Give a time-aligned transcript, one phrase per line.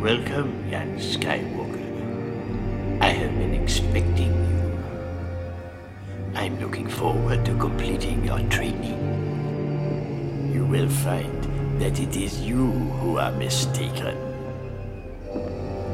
[0.00, 1.80] Welcome, young Skywalker.
[3.00, 4.78] I have been expecting you.
[6.34, 9.00] I'm looking forward to completing your training.
[10.52, 11.42] You will find
[11.80, 14.18] that it is you who are mistaken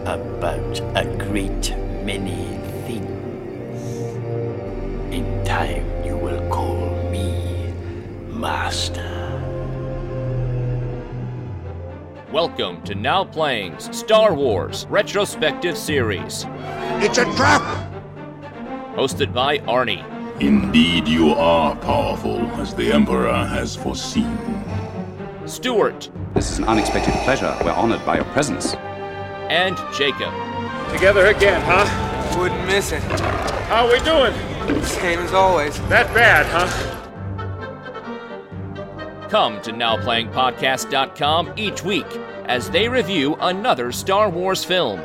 [0.05, 1.71] about a great
[2.05, 3.87] many things.
[5.15, 7.73] In time, you will call me
[8.27, 9.12] Master.
[12.33, 16.47] Welcome to Now Playing's Star Wars Retrospective Series,
[17.03, 17.61] It's a trap!
[18.95, 20.05] hosted by Arnie,
[20.41, 24.37] Indeed, you are powerful, as the Emperor has foreseen.
[25.47, 27.55] Stuart, This is an unexpected pleasure.
[27.65, 28.75] We're honored by your presence.
[29.51, 30.33] and Jacob.
[30.93, 32.39] Together again, huh?
[32.39, 33.03] Wouldn't miss it.
[33.69, 34.33] How we doing?
[34.85, 35.79] Same as always.
[35.89, 36.92] That bad, huh?
[39.33, 42.05] Come to NowPlayingPodcast.com each week
[42.45, 45.01] as they review another Star Wars film,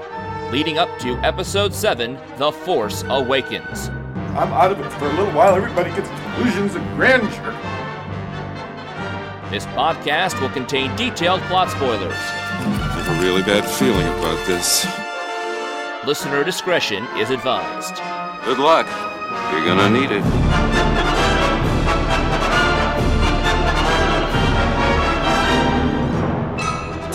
[0.51, 3.87] leading up to Episode 7 The Force Awakens.
[4.35, 5.55] I'm out of it for a little while.
[5.55, 7.29] Everybody gets delusions of grandeur.
[9.49, 12.11] This podcast will contain detailed plot spoilers.
[12.11, 14.85] I have a really bad feeling about this.
[16.05, 17.95] Listener discretion is advised.
[18.43, 18.87] Good luck.
[19.53, 21.16] You're gonna need it.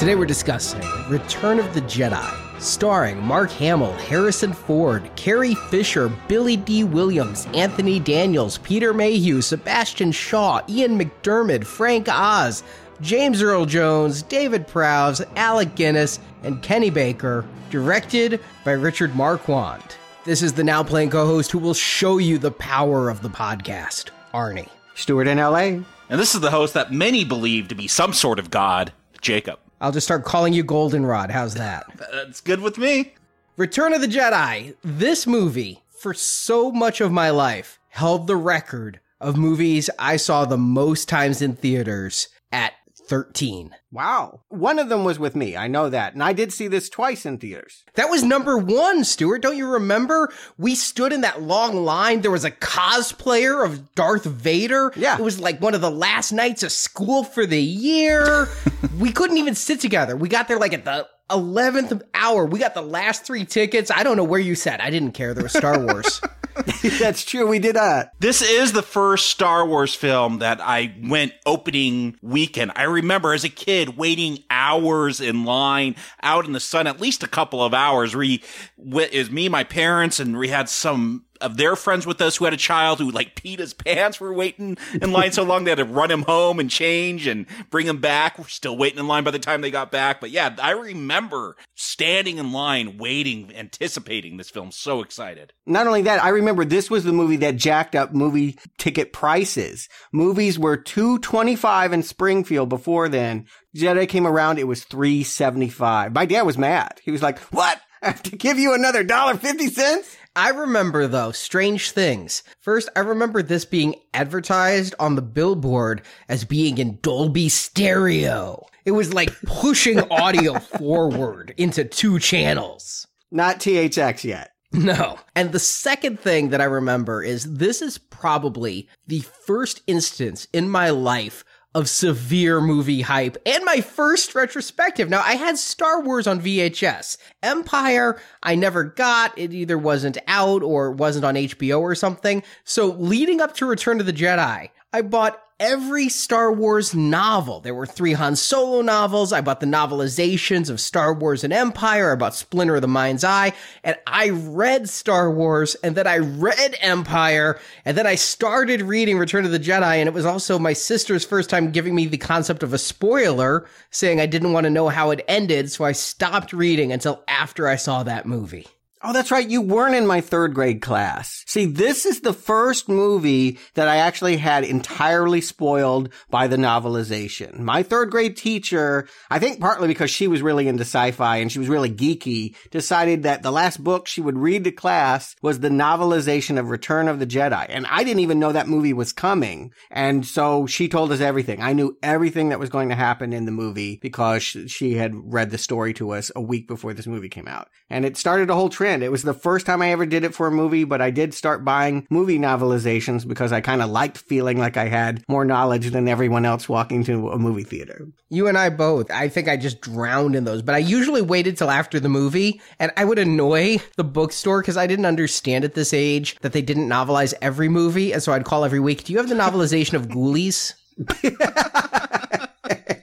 [0.02, 6.56] Today we're discussing Return of the Jedi, starring Mark Hamill, Harrison Ford, Carrie Fisher, Billy
[6.56, 12.64] Dee Williams, Anthony Daniels, Peter Mayhew, Sebastian Shaw, Ian McDiarmid, Frank Oz,
[13.00, 19.84] James Earl Jones, David Prowse, Alec Guinness, and Kenny Baker, directed by Richard Marquand.
[20.24, 24.10] This is the now playing co-host who will show you the power of the podcast,
[24.34, 24.68] Arnie.
[24.96, 25.84] Stuart in LA.
[26.08, 29.60] And this is the host that many believe to be some sort of god, Jacob.
[29.82, 31.32] I'll just start calling you Goldenrod.
[31.32, 31.86] How's that?
[32.12, 33.14] That's good with me.
[33.56, 34.76] Return of the Jedi.
[34.84, 40.44] This movie, for so much of my life, held the record of movies I saw
[40.44, 42.74] the most times in theaters at
[43.06, 43.74] 13.
[43.90, 44.40] Wow.
[44.48, 45.56] One of them was with me.
[45.56, 46.14] I know that.
[46.14, 47.84] And I did see this twice in theaters.
[47.94, 49.42] That was number one, Stuart.
[49.42, 50.32] Don't you remember?
[50.56, 52.20] We stood in that long line.
[52.20, 54.92] There was a cosplayer of Darth Vader.
[54.96, 55.18] Yeah.
[55.18, 58.48] It was like one of the last nights of school for the year.
[58.98, 60.16] we couldn't even sit together.
[60.16, 62.44] We got there like at the 11th hour.
[62.44, 63.90] We got the last three tickets.
[63.90, 64.80] I don't know where you sat.
[64.80, 65.34] I didn't care.
[65.34, 66.20] There was Star Wars.
[66.98, 67.46] That's true.
[67.46, 72.72] We did uh This is the first Star Wars film that I went opening weekend.
[72.76, 77.22] I remember as a kid waiting hours in line out in the sun, at least
[77.22, 78.14] a couple of hours.
[78.14, 78.42] We,
[78.78, 82.54] is me, my parents, and we had some of their friends with us who had
[82.54, 84.20] a child who like peed his pants.
[84.20, 87.46] We're waiting in line so long they had to run him home and change and
[87.70, 88.38] bring him back.
[88.38, 90.20] We're still waiting in line by the time they got back.
[90.20, 94.70] But yeah, I remember standing in line, waiting, anticipating this film.
[94.72, 95.52] So excited.
[95.66, 99.88] not only that, I remember this was the movie that jacked up movie ticket prices.
[100.12, 103.46] Movies were 225 in Springfield before then.
[103.76, 106.12] Jedi came around, it was 375.
[106.14, 107.00] My dad was mad.
[107.02, 107.80] He was like, "What?
[108.02, 112.42] I have to give you another dollar 50 cents?" I remember though strange things.
[112.58, 118.66] First, I remember this being advertised on the billboard as being in Dolby Stereo.
[118.86, 123.06] It was like pushing audio forward into two channels.
[123.30, 124.52] Not THX yet.
[124.72, 125.18] No.
[125.36, 130.70] And the second thing that I remember is this is probably the first instance in
[130.70, 131.44] my life
[131.74, 135.08] of severe movie hype and my first retrospective.
[135.08, 137.16] Now, I had Star Wars on VHS.
[137.42, 139.36] Empire, I never got.
[139.38, 142.42] It either wasn't out or wasn't on HBO or something.
[142.64, 147.60] So leading up to Return of the Jedi, I bought every Star Wars novel.
[147.60, 149.32] There were three Han Solo novels.
[149.32, 152.12] I bought the novelizations of Star Wars and Empire.
[152.12, 153.52] I bought Splinter of the Mind's Eye.
[153.84, 159.18] And I read Star Wars and then I read Empire and then I started reading
[159.18, 159.98] Return of the Jedi.
[159.98, 163.64] And it was also my sister's first time giving me the concept of a spoiler,
[163.90, 165.70] saying I didn't want to know how it ended.
[165.70, 168.66] So I stopped reading until after I saw that movie.
[169.04, 169.48] Oh, that's right.
[169.48, 171.42] You weren't in my third grade class.
[171.48, 177.58] See, this is the first movie that I actually had entirely spoiled by the novelization.
[177.58, 181.58] My third grade teacher, I think partly because she was really into sci-fi and she
[181.58, 185.68] was really geeky, decided that the last book she would read to class was the
[185.68, 187.66] novelization of Return of the Jedi.
[187.68, 189.72] And I didn't even know that movie was coming.
[189.90, 191.60] And so she told us everything.
[191.60, 195.50] I knew everything that was going to happen in the movie because she had read
[195.50, 197.68] the story to us a week before this movie came out.
[197.90, 200.34] And it started a whole trend It was the first time I ever did it
[200.34, 204.18] for a movie, but I did start buying movie novelizations because I kind of liked
[204.18, 208.08] feeling like I had more knowledge than everyone else walking to a movie theater.
[208.28, 209.08] You and I both.
[209.12, 212.60] I think I just drowned in those, but I usually waited till after the movie
[212.80, 216.62] and I would annoy the bookstore because I didn't understand at this age that they
[216.62, 218.12] didn't novelize every movie.
[218.12, 220.74] And so I'd call every week, Do you have the novelization of Ghoulies?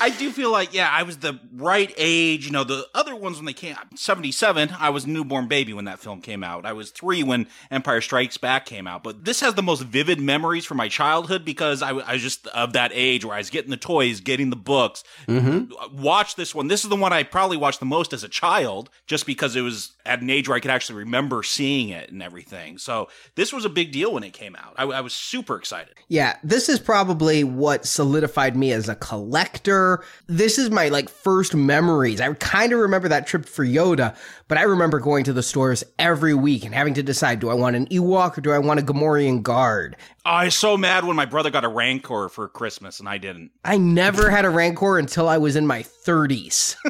[0.00, 2.46] I do feel like, yeah, I was the right age.
[2.46, 5.86] You know, the other ones when they came, 77, I was a newborn baby when
[5.86, 6.66] that film came out.
[6.66, 9.02] I was three when Empire Strikes Back came out.
[9.02, 12.46] But this has the most vivid memories from my childhood because I, I was just
[12.48, 15.04] of that age where I was getting the toys, getting the books.
[15.26, 16.00] Mm-hmm.
[16.00, 16.68] Watch this one.
[16.68, 19.62] This is the one I probably watched the most as a child just because it
[19.62, 22.78] was at an age where I could actually remember seeing it and everything.
[22.78, 24.74] So this was a big deal when it came out.
[24.76, 25.94] I, I was super excited.
[26.08, 29.87] Yeah, this is probably what solidified me as a collector.
[30.26, 32.20] This is my like first memories.
[32.20, 35.84] I kind of remember that trip for Yoda, but I remember going to the stores
[35.98, 38.80] every week and having to decide do I want an Ewok or do I want
[38.80, 39.96] a Gamorrean guard?
[40.24, 43.50] I was so mad when my brother got a Rancor for Christmas and I didn't.
[43.64, 46.76] I never had a Rancor until I was in my 30s.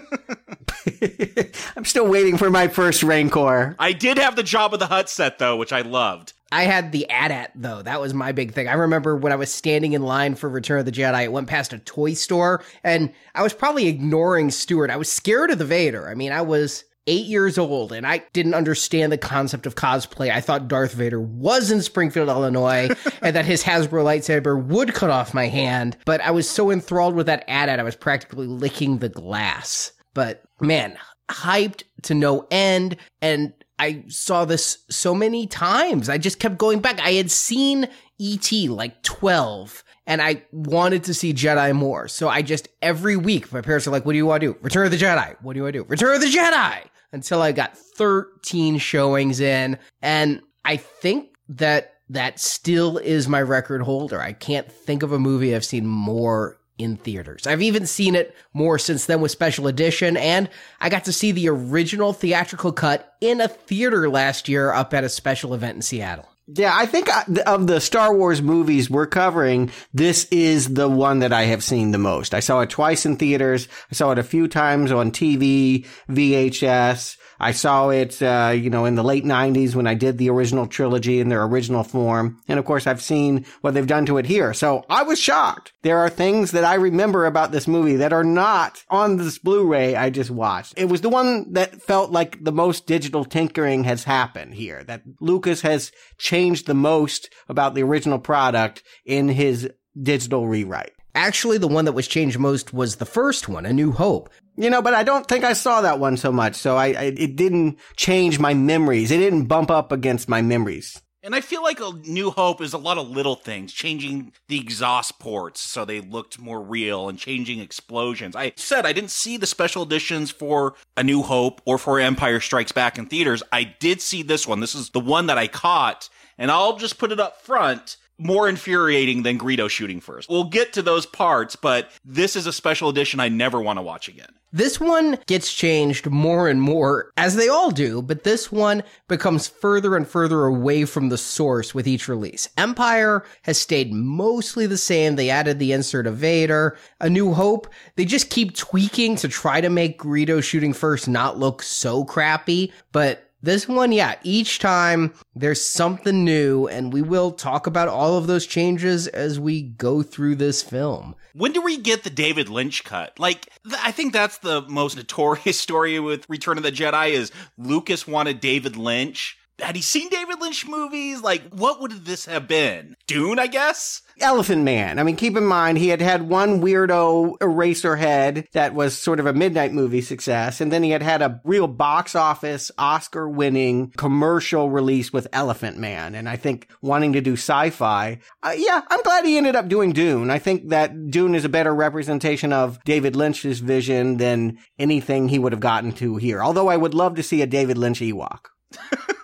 [1.77, 3.77] I'm still waiting for my first Rancor.
[3.79, 6.33] I did have the Jabba the Hutt set though, which I loved.
[6.51, 7.83] I had the AT-AT though.
[7.83, 8.69] That was my big thing.
[8.69, 11.49] I remember when I was standing in line for Return of the Jedi, I went
[11.49, 14.91] past a toy store and I was probably ignoring Stuart.
[14.91, 16.09] I was scared of the Vader.
[16.09, 20.31] I mean, I was eight years old and I didn't understand the concept of cosplay.
[20.31, 22.91] I thought Darth Vader was in Springfield, Illinois,
[23.23, 25.97] and that his Hasbro lightsaber would cut off my hand.
[26.05, 29.93] But I was so enthralled with that AT-AT, I was practically licking the glass.
[30.15, 30.99] But man,
[31.29, 32.97] hyped to no end.
[33.21, 36.09] And I saw this so many times.
[36.09, 37.01] I just kept going back.
[37.01, 37.89] I had seen
[38.19, 38.69] E.T.
[38.69, 42.09] like 12 and I wanted to see Jedi more.
[42.09, 44.59] So I just, every week, my parents are like, what do you want to do?
[44.63, 45.37] Return of the Jedi.
[45.43, 45.85] What do you want to do?
[45.89, 46.81] Return of the Jedi.
[47.13, 49.79] Until I got 13 showings in.
[50.03, 54.21] And I think that that still is my record holder.
[54.21, 57.47] I can't think of a movie I've seen more in theaters.
[57.47, 60.49] I've even seen it more since then with special edition, and
[60.81, 65.05] I got to see the original theatrical cut in a theater last year up at
[65.05, 66.29] a special event in Seattle.
[66.51, 71.19] Yeah, I think uh, of the Star Wars movies we're covering, this is the one
[71.19, 72.33] that I have seen the most.
[72.33, 73.69] I saw it twice in theaters.
[73.91, 77.19] I saw it a few times on TV, VHS.
[77.41, 80.67] I saw it, uh, you know, in the late 90s when I did the original
[80.67, 82.41] trilogy in their original form.
[82.49, 84.53] And of course, I've seen what they've done to it here.
[84.55, 85.73] So I was shocked.
[85.83, 89.95] There are things that I remember about this movie that are not on this Blu-ray
[89.95, 90.75] I just watched.
[90.77, 95.03] It was the one that felt like the most digital tinkering has happened here, that
[95.21, 99.71] Lucas has changed the most about the original product in his
[100.01, 100.93] digital rewrite.
[101.15, 104.31] Actually, the one that was changed most was the first one, A New Hope.
[104.59, 106.57] You know, but I don't think I saw that one so much.
[106.57, 109.13] So I, I, it didn't change my memories.
[109.13, 111.01] It didn't bump up against my memories.
[111.23, 114.59] And I feel like a New Hope is a lot of little things, changing the
[114.59, 118.35] exhaust ports so they looked more real and changing explosions.
[118.35, 122.41] I said I didn't see the special editions for A New Hope or for Empire
[122.41, 123.45] Strikes Back in theaters.
[123.53, 124.59] I did see this one.
[124.59, 128.49] This is the one that I caught, and I'll just put it up front more
[128.49, 130.29] infuriating than Greedo shooting first.
[130.29, 133.83] We'll get to those parts, but this is a special edition I never want to
[133.83, 134.31] watch again.
[134.51, 139.47] This one gets changed more and more, as they all do, but this one becomes
[139.47, 142.49] further and further away from the source with each release.
[142.57, 145.17] Empire has stayed mostly the same.
[145.17, 146.79] They added the insert of Vader.
[146.99, 151.39] A New Hope, they just keep tweaking to try to make Greedo shooting first not
[151.39, 157.31] look so crappy, but this one, yeah, each time there's something new, and we will
[157.31, 161.15] talk about all of those changes as we go through this film.
[161.35, 163.19] When do we get the David Lynch cut?
[163.19, 167.31] Like, th- I think that's the most notorious story with Return of the Jedi is
[167.57, 169.38] Lucas wanted David Lynch.
[169.61, 171.21] Had he seen David Lynch movies?
[171.21, 172.95] Like, what would this have been?
[173.07, 174.03] Dune, I guess?
[174.21, 174.99] Elephant Man.
[174.99, 179.27] I mean, keep in mind, he had had one weirdo Eraserhead that was sort of
[179.27, 180.61] a midnight movie success.
[180.61, 185.79] And then he had had a real box office Oscar winning commercial release with Elephant
[185.79, 186.15] Man.
[186.15, 188.19] And I think wanting to do sci-fi.
[188.43, 190.31] Uh, yeah, I'm glad he ended up doing Dune.
[190.31, 195.39] I think that Dune is a better representation of David Lynch's vision than anything he
[195.39, 196.43] would have gotten to here.
[196.43, 198.47] Although I would love to see a David Lynch Ewok.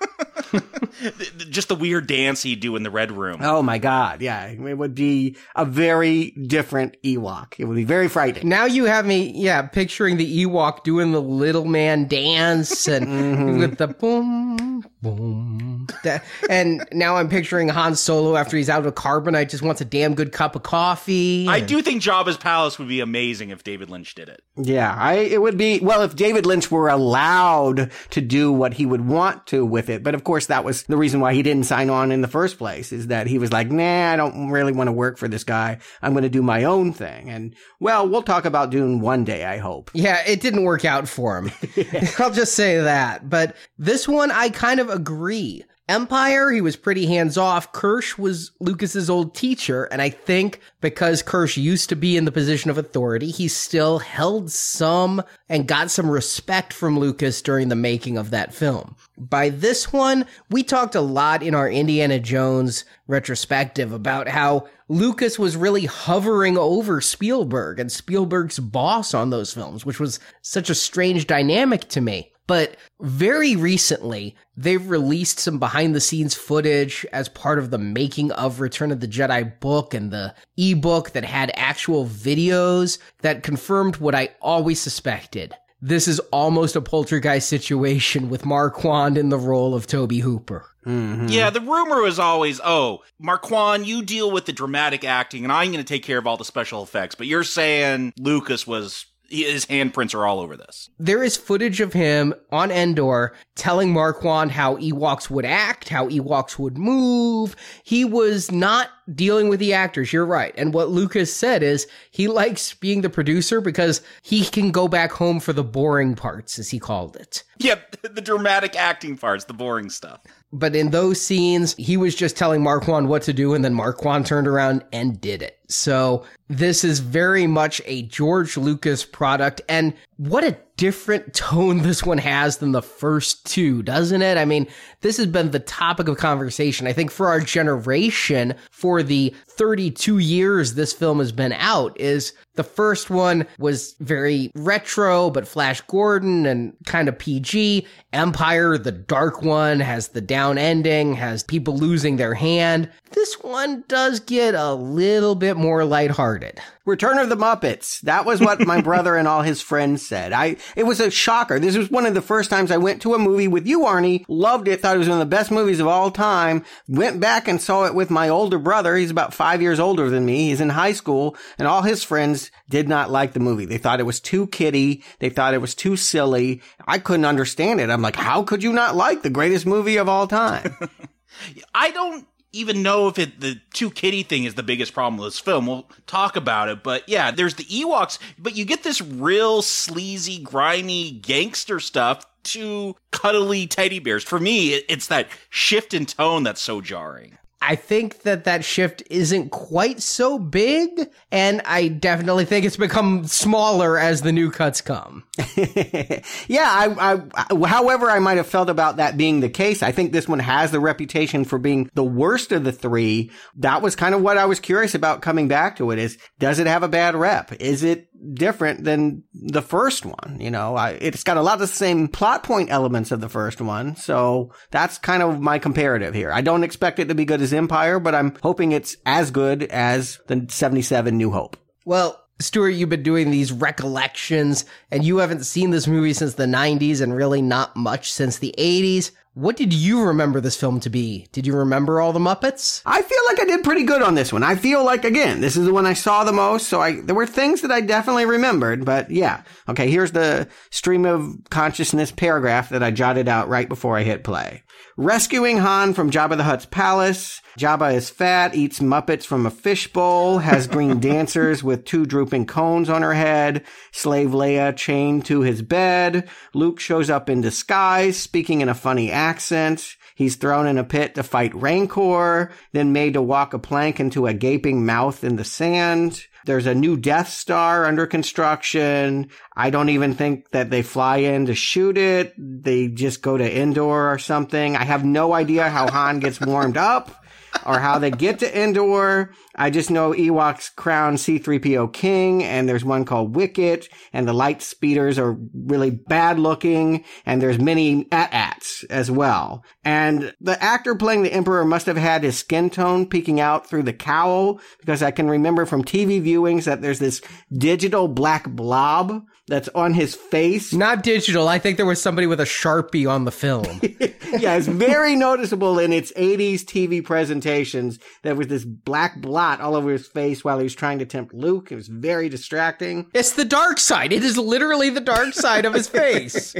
[1.50, 3.38] Just the weird dance he'd do in the Red Room.
[3.40, 4.22] Oh my God.
[4.22, 4.46] Yeah.
[4.46, 7.54] It would be a very different Ewok.
[7.58, 8.48] It would be very frightening.
[8.48, 13.58] Now you have me, yeah, picturing the Ewok doing the little man dance and mm-hmm.
[13.58, 15.86] with the boom, boom, boom.
[16.02, 19.84] That, and now I'm picturing Han Solo after he's out of carbonite just wants a
[19.84, 21.46] damn good cup of coffee.
[21.48, 24.42] I and- do think Jabba's palace would be amazing if David Lynch did it.
[24.56, 28.86] Yeah, I it would be well if David Lynch were allowed to do what he
[28.86, 30.02] would want to with it.
[30.02, 32.58] But of course, that was the reason why he didn't sign on in the first
[32.58, 32.92] place.
[32.92, 35.78] Is that he was like, nah, I don't really want to work for this guy.
[36.02, 37.28] I'm going to do my own thing.
[37.30, 39.90] And well, we'll talk about Dune one day, I hope.
[39.94, 41.50] Yeah, it didn't work out for him.
[42.18, 43.28] I'll just say that.
[43.28, 45.64] But this one, I kind of agree.
[45.86, 47.70] Empire, he was pretty hands off.
[47.72, 52.32] Kirsch was Lucas's old teacher, and I think because Kirsch used to be in the
[52.32, 57.76] position of authority, he still held some and got some respect from Lucas during the
[57.76, 58.96] making of that film.
[59.18, 65.38] By this one, we talked a lot in our Indiana Jones retrospective about how Lucas
[65.38, 70.74] was really hovering over Spielberg and Spielberg's boss on those films, which was such a
[70.74, 72.30] strange dynamic to me.
[72.46, 78.32] But very recently, they've released some behind the scenes footage as part of the making
[78.32, 83.96] of Return of the Jedi book and the ebook that had actual videos that confirmed
[83.96, 85.54] what I always suspected.
[85.80, 90.66] This is almost a poltergeist situation with Marquand in the role of Tobe Hooper.
[90.86, 91.28] Mm-hmm.
[91.28, 95.72] Yeah, the rumor was always, oh, Marquand, you deal with the dramatic acting, and I'm
[95.72, 97.14] going to take care of all the special effects.
[97.14, 100.90] But you're saying Lucas was his handprints are all over this.
[100.98, 106.58] There is footage of him on Endor telling Marquand how Ewoks would act, how Ewoks
[106.58, 107.54] would move.
[107.84, 110.12] He was not dealing with the actors.
[110.12, 110.54] You're right.
[110.56, 115.12] And what Lucas said is he likes being the producer because he can go back
[115.12, 117.44] home for the boring parts, as he called it.
[117.58, 120.20] Yep, the dramatic acting parts, the boring stuff.
[120.52, 124.26] But in those scenes, he was just telling Marquand what to do, and then Marquand
[124.26, 125.58] turned around and did it.
[125.68, 129.60] So this is very much a George Lucas product.
[129.68, 134.36] And what a different tone this one has than the first two, doesn't it?
[134.36, 134.66] I mean,
[135.00, 140.18] this has been the topic of conversation, I think, for our generation for the 32
[140.18, 145.80] years this film has been out is the first one was very retro, but Flash
[145.82, 147.86] Gordon and kind of PG.
[148.12, 152.90] Empire, the dark one, has the down ending, has people losing their hand.
[153.10, 156.60] This one does get a little bit more lighthearted.
[156.84, 158.00] Return of the Muppets.
[158.02, 160.32] That was what my brother and all his friends said.
[160.32, 161.58] I, it was a shocker.
[161.58, 164.24] This was one of the first times I went to a movie with you, Arnie.
[164.28, 164.80] Loved it.
[164.80, 166.64] Thought it was one of the best movies of all time.
[166.86, 168.96] Went back and saw it with my older brother.
[168.96, 170.48] He's about five years older than me.
[170.48, 173.64] He's in high school and all his friends did not like the movie.
[173.64, 175.02] They thought it was too kiddie.
[175.18, 176.62] They thought it was too silly.
[176.86, 177.90] I couldn't understand it.
[177.90, 180.76] I'm like, how could you not like the greatest movie of all time?
[181.74, 185.26] I don't even know if it the two kitty thing is the biggest problem with
[185.26, 185.66] this film.
[185.66, 190.42] We'll talk about it, but yeah, there's the Ewoks, but you get this real sleazy,
[190.42, 194.22] grimy gangster stuff to cuddly teddy bears.
[194.22, 197.38] For me, it's that shift in tone that's so jarring.
[197.66, 203.24] I think that that shift isn't quite so big, and I definitely think it's become
[203.24, 205.24] smaller as the new cuts come.
[205.56, 210.12] yeah, I, I, however I might have felt about that being the case, I think
[210.12, 213.30] this one has the reputation for being the worst of the three.
[213.56, 216.58] That was kind of what I was curious about coming back to it is, does
[216.58, 217.50] it have a bad rep?
[217.60, 220.38] Is it different than the first one?
[220.40, 223.28] You know, I, it's got a lot of the same plot point elements of the
[223.28, 223.96] first one.
[223.96, 226.32] So that's kind of my comparative here.
[226.32, 229.64] I don't expect it to be good as Empire, but I'm hoping it's as good
[229.64, 231.56] as the 77 New Hope.
[231.84, 236.46] Well, Stuart, you've been doing these recollections, and you haven't seen this movie since the
[236.46, 239.12] 90s and really not much since the 80s.
[239.34, 241.26] What did you remember this film to be?
[241.32, 242.82] Did you remember all the Muppets?
[242.86, 244.44] I feel like I did pretty good on this one.
[244.44, 247.16] I feel like again, this is the one I saw the most, so I there
[247.16, 249.42] were things that I definitely remembered, but yeah.
[249.68, 254.22] Okay, here's the stream of consciousness paragraph that I jotted out right before I hit
[254.22, 254.62] play.
[254.96, 257.40] Rescuing Han from Jabba the Hutt's palace.
[257.58, 262.88] Jabba is fat, eats Muppets from a fishbowl, has green dancers with two drooping cones
[262.88, 266.28] on her head, slave Leia chained to his bed.
[266.52, 269.96] Luke shows up in disguise, speaking in a funny accent.
[270.14, 274.26] He's thrown in a pit to fight Rancor, then made to walk a plank into
[274.26, 276.26] a gaping mouth in the sand.
[276.44, 279.30] There's a new Death Star under construction.
[279.56, 282.34] I don't even think that they fly in to shoot it.
[282.38, 284.76] They just go to Endor or something.
[284.76, 287.23] I have no idea how Han gets warmed up
[287.66, 289.32] or how they get to Endor.
[289.54, 294.62] I just know Ewoks crown C3PO king, and there's one called Wicket, and the light
[294.62, 299.64] speeders are really bad looking, and there's many AT-ATs as well.
[299.84, 303.84] And the actor playing the Emperor must have had his skin tone peeking out through
[303.84, 309.22] the cowl, because I can remember from TV viewings that there's this digital black blob
[309.46, 310.72] that's on his face.
[310.72, 311.48] Not digital.
[311.48, 313.80] I think there was somebody with a Sharpie on the film.
[314.40, 317.98] yeah, it's very noticeable in its 80s TV presentations.
[318.22, 321.34] There was this black blot all over his face while he was trying to tempt
[321.34, 321.70] Luke.
[321.70, 323.10] It was very distracting.
[323.12, 324.12] It's the dark side.
[324.12, 326.54] It is literally the dark side of his face.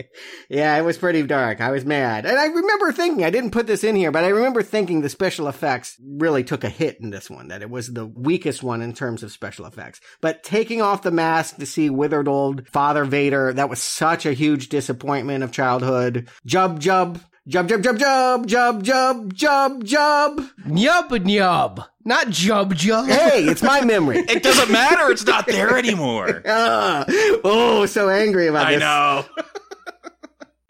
[0.48, 1.60] yeah, it was pretty dark.
[1.60, 2.24] I was mad.
[2.24, 5.10] And I remember thinking, I didn't put this in here, but I remember thinking the
[5.10, 8.80] special effects really took a hit in this one, that it was the weakest one
[8.80, 10.00] in terms of special effects.
[10.22, 14.32] But taking off the mask to see withered old Father Vader, that was such a
[14.32, 16.28] huge disappointment of childhood.
[16.46, 17.20] Jub Jub.
[17.48, 21.86] Jub jub jub jub jub jub jub jub Nyub nyub.
[22.04, 23.08] Not jub jub.
[23.08, 24.18] Hey, it's my memory.
[24.28, 25.10] It doesn't matter.
[25.10, 26.42] It's not there anymore.
[26.46, 27.04] Ah,
[27.42, 28.82] oh, so angry about I this.
[28.82, 29.24] I know.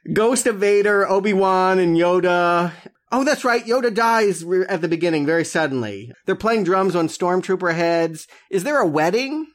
[0.12, 2.72] Ghost of Vader, Obi Wan, and Yoda.
[3.12, 3.64] Oh, that's right.
[3.64, 6.12] Yoda dies at the beginning very suddenly.
[6.26, 8.26] They're playing drums on stormtrooper heads.
[8.50, 9.46] Is there a wedding?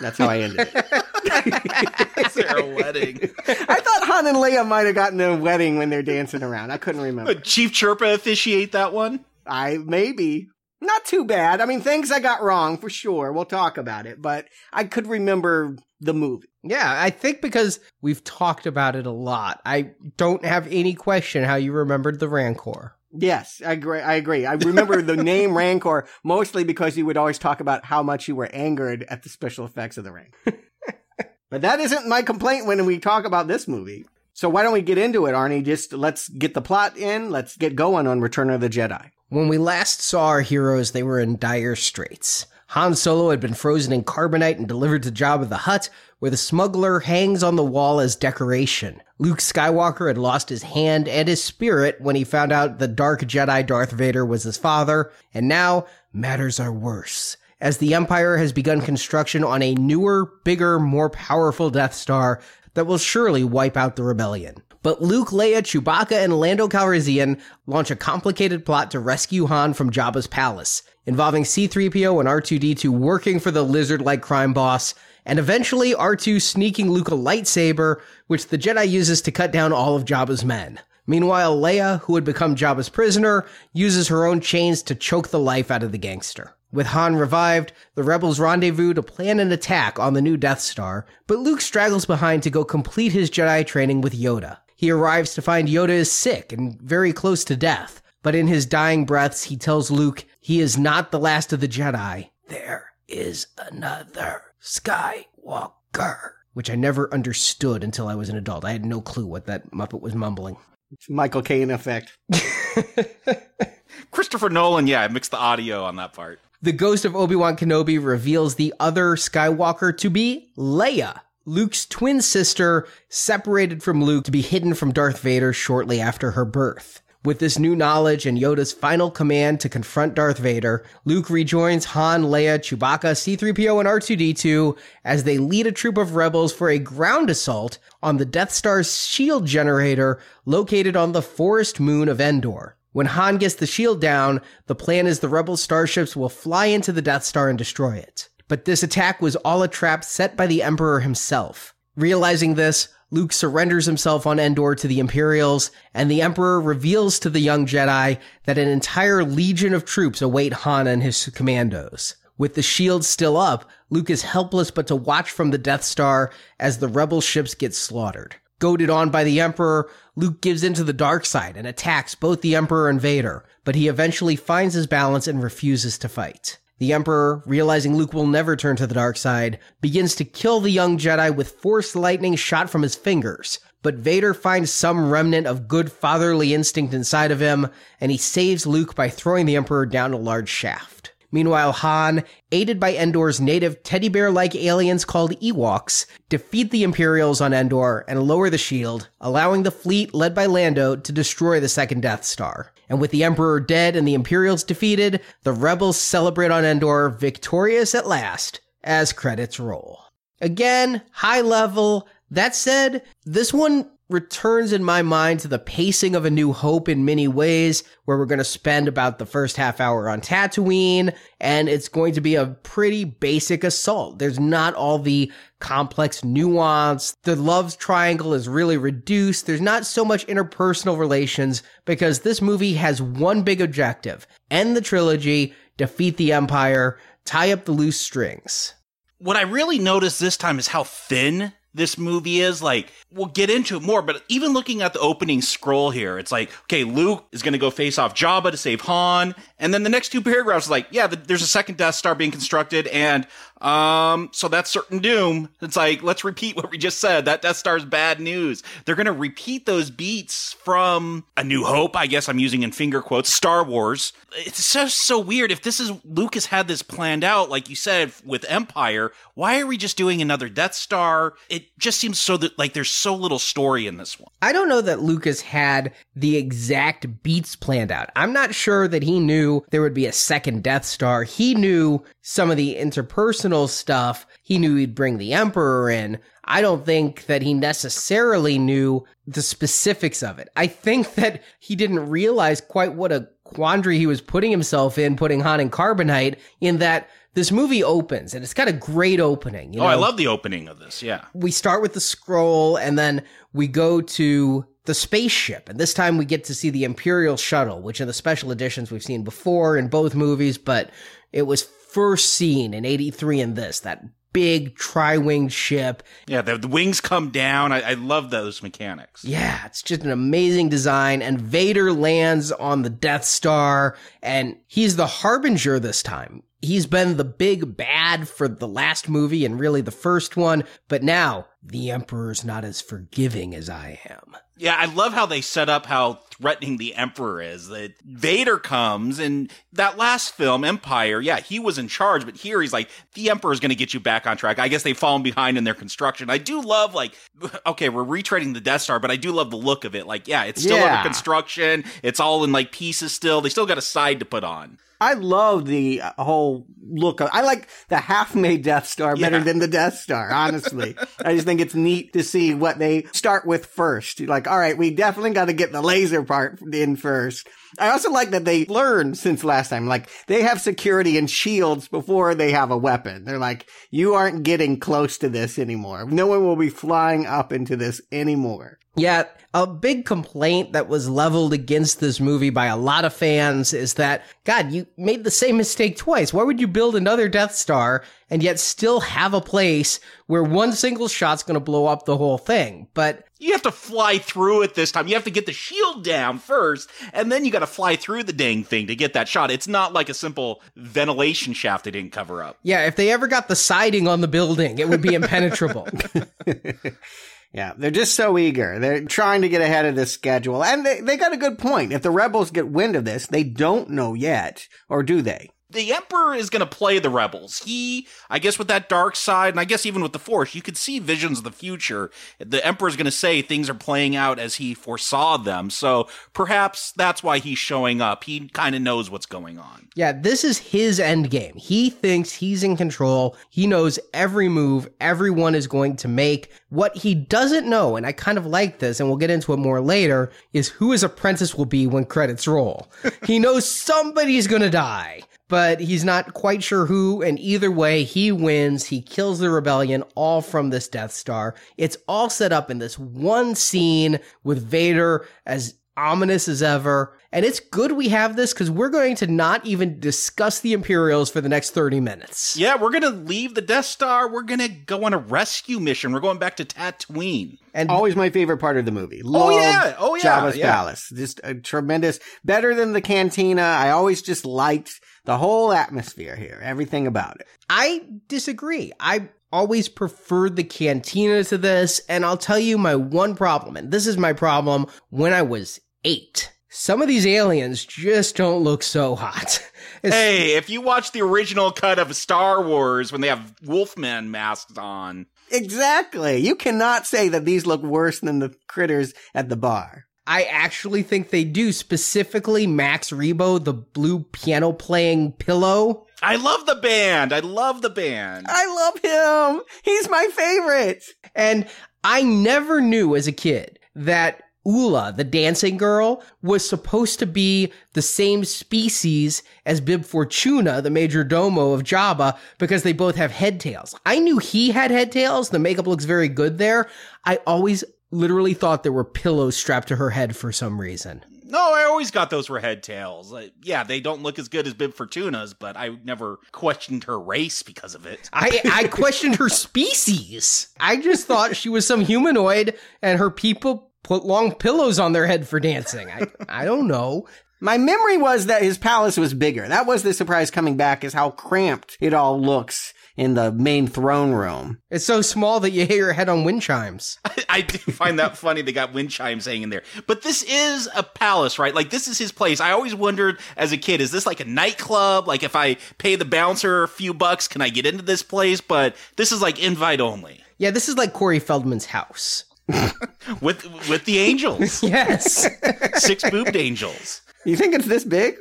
[0.00, 2.26] That's how I ended it.
[2.26, 3.18] Is there a wedding?
[3.48, 6.70] I thought Han and Leia might have gotten a wedding when they're dancing around.
[6.70, 7.32] I couldn't remember.
[7.32, 9.24] Would Chief Chirpa officiate that one?
[9.46, 10.48] I maybe.
[10.80, 11.60] Not too bad.
[11.60, 13.32] I mean, things I got wrong for sure.
[13.32, 16.46] We'll talk about it, but I could remember the movie.
[16.62, 21.42] Yeah, I think because we've talked about it a lot, I don't have any question
[21.42, 22.94] how you remembered the Rancor.
[23.12, 24.00] Yes, I agree.
[24.00, 24.44] I agree.
[24.46, 28.36] I remember the name Rancor mostly because you would always talk about how much you
[28.36, 30.32] were angered at the special effects of the ring.
[31.50, 34.04] but that isn't my complaint when we talk about this movie.
[34.34, 35.64] So why don't we get into it, Arnie?
[35.64, 37.30] Just let's get the plot in.
[37.30, 39.10] Let's get going on Return of the Jedi.
[39.30, 42.46] When we last saw our heroes, they were in dire straits.
[42.72, 46.36] Han Solo had been frozen in carbonite and delivered to Jabba the Hutt, where the
[46.36, 49.00] smuggler hangs on the wall as decoration.
[49.18, 53.22] Luke Skywalker had lost his hand and his spirit when he found out the Dark
[53.22, 57.38] Jedi Darth Vader was his father, and now matters are worse.
[57.58, 62.38] As the Empire has begun construction on a newer, bigger, more powerful Death Star
[62.74, 64.62] that will surely wipe out the rebellion.
[64.82, 69.90] But Luke, Leia, Chewbacca, and Lando Calrissian launch a complicated plot to rescue Han from
[69.90, 74.94] Jabba's palace, involving C-3PO and R2-D2 working for the lizard-like crime boss,
[75.26, 79.96] and eventually R2 sneaking Luke a lightsaber, which the Jedi uses to cut down all
[79.96, 80.78] of Jabba's men.
[81.06, 85.70] Meanwhile, Leia, who had become Jabba's prisoner, uses her own chains to choke the life
[85.70, 86.54] out of the gangster.
[86.70, 91.06] With Han revived, the rebels rendezvous to plan an attack on the new Death Star,
[91.26, 94.58] but Luke straggles behind to go complete his Jedi training with Yoda.
[94.78, 98.64] He arrives to find Yoda is sick and very close to death, but in his
[98.64, 102.30] dying breaths, he tells Luke he is not the last of the Jedi.
[102.46, 106.30] There is another Skywalker.
[106.54, 108.64] Which I never understood until I was an adult.
[108.64, 110.56] I had no clue what that Muppet was mumbling.
[110.92, 112.16] It's Michael Caine effect.
[114.12, 116.38] Christopher Nolan, yeah, I mixed the audio on that part.
[116.62, 122.86] The ghost of Obi-Wan Kenobi reveals the other Skywalker to be Leia, Luke's twin sister,
[123.08, 127.00] separated from Luke to be hidden from Darth Vader shortly after her birth.
[127.24, 132.24] With this new knowledge and Yoda's final command to confront Darth Vader, Luke rejoins Han,
[132.24, 137.30] Leia, Chewbacca, C-3PO, and R2-D2 as they lead a troop of rebels for a ground
[137.30, 142.76] assault on the Death Star's shield generator located on the forest moon of Endor.
[142.92, 146.92] When Han gets the shield down, the plan is the rebel starships will fly into
[146.92, 148.28] the Death Star and destroy it.
[148.48, 151.74] But this attack was all a trap set by the Emperor himself.
[151.96, 157.30] Realizing this, Luke surrenders himself on Endor to the Imperials, and the Emperor reveals to
[157.30, 162.16] the young Jedi that an entire legion of troops await Han and his commandos.
[162.36, 166.30] With the shield still up, Luke is helpless but to watch from the Death Star
[166.60, 168.36] as the rebel ships get slaughtered.
[168.60, 172.54] Goaded on by the Emperor, Luke gives into the dark side and attacks both the
[172.54, 176.58] Emperor and Vader, but he eventually finds his balance and refuses to fight.
[176.78, 180.70] The Emperor, realizing Luke will never turn to the dark side, begins to kill the
[180.70, 183.58] young Jedi with force lightning shot from his fingers.
[183.82, 187.68] But Vader finds some remnant of good fatherly instinct inside of him,
[188.00, 191.07] and he saves Luke by throwing the Emperor down a large shaft.
[191.30, 197.40] Meanwhile, Han, aided by Endor's native teddy bear like aliens called Ewoks, defeat the Imperials
[197.40, 201.68] on Endor and lower the shield, allowing the fleet led by Lando to destroy the
[201.68, 202.72] second Death Star.
[202.88, 207.94] And with the Emperor dead and the Imperials defeated, the rebels celebrate on Endor victorious
[207.94, 210.00] at last as credits roll.
[210.40, 212.08] Again, high level.
[212.30, 216.88] That said, this one returns in my mind to the pacing of A New Hope
[216.88, 221.14] in many ways, where we're going to spend about the first half hour on Tatooine,
[221.40, 224.18] and it's going to be a pretty basic assault.
[224.18, 227.14] There's not all the complex nuance.
[227.24, 229.46] The love triangle is really reduced.
[229.46, 234.80] There's not so much interpersonal relations because this movie has one big objective end the
[234.80, 238.72] trilogy, defeat the Empire, tie up the loose strings.
[239.18, 242.62] What I really noticed this time is how thin this movie is.
[242.62, 246.32] Like, we'll get into it more, but even looking at the opening scroll here, it's
[246.32, 249.34] like, okay, Luke is going to go face off Jabba to save Han.
[249.58, 252.86] And then the next two paragraphs, like, yeah, there's a second Death Star being constructed,
[252.88, 253.26] and
[253.60, 255.48] um, so that's certain doom.
[255.60, 257.24] It's like, let's repeat what we just said.
[257.24, 258.62] That Death Star's bad news.
[258.84, 261.96] They're going to repeat those beats from A New Hope.
[261.96, 264.12] I guess I'm using in finger quotes, Star Wars.
[264.36, 265.50] It's just so weird.
[265.50, 269.66] If this is, Lucas had this planned out, like you said, with Empire, why are
[269.66, 271.34] we just doing another Death Star?
[271.48, 274.30] It just seems so that, like, there's so little story in this one.
[274.40, 278.10] I don't know that Lucas had the exact beats planned out.
[278.14, 281.24] I'm not sure that he knew there would be a second Death Star.
[281.24, 284.26] He knew some of the interpersonal stuff.
[284.42, 286.18] He knew he'd bring the Emperor in.
[286.44, 290.48] I don't think that he necessarily knew the specifics of it.
[290.56, 295.16] I think that he didn't realize quite what a quandary he was putting himself in,
[295.16, 299.72] putting Han in carbonite, in that this movie opens and it's got a great opening.
[299.72, 299.86] You oh.
[299.86, 301.04] I love the opening of this.
[301.04, 301.24] Yeah.
[301.34, 303.22] We start with the scroll and then
[303.52, 305.68] we go to the spaceship.
[305.68, 308.90] And this time we get to see the Imperial shuttle, which in the special editions
[308.90, 310.90] we've seen before in both movies, but
[311.32, 316.02] it was first seen in 83 in this, that big tri-winged ship.
[316.26, 317.70] Yeah, the, the wings come down.
[317.70, 319.24] I, I, love those mechanics.
[319.24, 321.22] Yeah, it's just an amazing design.
[321.22, 326.42] And Vader lands on the Death Star, and he's the harbinger this time.
[326.60, 331.04] He's been the big bad for the last movie and really the first one, but
[331.04, 334.36] now the Emperor's not as forgiving as I am.
[334.56, 337.68] Yeah, I love how they set up how threatening the Emperor is.
[337.68, 342.60] That Vader comes and that last film, Empire, yeah, he was in charge, but here
[342.60, 344.58] he's like, the Emperor's going to get you back on track.
[344.58, 346.28] I guess they've fallen behind in their construction.
[346.28, 347.14] I do love, like,
[347.66, 350.08] okay, we're retreading the Death Star, but I do love the look of it.
[350.08, 350.98] Like, yeah, it's still yeah.
[350.98, 351.84] under construction.
[352.02, 353.40] It's all in like pieces still.
[353.40, 354.78] They still got a side to put on.
[355.00, 359.44] I love the uh, whole look of, I like the half-made Death Star better yeah.
[359.44, 360.96] than the Death Star, honestly.
[361.24, 364.20] I just think it's neat to see what they start with first.
[364.20, 367.48] Like, all right, we definitely got to get the laser part in first.
[367.78, 371.88] I also like that they learned since last time, like they have security and shields
[371.88, 373.24] before they have a weapon.
[373.24, 376.06] They're like, you aren't getting close to this anymore.
[376.06, 378.78] No one will be flying up into this anymore.
[378.98, 383.72] Yeah, a big complaint that was leveled against this movie by a lot of fans
[383.72, 386.34] is that, God, you made the same mistake twice.
[386.34, 390.72] Why would you build another Death Star and yet still have a place where one
[390.72, 392.88] single shot's going to blow up the whole thing?
[392.92, 395.08] But you have to fly through it this time.
[395.08, 398.24] You have to get the shield down first, and then you got to fly through
[398.24, 399.50] the dang thing to get that shot.
[399.50, 402.58] It's not like a simple ventilation shaft they didn't cover up.
[402.62, 405.88] Yeah, if they ever got the siding on the building, it would be impenetrable.
[407.52, 408.78] Yeah, they're just so eager.
[408.78, 410.62] They're trying to get ahead of this schedule.
[410.62, 411.92] And they, they got a good point.
[411.92, 414.68] If the rebels get wind of this, they don't know yet.
[414.88, 415.50] Or do they?
[415.70, 417.58] The Emperor is going to play the rebels.
[417.58, 420.62] He, I guess, with that dark side, and I guess even with the Force, you
[420.62, 422.10] could see visions of the future.
[422.38, 425.68] The Emperor is going to say things are playing out as he foresaw them.
[425.68, 428.24] So perhaps that's why he's showing up.
[428.24, 429.88] He kind of knows what's going on.
[429.94, 431.54] Yeah, this is his end game.
[431.56, 433.36] He thinks he's in control.
[433.50, 436.50] He knows every move everyone is going to make.
[436.70, 439.58] What he doesn't know, and I kind of like this, and we'll get into it
[439.58, 442.90] more later, is who his apprentice will be when credits roll.
[443.26, 447.22] he knows somebody's going to die but he's not quite sure who.
[447.22, 448.86] And either way, he wins.
[448.86, 451.54] He kills the rebellion all from this Death Star.
[451.76, 457.14] It's all set up in this one scene with Vader as ominous as ever.
[457.32, 461.28] And it's good we have this because we're going to not even discuss the Imperials
[461.28, 462.56] for the next 30 minutes.
[462.56, 464.30] Yeah, we're going to leave the Death Star.
[464.30, 466.12] We're going to go on a rescue mission.
[466.12, 467.58] We're going back to Tatooine.
[467.74, 469.22] And always my favorite part of the movie.
[469.22, 470.72] Oh, Love oh yeah, oh yeah, Jabba's yeah.
[470.72, 471.12] palace.
[471.14, 473.62] Just a tremendous, better than the cantina.
[473.62, 477.46] I always just liked the whole atmosphere here, everything about it.
[477.68, 478.92] I disagree.
[478.98, 483.90] I always preferred the cantina to this, and I'll tell you my one problem, and
[483.90, 486.50] this is my problem when I was eight.
[486.70, 489.62] Some of these aliens just don't look so hot.
[490.02, 494.30] It's- hey, if you watch the original cut of Star Wars when they have Wolfman
[494.30, 495.26] masks on.
[495.50, 496.36] Exactly.
[496.38, 500.04] You cannot say that these look worse than the critters at the bar.
[500.28, 506.06] I actually think they do, specifically Max Rebo, the blue piano playing pillow.
[506.22, 507.32] I love the band.
[507.32, 508.44] I love the band.
[508.46, 509.62] I love him.
[509.84, 511.02] He's my favorite.
[511.34, 511.66] And
[512.04, 517.72] I never knew as a kid that Oola, the dancing girl, was supposed to be
[517.94, 523.32] the same species as Bib Fortuna, the major domo of Jabba, because they both have
[523.32, 523.94] head tails.
[524.04, 525.48] I knew he had head tails.
[525.48, 526.90] The makeup looks very good there.
[527.24, 531.24] I always literally thought there were pillows strapped to her head for some reason.
[531.44, 533.32] No, I always got those were head tails.
[533.32, 537.18] Uh, yeah, they don't look as good as Bib Fortuna's, but I never questioned her
[537.18, 538.28] race because of it.
[538.34, 540.68] I, I questioned her species.
[540.78, 545.26] I just thought she was some humanoid and her people put long pillows on their
[545.26, 546.10] head for dancing.
[546.10, 547.26] I, I don't know.
[547.60, 549.66] My memory was that his palace was bigger.
[549.66, 553.88] That was the surprise coming back is how cramped it all looks in the main
[553.88, 554.80] throne room.
[554.90, 557.18] It's so small that you hit your head on wind chimes.
[557.24, 558.62] I, I do find that funny.
[558.62, 559.82] They got wind chimes hanging there.
[560.06, 561.74] But this is a palace, right?
[561.74, 562.60] Like, this is his place.
[562.60, 565.26] I always wondered as a kid, is this like a nightclub?
[565.26, 568.60] Like, if I pay the bouncer a few bucks, can I get into this place?
[568.60, 570.40] But this is like invite only.
[570.58, 572.44] Yeah, this is like Corey Feldman's house.
[573.40, 574.82] with with the angels.
[574.84, 575.48] yes.
[575.94, 577.22] Six boobed angels.
[577.44, 578.36] You think it's this big?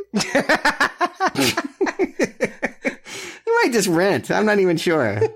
[3.57, 4.31] You might just rent.
[4.31, 5.21] I'm not even sure.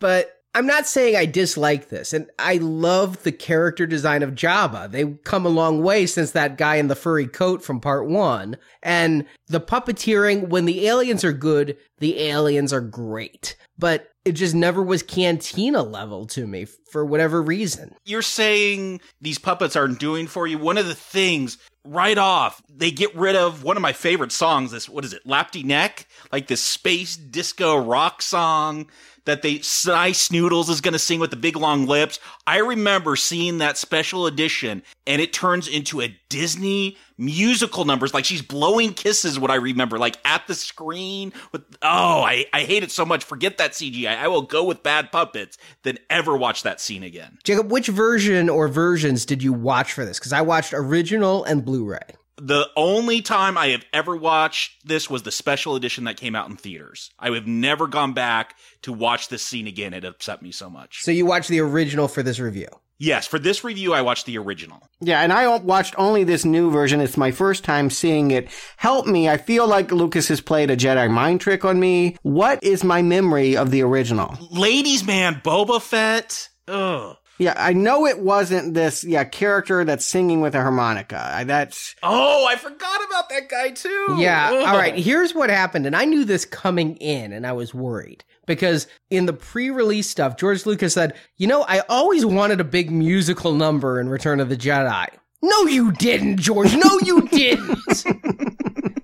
[0.00, 4.90] But I'm not saying I dislike this, and I love the character design of Jabba.
[4.90, 8.56] They've come a long way since that guy in the furry coat from part one.
[8.82, 13.56] And the puppeteering, when the aliens are good, the aliens are great.
[13.76, 17.94] But it just never was cantina level to me for whatever reason.
[18.04, 20.58] You're saying these puppets aren't doing for you.
[20.58, 24.70] One of the things right off, they get rid of one of my favorite songs.
[24.70, 25.26] This what is it?
[25.26, 28.86] Lapti Nek like this space disco rock song
[29.28, 32.18] that they Sy Snootles is going to sing with the big long lips.
[32.46, 38.14] I remember seeing that special edition, and it turns into a Disney musical numbers.
[38.14, 39.38] Like she's blowing kisses.
[39.38, 41.32] What I remember, like at the screen.
[41.52, 43.24] With oh, I I hate it so much.
[43.24, 44.16] Forget that CGI.
[44.16, 47.38] I will go with bad puppets than ever watch that scene again.
[47.44, 50.18] Jacob, which version or versions did you watch for this?
[50.18, 52.00] Because I watched original and Blu-ray.
[52.40, 56.48] The only time I have ever watched this was the special edition that came out
[56.48, 57.10] in theaters.
[57.18, 59.92] I have never gone back to watch this scene again.
[59.92, 61.02] It upset me so much.
[61.02, 62.68] So you watched the original for this review?
[63.00, 64.82] Yes, for this review, I watched the original.
[65.00, 67.00] Yeah, and I watched only this new version.
[67.00, 68.48] It's my first time seeing it.
[68.76, 69.28] Help me.
[69.28, 72.16] I feel like Lucas has played a Jedi mind trick on me.
[72.22, 74.36] What is my memory of the original?
[74.50, 76.48] Ladies, man, Boba Fett.
[76.66, 77.16] Ugh.
[77.38, 81.30] Yeah, I know it wasn't this yeah character that's singing with a harmonica.
[81.34, 84.16] I, that's oh, I forgot about that guy too.
[84.18, 84.50] Yeah.
[84.52, 84.66] Ugh.
[84.68, 84.94] All right.
[84.96, 89.26] Here's what happened, and I knew this coming in, and I was worried because in
[89.26, 94.00] the pre-release stuff, George Lucas said, "You know, I always wanted a big musical number
[94.00, 95.06] in Return of the Jedi."
[95.40, 96.74] No, you didn't, George.
[96.74, 97.78] No, you didn't.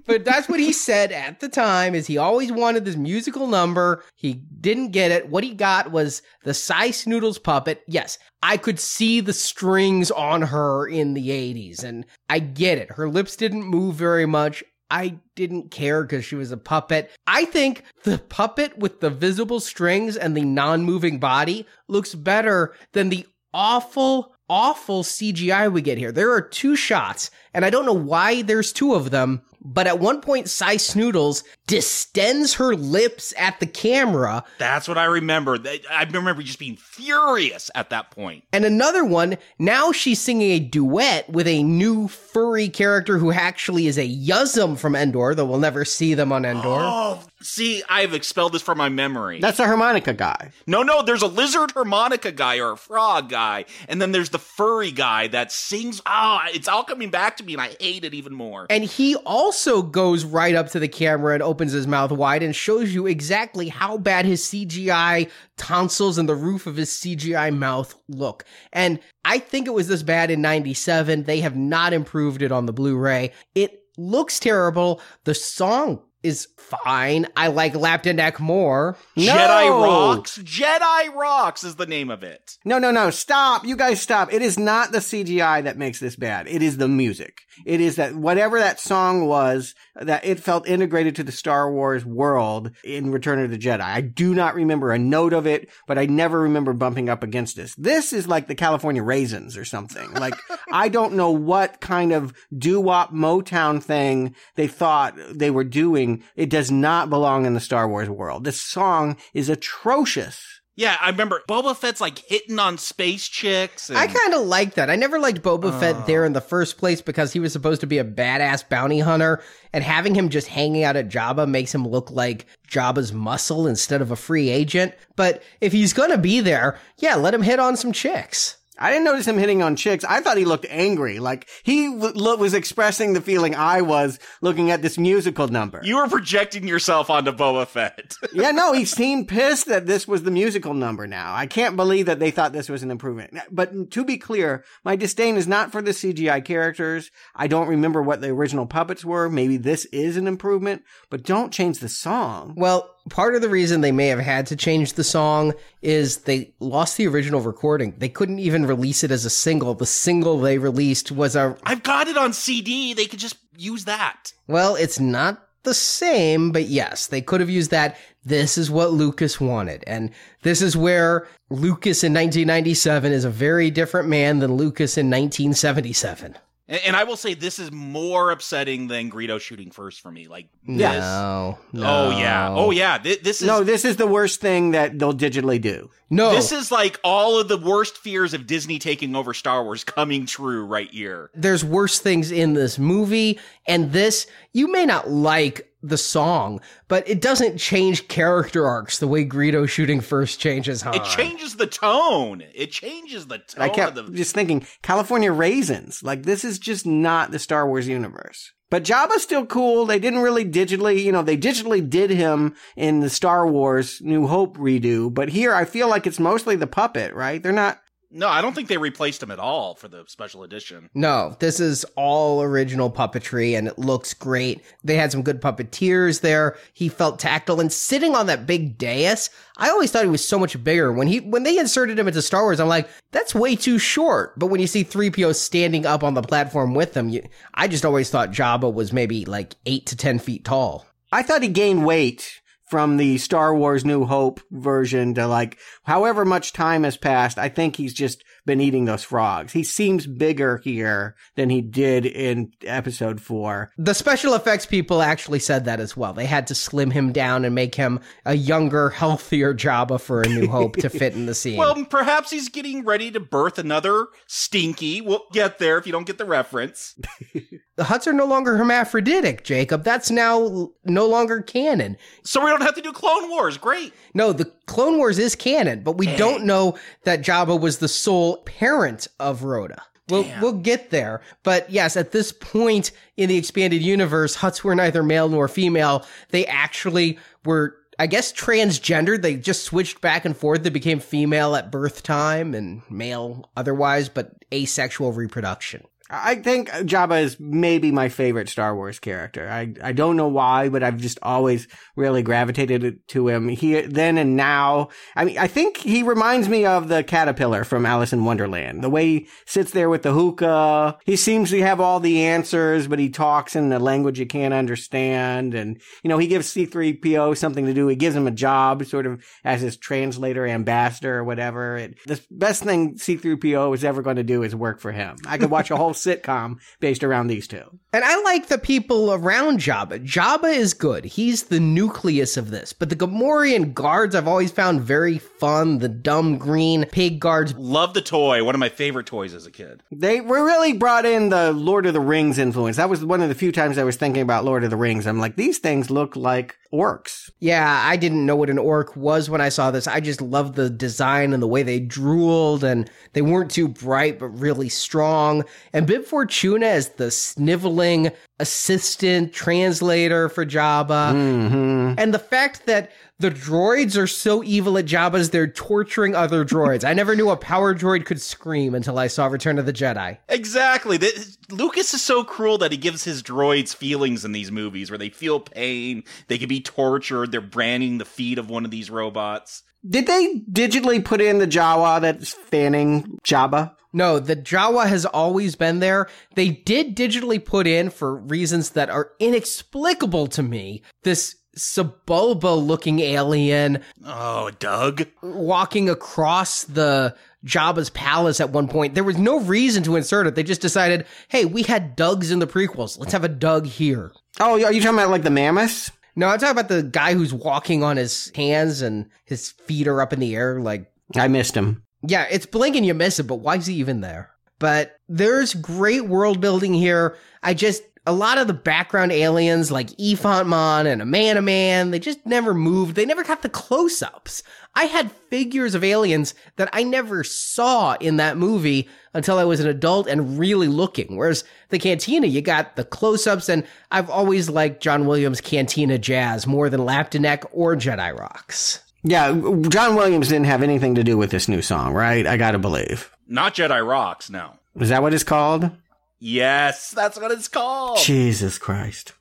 [0.07, 4.05] But that's what he said at the time is he always wanted this musical number.
[4.17, 5.29] He didn't get it.
[5.29, 7.83] What he got was the Sy Snootles puppet.
[7.87, 12.93] Yes, I could see the strings on her in the 80s and I get it.
[12.93, 14.63] Her lips didn't move very much.
[14.91, 17.11] I didn't care because she was a puppet.
[17.27, 23.09] I think the puppet with the visible strings and the non-moving body looks better than
[23.09, 26.13] the awful awful CGI we get here.
[26.13, 29.99] There are two shots, and I don't know why there's two of them, but at
[29.99, 34.45] one point, Sy Snootles distends her lips at the camera.
[34.59, 35.59] That's what I remember.
[35.91, 38.45] I remember just being furious at that point.
[38.53, 43.87] And another one, now she's singing a duet with a new furry character who actually
[43.87, 46.81] is a Yuzzum from Endor, though we'll never see them on Endor.
[46.81, 49.41] Oh, see, I've expelled this from my memory.
[49.41, 50.51] That's a harmonica guy.
[50.67, 54.39] No, no, there's a lizard harmonica guy or a frog guy, and then there's the
[54.39, 56.03] furry guy that sings.
[56.05, 58.67] Oh, it's all coming back to me, and I hate it even more.
[58.69, 59.54] And he also
[59.91, 63.69] goes right up to the camera and opens his mouth wide and shows you exactly
[63.69, 68.45] how bad his CGI tonsils and the roof of his CGI mouth look.
[68.73, 71.25] And I think it was this bad in 97.
[71.25, 73.33] They have not improved it on the Blu-ray.
[73.55, 75.01] It looks terrible.
[75.25, 77.27] The song is fine.
[77.37, 78.97] I like Lapti Nek more.
[79.15, 79.23] No!
[79.25, 80.39] Jedi Rocks.
[80.39, 82.57] Jedi Rocks is the name of it.
[82.65, 83.11] No, no, no.
[83.11, 83.65] Stop.
[83.65, 84.33] You guys stop.
[84.33, 86.49] It is not the CGI that makes this bad.
[86.49, 87.43] It is the music.
[87.67, 92.05] It is that whatever that song was, that it felt integrated to the Star Wars
[92.05, 93.81] world in Return of the Jedi.
[93.81, 97.55] I do not remember a note of it, but I never remember bumping up against
[97.55, 97.75] this.
[97.77, 100.11] This is like the California Raisins or something.
[100.15, 100.35] Like,
[100.73, 106.14] I don't know what kind of doo-wop Motown thing they thought they were doing.
[106.37, 108.45] It does not belong in the Star Wars world.
[108.45, 110.61] This song is atrocious.
[110.77, 113.91] Yeah, I remember Boba Fett's like hitting on space chicks.
[113.91, 113.99] And...
[113.99, 114.91] I kind of like that.
[114.91, 115.79] I never liked Boba Oh.
[115.79, 118.99] Fett there in the first place because he was supposed to be a badass bounty
[118.99, 119.41] hunter,
[119.73, 124.03] and having him just hanging out at Jabba makes him look like Jabba's muscle instead
[124.03, 124.95] of a free agent.
[125.15, 128.57] But if he's gonna be there, yeah, let him hit on some chicks.
[128.79, 130.05] I didn't notice him hitting on chicks.
[130.05, 131.19] I thought he looked angry.
[131.21, 135.81] Like he w- lo- was expressing the feeling I was looking at this musical number.
[135.85, 138.17] You were projecting yourself onto Boba Fett.
[138.33, 141.35] yeah, no, he seemed pissed that this was the musical number now.
[141.35, 143.39] I can't believe that they thought this was an improvement.
[143.51, 147.11] But to be clear, my disdain is not for the CGI characters.
[147.35, 149.29] I don't remember what the original puppets were.
[149.29, 152.55] Maybe this is an improvement, but don't change the song.
[152.57, 156.55] Well, part of the reason they may have had to change the song is they
[156.61, 157.95] lost the original recording.
[157.99, 159.75] They couldn't even release it as a single.
[159.75, 161.57] The single they released was a.
[161.65, 162.95] I've got it on CD.
[162.95, 164.33] They could just use that.
[164.47, 167.97] Well, it's not the same, but yes, they could have used that.
[168.25, 169.85] This is what Lucas wanted.
[169.87, 170.11] And
[170.43, 176.37] this is where Lucas in 1997 is a very different man than Lucas in 1977.
[176.67, 180.29] And, and, I will say this is more upsetting than Greedo shooting first for me.
[180.29, 180.79] Like, mm.
[180.79, 181.83] this, no, no.
[181.87, 182.97] oh yeah, oh yeah.
[182.97, 183.63] This, this is no.
[183.63, 185.91] This is the worst thing that they'll digitally do.
[186.09, 189.85] No, this is like all of the worst fears of Disney taking over Star Wars
[189.85, 191.31] coming true right here.
[191.35, 197.09] There's worse things in this movie, and this you may not like the song, but
[197.09, 200.95] it doesn't change character arcs the way Greedo shooting first changes Han.
[200.95, 202.43] It changes the tone.
[202.55, 203.63] It changes the tone.
[203.63, 206.03] I kept the- just thinking California raisins.
[206.03, 208.53] Like this is just not the Star Wars universe.
[208.71, 209.87] But Jabba's still cool.
[209.87, 214.27] They didn't really digitally, you know, they digitally did him in the Star Wars New
[214.27, 217.41] Hope redo, but here I feel like it's mostly the puppet, right?
[217.41, 217.79] They're not
[218.15, 220.89] no, I don't think they replaced him at all for the special edition.
[220.95, 224.63] No, this is all original puppetry and it looks great.
[224.85, 226.57] They had some good puppeteers there.
[226.73, 229.31] He felt tactile and sitting on that big dais.
[229.57, 230.93] I always thought he was so much bigger.
[230.93, 234.39] When he when they inserted him into Star Wars, I'm like, that's way too short.
[234.39, 237.85] But when you see 3PO standing up on the platform with him, you, I just
[237.85, 240.87] always thought Jabba was maybe like 8 to 10 feet tall.
[241.11, 246.25] I thought he gained weight from the Star Wars New Hope version to like however
[246.25, 247.39] much time has passed.
[247.39, 249.53] I think he's just been eating those frogs.
[249.53, 253.71] He seems bigger here than he did in episode four.
[253.79, 256.13] The special effects people actually said that as well.
[256.13, 260.29] They had to slim him down and make him a younger, healthier Jabba for A
[260.29, 261.57] New Hope to fit in the scene.
[261.57, 265.01] Well, perhaps he's getting ready to birth another Stinky.
[265.01, 266.95] We'll get there if you don't get the reference.
[267.77, 269.83] the Hutts are no longer hermaphroditic, Jacob.
[269.83, 271.97] That's now no longer canon.
[272.23, 273.59] So we don't have to do Clone Wars.
[273.59, 273.93] Great.
[274.15, 278.39] No, the Clone Wars is canon, but we don't know that Jabba was the sole
[278.39, 279.83] parent of Rotta.
[280.09, 281.23] We'll, we'll get there.
[281.45, 286.05] But yes, at this point in the expanded universe, Hutts were neither male nor female.
[286.29, 289.23] They actually were, I guess, transgendered.
[289.23, 290.63] They just switched back and forth.
[290.63, 295.85] They became female at birth time and male otherwise, but asexual reproduction.
[296.11, 299.49] I think Jabba is maybe my favorite Star Wars character.
[299.49, 303.49] I, I don't know why, but I've just always really gravitated to him.
[303.49, 304.89] He then and now.
[305.17, 308.85] I mean, I think he reminds me of the caterpillar from Alice in Wonderland.
[308.85, 310.99] The way he sits there with the hookah.
[311.07, 314.53] He seems to have all the answers, but he talks in a language you can't
[314.53, 315.55] understand.
[315.55, 317.89] And, you know, he gives C3PO something to do.
[317.89, 321.79] He gives him a job sort of as his translator, ambassador, or whatever.
[321.79, 325.17] It, the best thing C3PO is ever going to do is work for him.
[325.27, 327.79] I could watch a whole sitcom based around these two.
[327.93, 330.05] And I like the people around Jabba.
[330.05, 331.05] Jabba is good.
[331.05, 332.73] He's the nucleus of this.
[332.73, 335.79] But the Gamorrean guards I've always found very fun.
[335.79, 337.55] The dumb green pig guards.
[337.55, 338.43] Love the toy.
[338.43, 339.83] One of my favorite toys as a kid.
[339.93, 342.77] They were really brought in the Lord of the Rings influence.
[342.77, 345.07] That was one of the few times I was thinking about Lord of the Rings.
[345.07, 347.31] I'm like, these things look like orcs.
[347.41, 349.87] Yeah, I didn't know what an orc was when I saw this.
[349.87, 354.19] I just loved the design and the way they drooled and they weren't too bright
[354.19, 355.45] but really strong.
[355.73, 358.11] And Bib Fortuna as the sniveling
[358.41, 361.13] assistant translator for Jabba.
[361.13, 361.95] Mm-hmm.
[361.99, 366.85] And the fact that the droids are so evil at Jabba's, they're torturing other droids.
[366.85, 370.19] I never knew a power droid could scream until I saw Return of the Jedi.
[370.29, 370.97] Exactly.
[370.97, 374.99] The, Lucas is so cruel that he gives his droids feelings in these movies where
[374.99, 378.91] they feel pain, they can be tortured, they're branding the feet of one of these
[378.91, 379.63] robots.
[379.89, 383.77] Did they digitally put in the Jawa that's fanning Jabba?
[383.95, 386.09] No, the Jawa has always been there.
[386.35, 392.99] They did digitally put in, for reasons that are inexplicable to me, this Sebulba looking
[392.99, 393.81] alien.
[394.05, 395.07] Oh, Dug.
[395.23, 397.15] Walking across the
[397.47, 398.95] Jabba's palace at one point.
[398.97, 400.35] There was no reason to insert it.
[400.35, 402.99] They just decided, hey, we had Dugs in the prequels.
[402.99, 404.11] Let's have a Dug here.
[404.41, 405.93] Oh, are you talking about like the mammoths?
[406.17, 410.03] No, I'm talking about the guy who's walking on his hands and his feet are
[410.03, 410.61] up in the air.
[410.61, 411.84] Like, I missed him.
[412.07, 414.31] Yeah, it's blink and you miss it, but why is he even there?
[414.59, 417.17] But there's great world building here.
[417.43, 422.53] I just a lot of the background aliens like Mon and Amanaman, they just never
[422.53, 422.97] moved.
[422.97, 424.43] They never got the close ups.
[424.75, 429.61] I had figures of aliens that I never saw in that movie until I was
[429.61, 431.17] an adult and really looking.
[431.17, 435.97] Whereas the Cantina, you got the close ups, and I've always liked John Williams' Cantina
[435.97, 438.84] Jazz more than Lapti Nek or Jedi Rocks.
[439.05, 439.33] Yeah,
[439.69, 442.27] John Williams didn't have anything to do with this new song, right?
[442.27, 443.11] I gotta believe.
[443.29, 444.53] Not Jedi Rocks, no.
[444.81, 445.71] Is that what it's called?
[446.19, 447.99] Yes, that's what it's called.
[447.99, 449.13] Jesus Christ.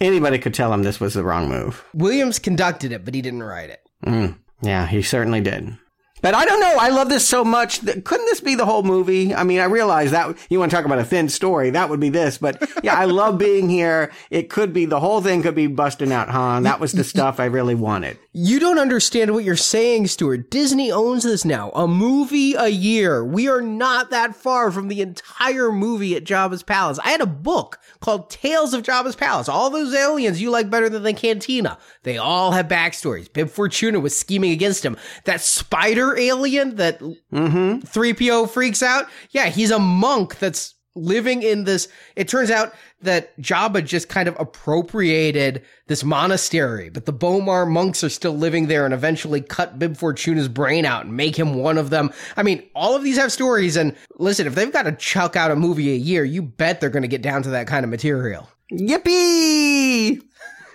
[0.00, 1.84] Anybody could tell him this was the wrong move.
[1.94, 3.80] Williams conducted it, but he didn't write it.
[4.06, 5.76] Mm, yeah, he certainly did.
[6.24, 6.76] But I don't know.
[6.80, 7.80] I love this so much.
[7.80, 9.34] That, couldn't this be the whole movie?
[9.34, 11.68] I mean, I realize that you want to talk about a thin story.
[11.68, 12.38] That would be this.
[12.38, 14.10] But yeah, I love being here.
[14.30, 16.62] It could be the whole thing could be busting out Han.
[16.62, 18.16] That was the stuff I really wanted.
[18.32, 20.50] You don't understand what you're saying, Stuart.
[20.50, 21.68] Disney owns this now.
[21.72, 23.22] A movie a year.
[23.22, 26.98] We are not that far from the entire movie at Jabba's Palace.
[27.00, 29.50] I had a book called Tales of Jabba's Palace.
[29.50, 31.76] All those aliens you like better than the Cantina.
[32.02, 33.30] They all have backstories.
[33.30, 34.96] Bib Fortuna was scheming against him.
[35.24, 37.80] That spider alien that mm-hmm.
[37.86, 39.08] 3PO freaks out.
[39.30, 41.88] Yeah, he's a monk that's living in this.
[42.16, 48.02] It turns out that Jabba just kind of appropriated this monastery, but the B'omarr monks
[48.04, 51.78] are still living there and eventually cut Bib Fortuna's brain out and make him one
[51.78, 52.12] of them.
[52.36, 53.76] I mean, all of these have stories.
[53.76, 56.90] And listen, if they've got to chuck out a movie a year, you bet they're
[56.90, 58.48] going to get down to that kind of material.
[58.72, 60.22] Yippee!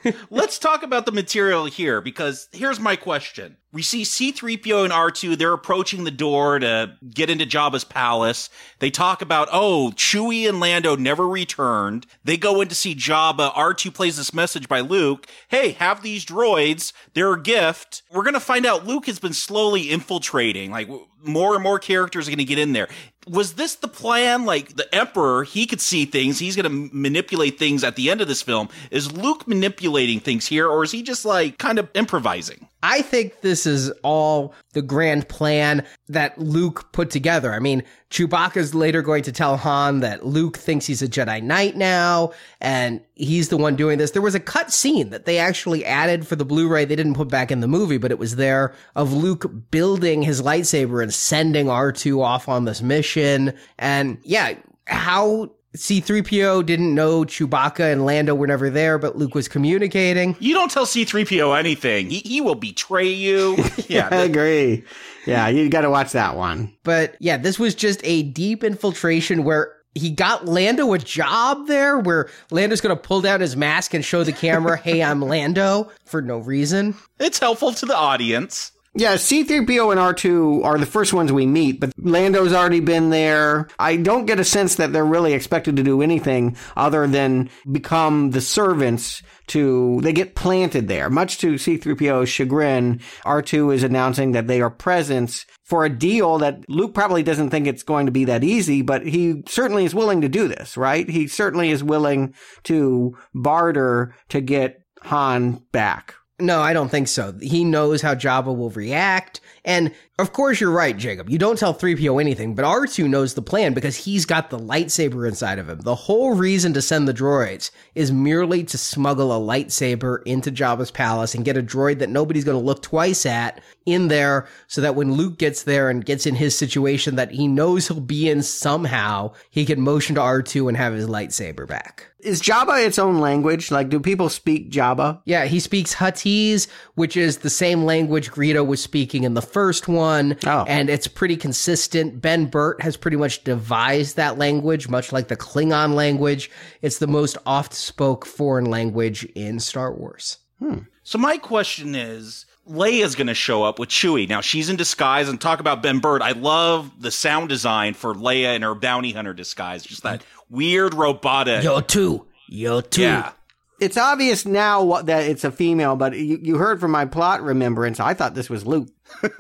[0.30, 3.58] Let's talk about the material here because here's my question.
[3.72, 8.50] We see C3PO and R2, they're approaching the door to get into Jabba's palace.
[8.80, 12.08] They talk about, oh, Chewie and Lando never returned.
[12.24, 13.54] They go in to see Jabba.
[13.54, 15.28] R2 plays this message by Luke.
[15.50, 16.94] Hey, have these droids.
[17.14, 18.02] They're a gift.
[18.12, 20.72] We're going to find out Luke has been slowly infiltrating.
[20.72, 20.90] Like,
[21.22, 22.88] more and more characters are going to get in there.
[23.28, 24.46] Was this the plan?
[24.46, 26.40] Like, the Emperor, he could see things.
[26.40, 28.70] He's going to manipulate things at the end of this film.
[28.90, 32.68] Is Luke manipulating things here, or is he just like kind of improvising?
[32.82, 37.54] I think this is all the grand plan that Luke put together.
[37.54, 41.76] I mean, Chewbacca's later going to tell Han that Luke thinks he's a Jedi Knight
[41.76, 44.12] now, and he's the one doing this.
[44.12, 46.86] There was a cut scene that they actually added for the Blu-ray.
[46.86, 50.42] They didn't put back in the movie, but it was there of Luke building his
[50.42, 53.54] lightsaber and sending R2 off on this mission.
[53.78, 54.56] And yeah,
[54.86, 60.36] how C3PO didn't know Chewbacca and Lando were never there, but Luke was communicating.
[60.40, 62.10] You don't tell C3PO anything.
[62.10, 63.58] He, he will betray you.
[63.88, 64.84] Yeah, I agree.
[65.26, 66.76] Yeah, you got to watch that one.
[66.84, 71.98] But yeah, this was just a deep infiltration where he got Lando a job there
[71.98, 75.92] where Lando's going to pull down his mask and show the camera, hey, I'm Lando
[76.06, 76.94] for no reason.
[77.20, 78.72] It's helpful to the audience.
[79.00, 83.70] Yeah, C3PO and R2 are the first ones we meet, but Lando's already been there.
[83.80, 88.32] I don't get a sense that they're really expected to do anything other than become
[88.32, 91.10] the servants to, they get planted there.
[91.10, 96.68] Much to C3PO's chagrin, R2 is announcing that they are presents for a deal that
[96.68, 100.20] Luke probably doesn't think it's going to be that easy, but he certainly is willing
[100.20, 101.10] to do this, right?
[101.10, 102.34] He certainly is willing
[102.64, 106.16] to barter to get Han back.
[106.40, 107.34] No, I don't think so.
[107.42, 109.42] He knows how Jabba will react.
[109.66, 111.30] And of course, you're right, Jacob.
[111.30, 115.28] You don't tell 3PO anything, but R2 knows the plan because he's got the lightsaber
[115.28, 115.80] inside of him.
[115.80, 120.92] The whole reason to send the droids is merely to smuggle a lightsaber into Jabba's
[120.92, 124.82] palace and get a droid that nobody's going to look twice at in there so
[124.82, 128.30] that when Luke gets there and gets in his situation that he knows he'll be
[128.30, 132.10] in somehow, he can motion to R2 and have his lightsaber back.
[132.20, 133.72] Is Jabba its own language?
[133.72, 135.22] Like, do people speak Jabba?
[135.24, 139.88] Yeah, he speaks Huttese, which is the same language Greedo was speaking in the first
[139.88, 140.09] one.
[140.46, 140.66] Oh.
[140.68, 142.22] And it's pretty consistent.
[142.22, 146.50] Ben Burtt has pretty much devised that language, much like the Klingon language.
[146.82, 150.38] It's the most oft spoke foreign language in Star Wars.
[150.60, 150.80] Hmm.
[151.04, 154.30] So my question is, Leia's going to show up with Chewie.
[154.30, 156.22] Now she's in disguise and talk about Ben Burtt.
[156.22, 159.84] I love the sound design for Leia in her bounty hunter disguise.
[159.84, 161.64] Just that weird robotic.
[161.64, 162.28] Yo too.
[162.48, 163.02] Yo too.
[163.02, 163.32] Yeah.
[163.80, 167.42] It's obvious now what, that it's a female, but you, you heard from my plot
[167.42, 168.00] remembrance.
[168.00, 168.90] I thought this was Luke.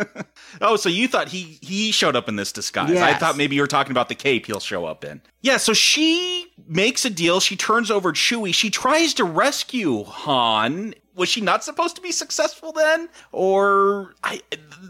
[0.61, 2.91] oh, so you thought he he showed up in this disguise?
[2.91, 3.01] Yes.
[3.01, 5.21] I thought maybe you were talking about the cape he'll show up in.
[5.41, 7.39] Yeah, so she makes a deal.
[7.39, 8.53] She turns over Chewie.
[8.53, 10.95] She tries to rescue Han.
[11.15, 13.09] Was she not supposed to be successful then?
[13.31, 14.41] Or I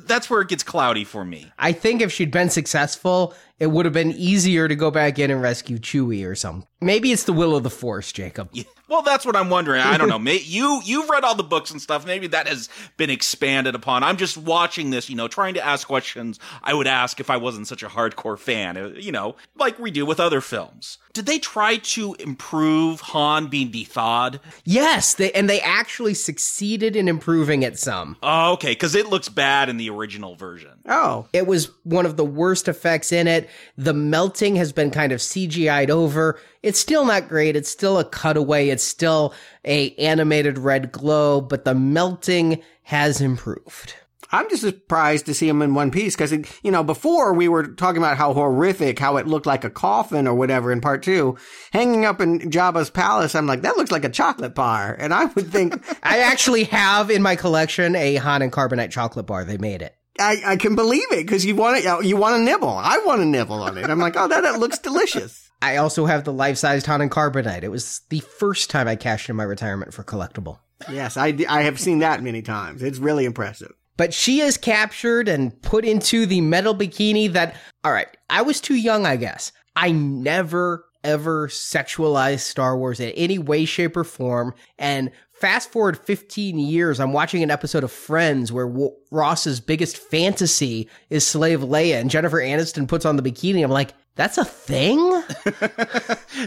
[0.05, 1.51] that's where it gets cloudy for me.
[1.57, 5.29] I think if she'd been successful, it would have been easier to go back in
[5.31, 6.65] and rescue Chewie or something.
[6.81, 8.49] Maybe it's the will of the Force, Jacob.
[8.87, 9.81] Well, that's what I'm wondering.
[9.81, 10.31] I don't know.
[10.31, 12.05] You you've read all the books and stuff.
[12.05, 14.01] Maybe that has been expanded upon.
[14.03, 17.35] I'm just watching this, you know, trying to ask questions I would ask if I
[17.37, 18.77] wasn't such a hardcore fan.
[18.77, 20.97] uh, You know, like we do with other films.
[21.13, 24.39] Did they try to improve Han being thawed?
[24.63, 28.15] Yes, they and they actually succeeded in improving it some.
[28.23, 30.71] Oh, okay, because it looks bad in the original version.
[30.87, 33.48] Oh, It was one of the worst effects in it.
[33.77, 36.39] The melting has been kind of CGI'd over.
[36.63, 37.55] It's still not great.
[37.55, 38.69] It's still a cutaway.
[38.69, 39.33] It's still
[39.65, 43.95] a animated red glow, but the melting has improved.
[44.31, 46.31] I'm just surprised to see him in one piece because,
[46.61, 50.27] you know, before we were talking about how horrific, how it looked like a coffin
[50.27, 51.35] or whatever in part two,
[51.71, 53.33] hanging up in Jabba's palace.
[53.33, 54.95] I'm like, that looks like a chocolate bar.
[54.99, 59.25] And I would think, I actually have in my collection a Han and Carbonite chocolate
[59.25, 59.45] bar.
[59.45, 59.95] They made it.
[60.19, 62.69] I, I can believe it because you want to, you want to nibble.
[62.69, 63.89] I want to nibble on it.
[63.89, 65.49] I'm like, oh, that, that looks delicious.
[65.61, 67.63] I also have the life-sized Han and Carbonite.
[67.63, 70.59] It was the first time I cashed in my retirement for collectible.
[70.89, 72.81] Yes, I, I have seen that many times.
[72.81, 73.73] It's really impressive.
[73.97, 78.61] But she is captured and put into the metal bikini that, all right, I was
[78.61, 79.51] too young, I guess.
[79.75, 84.53] I never, ever sexualized Star Wars in any way, shape, or form.
[84.77, 89.97] And fast forward 15 years, I'm watching an episode of Friends where w- Ross's biggest
[89.97, 93.63] fantasy is Slave Leia and Jennifer Aniston puts on the bikini.
[93.63, 94.97] I'm like, that's a thing?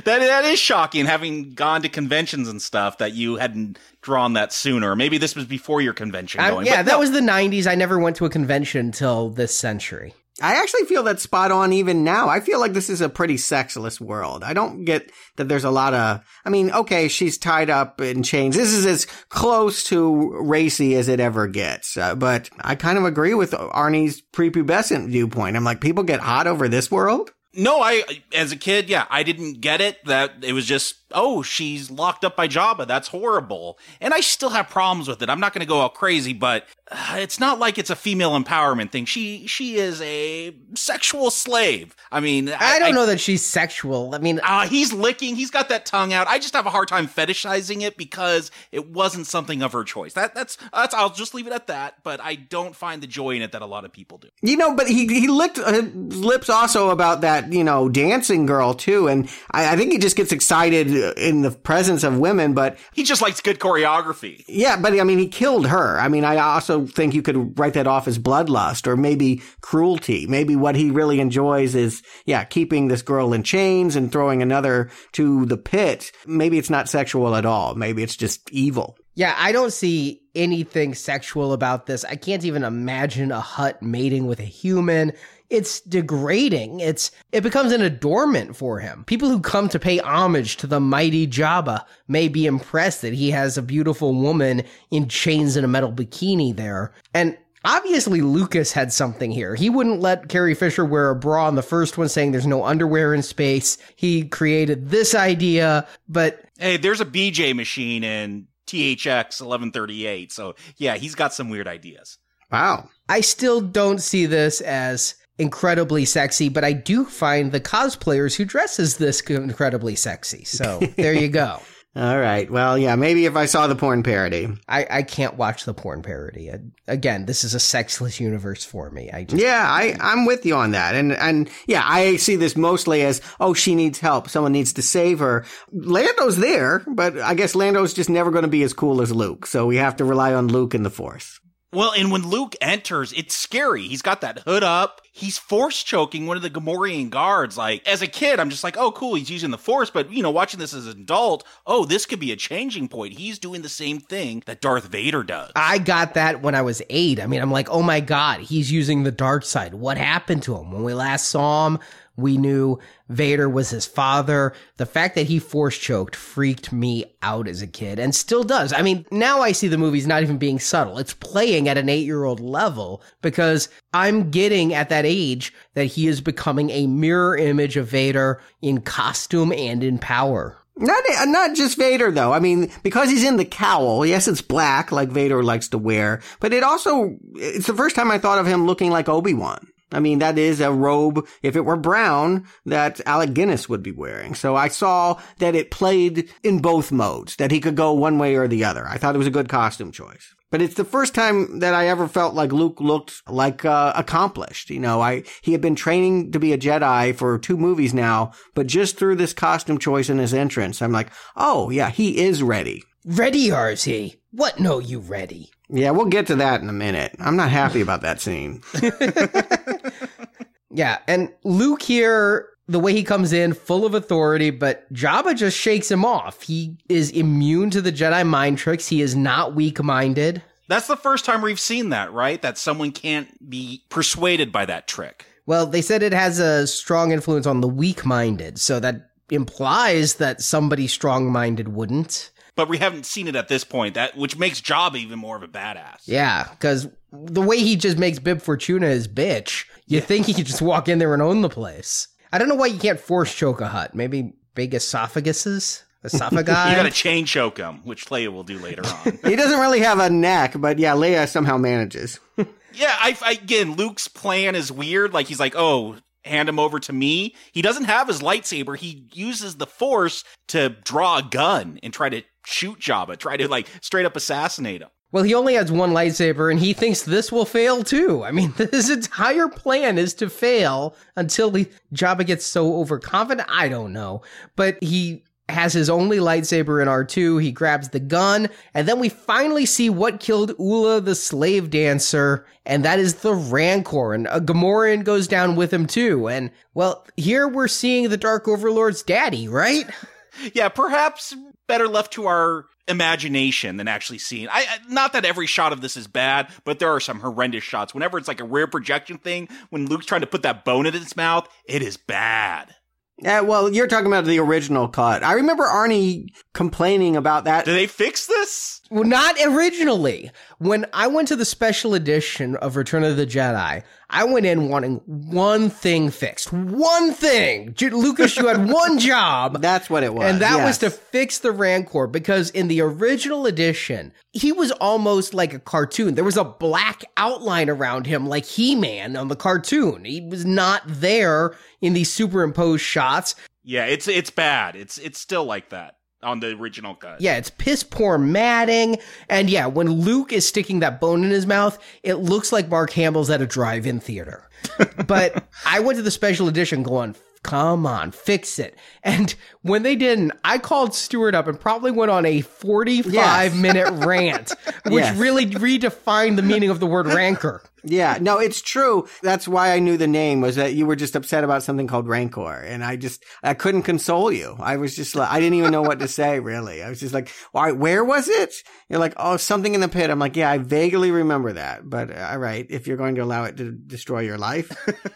[0.04, 4.52] That that is shocking, having gone to conventions and stuff, that you hadn't drawn that
[4.52, 4.96] sooner.
[4.96, 6.66] Maybe this was before your convention I- going.
[6.66, 6.98] yeah, but that no.
[7.00, 7.66] was the 90s.
[7.66, 10.14] I never went to a convention until this century.
[10.40, 12.28] I actually feel that's spot on even now.
[12.28, 14.42] I feel like this is a pretty sexless world.
[14.42, 18.22] I don't get that there's a lot of, I mean, okay, she's tied up in
[18.22, 18.56] chains.
[18.56, 21.96] This is as close to racy as it ever gets.
[21.98, 25.56] Uh, but I kind of agree with Arnie's prepubescent viewpoint.
[25.56, 27.30] I'm like, people get hot over this world?
[27.54, 28.02] No, I
[28.34, 30.02] as a kid, yeah, I didn't get it.
[30.06, 32.86] That it was just, oh, she's locked up by Jabba.
[32.86, 33.78] That's horrible.
[34.00, 35.28] And I still have problems with it.
[35.30, 38.38] I'm not going to go all crazy, but uh, it's not like it's a female
[38.38, 39.04] empowerment thing.
[39.04, 41.94] She she is a sexual slave.
[42.10, 44.14] I mean, I don't know that she's sexual.
[44.14, 45.36] I mean, Uh, he's licking.
[45.36, 46.26] He's got that tongue out.
[46.28, 50.12] I just have a hard time fetishizing it because it wasn't something of her choice.
[50.14, 50.94] That that's that's.
[50.94, 52.02] I'll just leave it at that.
[52.02, 54.28] But I don't find the joy in it that a lot of people do.
[54.42, 58.74] You know, but he he licked his lips also about that, you know, dancing girl
[58.74, 59.08] too.
[59.08, 62.78] And I, I think he just gets excited Uh, in the presence of women, but
[62.92, 64.44] He just likes good choreography.
[64.46, 65.98] Yeah, but I mean, he killed her.
[65.98, 70.26] I mean, I also think you could write that off as bloodlust or maybe cruelty.
[70.26, 74.90] Maybe what he really enjoys is, yeah, keeping this girl in chains and throwing another
[75.12, 76.12] to the pit.
[76.26, 77.74] Maybe it's not sexual at all.
[77.74, 78.96] Maybe it's just evil.
[79.14, 82.04] Yeah, I don't see anything sexual about this.
[82.04, 85.12] I can't even imagine a Hutt mating with a human.
[85.52, 86.80] It's degrading.
[86.80, 89.04] It's it becomes an adornment for him.
[89.04, 93.30] People who come to pay homage to the mighty Jabba may be impressed that he
[93.32, 96.94] has a beautiful woman in chains and a metal bikini there.
[97.12, 99.54] And Obviously, Lucas had something here.
[99.54, 102.64] He wouldn't let Carrie Fisher wear a bra in the first one, saying there's no
[102.64, 103.78] underwear in space.
[103.94, 110.32] He created this idea, but Hey, there's a BJ machine in THX 1138.
[110.32, 112.18] So yeah, he's got some weird ideas.
[112.50, 112.88] Wow.
[113.08, 118.44] I still don't see this as incredibly sexy, but I do find the cosplayers who
[118.44, 120.44] dress as this incredibly sexy.
[120.44, 121.60] So there you go.
[121.94, 122.50] All right.
[122.50, 124.48] Well, yeah, maybe if I saw the porn parody.
[124.66, 126.50] I, I can't watch the porn parody.
[126.50, 129.10] I- Again, this is a sexless universe for me.
[129.12, 130.94] I just Yeah, I, I'm with you on that.
[130.94, 134.30] And, and yeah, I see this mostly as, oh, she needs help.
[134.30, 135.44] Someone needs to save her.
[135.70, 139.44] Lando's there, but I guess Lando's just never going to be as cool as Luke.
[139.44, 141.40] So we have to rely on Luke and the Force.
[141.74, 143.82] Well, and when Luke enters, it's scary.
[143.88, 145.00] He's got that hood up.
[145.14, 147.58] He's force choking one of the Gamorrean guards.
[147.58, 149.90] Like, as a kid, I'm just like, oh, cool, he's using the force.
[149.90, 153.12] But, you know, watching this as an adult, oh, this could be a changing point.
[153.12, 155.52] He's doing the same thing that Darth Vader does.
[155.54, 157.20] I got that when I was eight.
[157.20, 159.74] I mean, I'm like, oh my God, he's using the dark side.
[159.74, 160.72] What happened to him?
[160.72, 161.78] When we last saw him,
[162.16, 164.52] we knew Vader was his father.
[164.76, 168.72] The fact that he force choked freaked me out as a kid and still does.
[168.72, 170.98] I mean, now I see the movie's not even being subtle.
[170.98, 175.84] It's playing at an eight year old level because I'm getting at that age that
[175.84, 180.58] he is becoming a mirror image of Vader in costume and in power.
[180.76, 182.32] Not uh, not just Vader though.
[182.32, 184.06] I mean, because he's in the cowl.
[184.06, 188.10] Yes, it's black like Vader likes to wear, but it also it's the first time
[188.10, 189.66] I thought of him looking like Obi Wan.
[189.92, 193.92] I mean, that is a robe, if it were brown, that Alec Guinness would be
[193.92, 194.34] wearing.
[194.34, 198.36] So I saw that it played in both modes, that he could go one way
[198.36, 198.88] or the other.
[198.88, 200.34] I thought it was a good costume choice.
[200.52, 204.68] But it's the first time that I ever felt like Luke looked like uh, accomplished.
[204.68, 208.32] You know, I he had been training to be a Jedi for two movies now,
[208.54, 212.42] but just through this costume choice and his entrance, I'm like, oh yeah, he is
[212.42, 212.84] ready.
[213.02, 214.20] Ready, are he?
[214.30, 215.50] What No, you ready?
[215.70, 217.16] Yeah, we'll get to that in a minute.
[217.18, 218.62] I'm not happy about that scene.
[220.70, 225.58] yeah, and Luke here the way he comes in full of authority, but Jabba just
[225.58, 226.42] shakes him off.
[226.42, 228.88] He is immune to the Jedi mind tricks.
[228.88, 230.42] He is not weak minded.
[230.68, 232.40] That's the first time we've seen that, right?
[232.40, 235.26] That someone can't be persuaded by that trick.
[235.44, 240.14] Well, they said it has a strong influence on the weak minded, so that implies
[240.14, 242.30] that somebody strong minded wouldn't.
[242.54, 245.42] But we haven't seen it at this point, that which makes Jabba even more of
[245.42, 246.02] a badass.
[246.04, 250.04] Yeah, because the way he just makes Bib Fortuna his bitch, you yeah.
[250.04, 252.08] think he could just walk in there and own the place.
[252.32, 253.94] I don't know why you can't force choke a Hutt.
[253.94, 255.82] Maybe big esophaguses?
[256.04, 256.38] Esophagi?
[256.70, 259.18] you gotta chain choke him, which Leia will do later on.
[259.24, 262.18] he doesn't really have a neck, but yeah, Leia somehow manages.
[262.36, 265.12] yeah, I, I, again, Luke's plan is weird.
[265.12, 267.34] Like, he's like, oh, hand him over to me.
[267.52, 268.76] He doesn't have his lightsaber.
[268.76, 273.48] He uses the force to draw a gun and try to shoot Jabba, try to
[273.48, 274.88] like straight up assassinate him.
[275.12, 278.24] Well, he only has one lightsaber and he thinks this will fail too.
[278.24, 283.48] I mean, his entire plan is to fail until the Jabba gets so overconfident.
[283.50, 284.22] I don't know.
[284.56, 287.42] But he has his only lightsaber in R2.
[287.42, 292.46] He grabs the gun, and then we finally see what killed Oola the slave dancer,
[292.64, 294.14] and that is the Rancor.
[294.14, 296.28] And uh, a Gamorrean goes down with him too.
[296.28, 299.88] And well, here we're seeing the Dark Overlord's daddy, right?
[300.54, 301.36] yeah, perhaps
[301.68, 304.48] better left to our imagination than actually seeing.
[304.50, 307.94] I not that every shot of this is bad, but there are some horrendous shots.
[307.94, 310.94] Whenever it's like a rear projection thing, when Luke's trying to put that bone in
[310.94, 312.74] its mouth, it is bad.
[313.18, 315.22] Yeah, well, you're talking about the original cut.
[315.22, 317.64] I remember Arnie complaining about that.
[317.64, 318.80] Did they fix this?
[318.92, 320.30] Well, not originally.
[320.58, 324.68] When I went to the special edition of Return of the Jedi, I went in
[324.68, 326.52] wanting one thing fixed.
[326.52, 327.74] One thing.
[327.80, 329.62] Lucas, you had one job.
[329.62, 330.30] That's what it was.
[330.30, 330.66] And that yes.
[330.66, 335.58] was to fix the Rancor because in the original edition, he was almost like a
[335.58, 336.14] cartoon.
[336.14, 340.04] There was a black outline around him like He-Man on the cartoon.
[340.04, 343.36] He was not there in these superimposed shots.
[343.64, 344.76] Yeah, it's it's bad.
[344.76, 347.20] It's it's still like that on the original cut.
[347.20, 348.98] Yeah, it's piss poor matting.
[349.28, 352.90] And yeah, when Luke is sticking that bone in his mouth, it looks like Mark
[352.92, 354.48] Hamill's at a drive in theater.
[355.06, 358.76] but I went to the special edition going, come on, fix it.
[359.02, 363.54] And when they didn't, I called Stuart up and probably went on a 45 yes.
[363.54, 364.52] minute rant,
[364.84, 365.16] which yes.
[365.16, 367.62] really redefined the meaning of the word rancor.
[367.84, 369.08] Yeah, no, it's true.
[369.22, 372.08] That's why I knew the name was that you were just upset about something called
[372.08, 372.60] Rancor.
[372.60, 374.56] And I just, I couldn't console you.
[374.60, 376.82] I was just like, I didn't even know what to say, really.
[376.82, 378.54] I was just like, all right, where was it?
[378.88, 380.10] You're like, oh, something in the pit.
[380.10, 381.88] I'm like, yeah, I vaguely remember that.
[381.88, 384.70] But uh, all right, if you're going to allow it to destroy your life,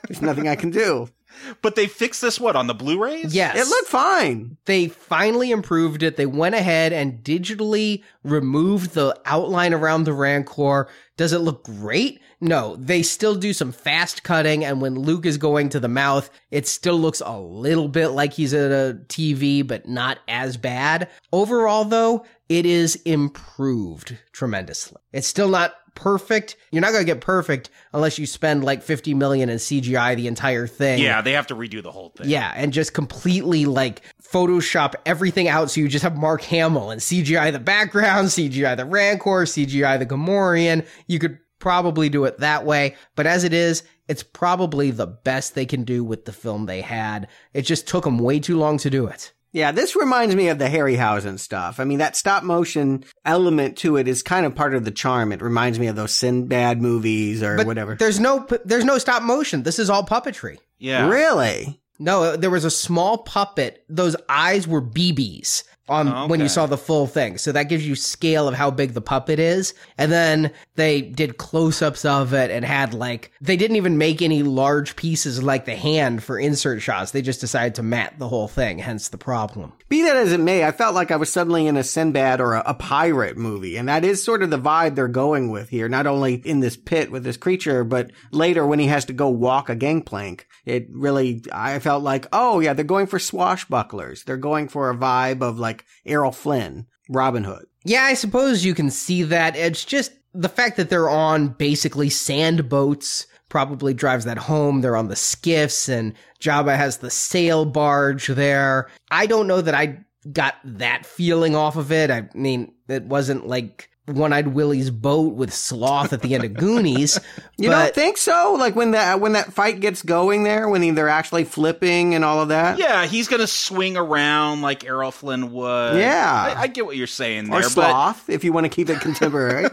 [0.09, 1.09] there's nothing I can do.
[1.63, 3.35] But they fixed this what on the Blu-rays?
[3.35, 3.57] Yes.
[3.57, 4.57] It looked fine.
[4.65, 6.17] They finally improved it.
[6.17, 10.89] They went ahead and digitally removed the outline around the Rancor.
[11.17, 12.21] Does it look great?
[12.41, 16.29] No, they still do some fast cutting, and when Luke is going to the mouth,
[16.51, 21.09] it still looks a little bit like he's at a TV, but not as bad.
[21.33, 25.01] Overall, though, it is improved tremendously.
[25.13, 26.57] It's still not perfect.
[26.71, 30.29] You're not going to get perfect unless you spend like 50 million in CGI the
[30.29, 31.03] entire thing.
[31.03, 32.29] Yeah, they have to redo the whole thing.
[32.29, 37.01] Yeah, and just completely like Photoshop everything out so you just have Mark Hamill and
[37.01, 40.87] CGI the background, CGI the Rancor, CGI the Gamorrean.
[41.07, 42.97] You could probably do it that way.
[43.15, 46.81] But as it is, it's probably the best they can do with the film they
[46.81, 47.29] had.
[47.53, 49.33] It just took them way too long to do it.
[49.53, 51.81] Yeah, this reminds me of the Harryhausen stuff.
[51.81, 55.33] I mean, that stop motion element to it is kind of part of the charm.
[55.33, 57.95] It reminds me of those Sinbad movies or but whatever.
[57.95, 59.63] There's no there's no stop motion.
[59.63, 60.59] This is all puppetry.
[60.79, 61.09] Yeah.
[61.09, 61.81] Really?
[61.99, 63.83] No, there was a small puppet.
[63.89, 66.27] Those eyes were BBs on okay.
[66.27, 67.39] when you saw the full thing.
[67.39, 69.75] So that gives you scale of how big the puppet is.
[69.99, 74.43] And then they did close-ups of it and had like they didn't even make any
[74.43, 77.11] large pieces like the hand for insert shots.
[77.11, 79.73] They just decided to mat the whole thing, hence the problem.
[79.89, 82.55] Be that as it may, I felt like I was suddenly in a Sinbad or
[82.55, 85.89] a, a pirate movie, and that is sort of the vibe they're going with here.
[85.89, 89.29] Not only in this pit with this creature, but later when he has to go
[89.29, 90.49] walk a gangplank.
[90.65, 94.25] It really I felt like, oh yeah, they're going for swashbucklers.
[94.25, 97.67] They're going for a vibe of like like Errol Flynn, Robin Hood.
[97.85, 99.57] Yeah, I suppose you can see that.
[99.57, 104.81] It's just the fact that they're on basically sand boats probably drives that home.
[104.81, 108.89] They're on the skiffs and Jabba has the sail barge there.
[109.11, 112.11] I don't know that I got that feeling off of it.
[112.11, 116.55] I mean, it wasn't like One Eyed Willie's boat with Sloth at the end of
[116.55, 117.19] Goonies.
[117.59, 118.55] You but don't think so?
[118.59, 122.43] Like when that when that fight gets going there, when they're actually flipping and all
[122.43, 122.79] of that.
[122.79, 125.97] Yeah, he's gonna swing around like Errol Flynn would.
[125.97, 126.55] Yeah.
[126.55, 128.91] I, I get what you're saying or there, but sloth, if you want to keep
[128.91, 129.71] it contemporary.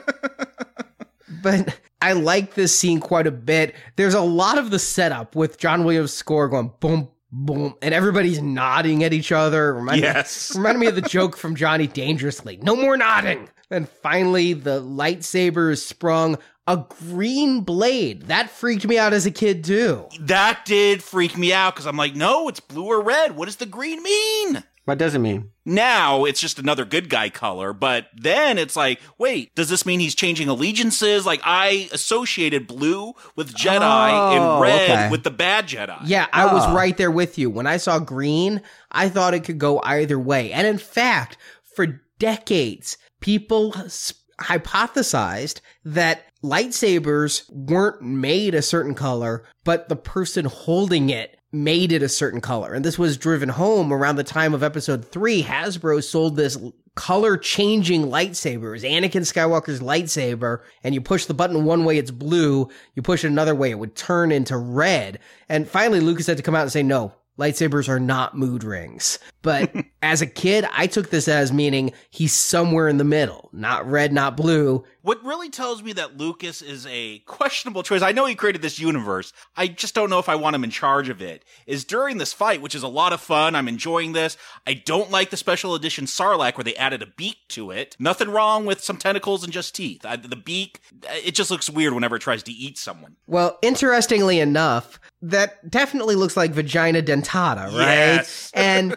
[1.44, 3.76] but I like this scene quite a bit.
[3.98, 8.42] There's a lot of the setup with John Williams' score going boom, boom, and everybody's
[8.42, 9.74] nodding at each other.
[9.74, 10.56] Reminded, Yes.
[10.56, 12.60] reminded me of the joke from Johnny Dangerously.
[12.62, 13.50] No more nodding.
[13.74, 18.24] And finally, the lightsaber sprung a green blade.
[18.24, 20.07] That freaked me out as a kid too.
[20.21, 23.36] that did freak me out because I'm like, no, it's blue or red.
[23.36, 24.63] What does the green mean?
[24.86, 25.49] what does it mean?
[25.65, 30.01] Now it's just another good guy color, but then it's like, wait, does this mean
[30.01, 31.26] he's changing allegiances?
[31.26, 35.09] Like I associated blue with Jedi Oh, and red okay.
[35.09, 36.01] with the bad Jedi.
[36.05, 36.74] Yeah, I was Oh.
[36.76, 37.49] right there with you.
[37.49, 38.61] When I saw green,
[38.91, 40.51] I thought it could go either way.
[40.51, 41.38] And in fact,
[41.76, 50.43] for decades, people s- hypothesized that lightsabers weren't made a certain color, but the person
[50.45, 52.74] holding it made it a certain color.
[52.74, 55.43] And this was driven home around the time of episode three.
[55.43, 56.57] Hasbro sold this
[56.95, 62.67] color changing lightsabers, Anakin Skywalker's lightsaber, and you push the button one way, it's blue.
[62.95, 65.19] You push it another way, it would turn into red.
[65.47, 69.20] And finally, Lucas had to come out and say, no, lightsabers are not mood rings.
[69.42, 73.90] But as a kid, I took this as meaning he's somewhere in the middle, not
[73.90, 74.84] red, not blue.
[75.02, 78.80] What really tells me that Lucas is a questionable choice, I know he created this
[78.80, 79.34] universe.
[79.56, 81.44] I just don't know if I want him in charge of it.
[81.68, 83.56] Is during this fight, which is a lot of fun.
[83.56, 84.38] I'm enjoying this.
[84.66, 87.98] I don't like the special edition Sarlacc where they added a beak to it.
[88.00, 90.06] Nothing wrong with some tentacles and just teeth.
[90.06, 93.18] I, the beak, it just looks weird whenever it tries to eat someone.
[93.28, 98.17] Well, interestingly enough, that definitely looks like vagina dentata, right?
[98.17, 98.51] Yes.
[98.53, 98.89] and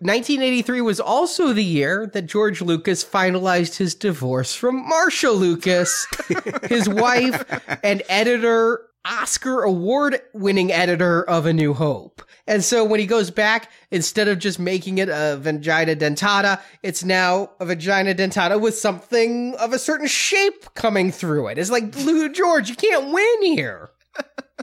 [0.00, 6.06] 1983 was also the year that George Lucas finalized his divorce from Marsha Lucas,
[6.68, 7.44] his wife
[7.84, 12.22] and editor, Oscar award winning editor of A New Hope.
[12.48, 17.04] And so when he goes back, instead of just making it a vagina dentata, it's
[17.04, 21.58] now a vagina dentata with something of a certain shape coming through it.
[21.58, 21.92] It's like,
[22.32, 23.90] George, you can't win here.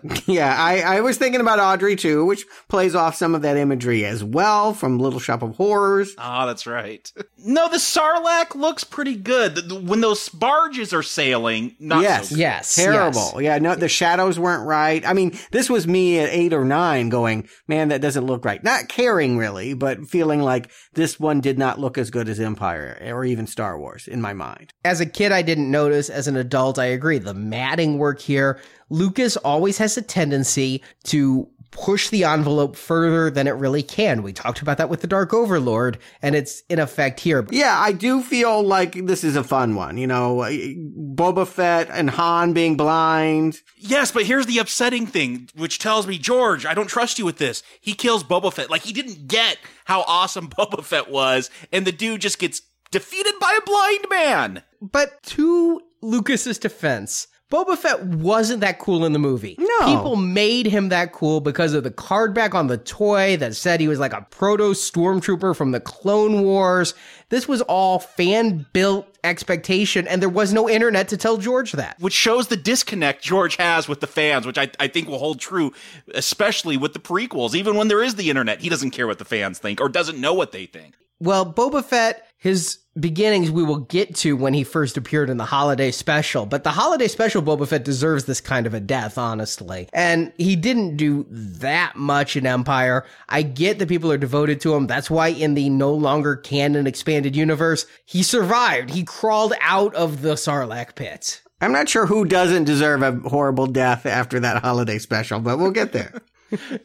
[0.27, 4.05] Yeah, I, I was thinking about Audrey too, which plays off some of that imagery
[4.05, 6.13] as well from Little Shop of Horrors.
[6.17, 7.11] Ah, that's right.
[7.45, 9.55] No, the Sarlacc looks pretty good.
[9.55, 12.39] The- the- When those barges are sailing, not yes, so good.
[12.39, 13.31] Yes, terrible.
[13.35, 13.41] yes.
[13.41, 15.05] Yeah, no, the shadows weren't right.
[15.05, 18.63] I mean, this was me at eight or nine, going, man, that doesn't look right.
[18.63, 22.97] Not caring really, but feeling like this one did not look as good as Empire
[23.03, 24.71] or even Star Wars in my mind.
[24.85, 26.09] As a kid, I didn't notice.
[26.09, 27.17] As an adult, I agree.
[27.17, 28.57] The matting work here,
[28.89, 34.21] Lucas always has a tendency to push the envelope further than it really can.
[34.21, 37.45] We talked about that with the Dark Overlord, and it's in effect here.
[37.49, 39.97] Yeah, I do feel like this is a fun one.
[39.97, 43.59] You know, Boba Fett and Han being blind.
[43.75, 47.37] Yes, but here's the upsetting thing, which tells me, George, I don't trust you with
[47.37, 47.63] this.
[47.81, 48.69] He kills Boba Fett.
[48.69, 52.61] Like, he didn't get how awesome Boba Fett was, and the dude just gets
[52.91, 54.63] defeated by a blind man.
[54.79, 59.55] But to Lucas's defense, Boba Fett wasn't that cool in the movie.
[59.59, 59.85] No.
[59.85, 63.79] People made him that cool because of the card back on the toy that said
[63.79, 66.95] he was like a proto stormtrooper from the Clone Wars.
[67.29, 71.95] This was all fan built expectation, and there was no internet to tell George that.
[71.99, 75.39] Which shows the disconnect George has with the fans, which I, I think will hold
[75.39, 75.73] true,
[76.15, 77.53] especially with the prequels.
[77.53, 80.19] Even when there is the internet, he doesn't care what the fans think or doesn't
[80.19, 80.95] know what they think.
[81.23, 85.45] Well, Boba Fett, his beginnings we will get to when he first appeared in the
[85.45, 89.87] holiday special, but the holiday special Boba Fett deserves this kind of a death, honestly.
[89.93, 93.05] And he didn't do that much in Empire.
[93.29, 94.85] I get that people are devoted to him.
[94.85, 98.89] That's why in the no longer canon expanded universe, he survived.
[98.89, 101.41] He crawled out of the Sarlacc pit.
[101.61, 105.71] I'm not sure who doesn't deserve a horrible death after that holiday special, but we'll
[105.71, 106.21] get there.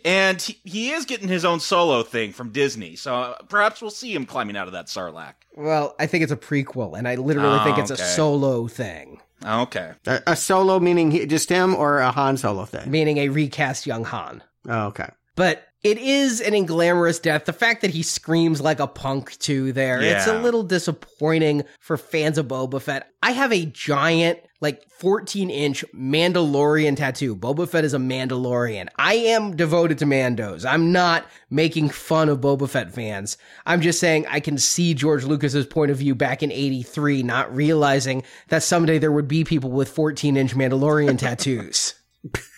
[0.04, 3.90] And he, he is getting his own solo thing from Disney, so uh, perhaps we'll
[3.90, 5.34] see him climbing out of that Sarlacc.
[5.56, 9.20] Well, I think it's a prequel, and I literally Oh, think it's a solo thing,
[9.44, 9.92] Okay.
[10.06, 12.90] A, a solo meaning he, just him or a Han solo thing?
[12.90, 14.42] meaning a recast young Han.
[14.68, 15.10] Oh, okay.
[15.36, 17.44] But it is an inglamorous death.
[17.44, 21.96] The fact that he screams like a punk too there, it's a little disappointing for
[21.96, 23.10] fans of Boba Fett.
[23.22, 27.36] I have a giant, like 14 inch Mandalorian tattoo.
[27.36, 28.88] Boba Fett is a Mandalorian.
[28.96, 30.68] I am devoted to Mandos.
[30.68, 33.38] I'm not making fun of Boba Fett fans.
[33.64, 37.54] I'm just saying I can see George Lucas's point of view back in 83, not
[37.54, 41.94] realizing that someday there would be people with 14 inch Mandalorian tattoos.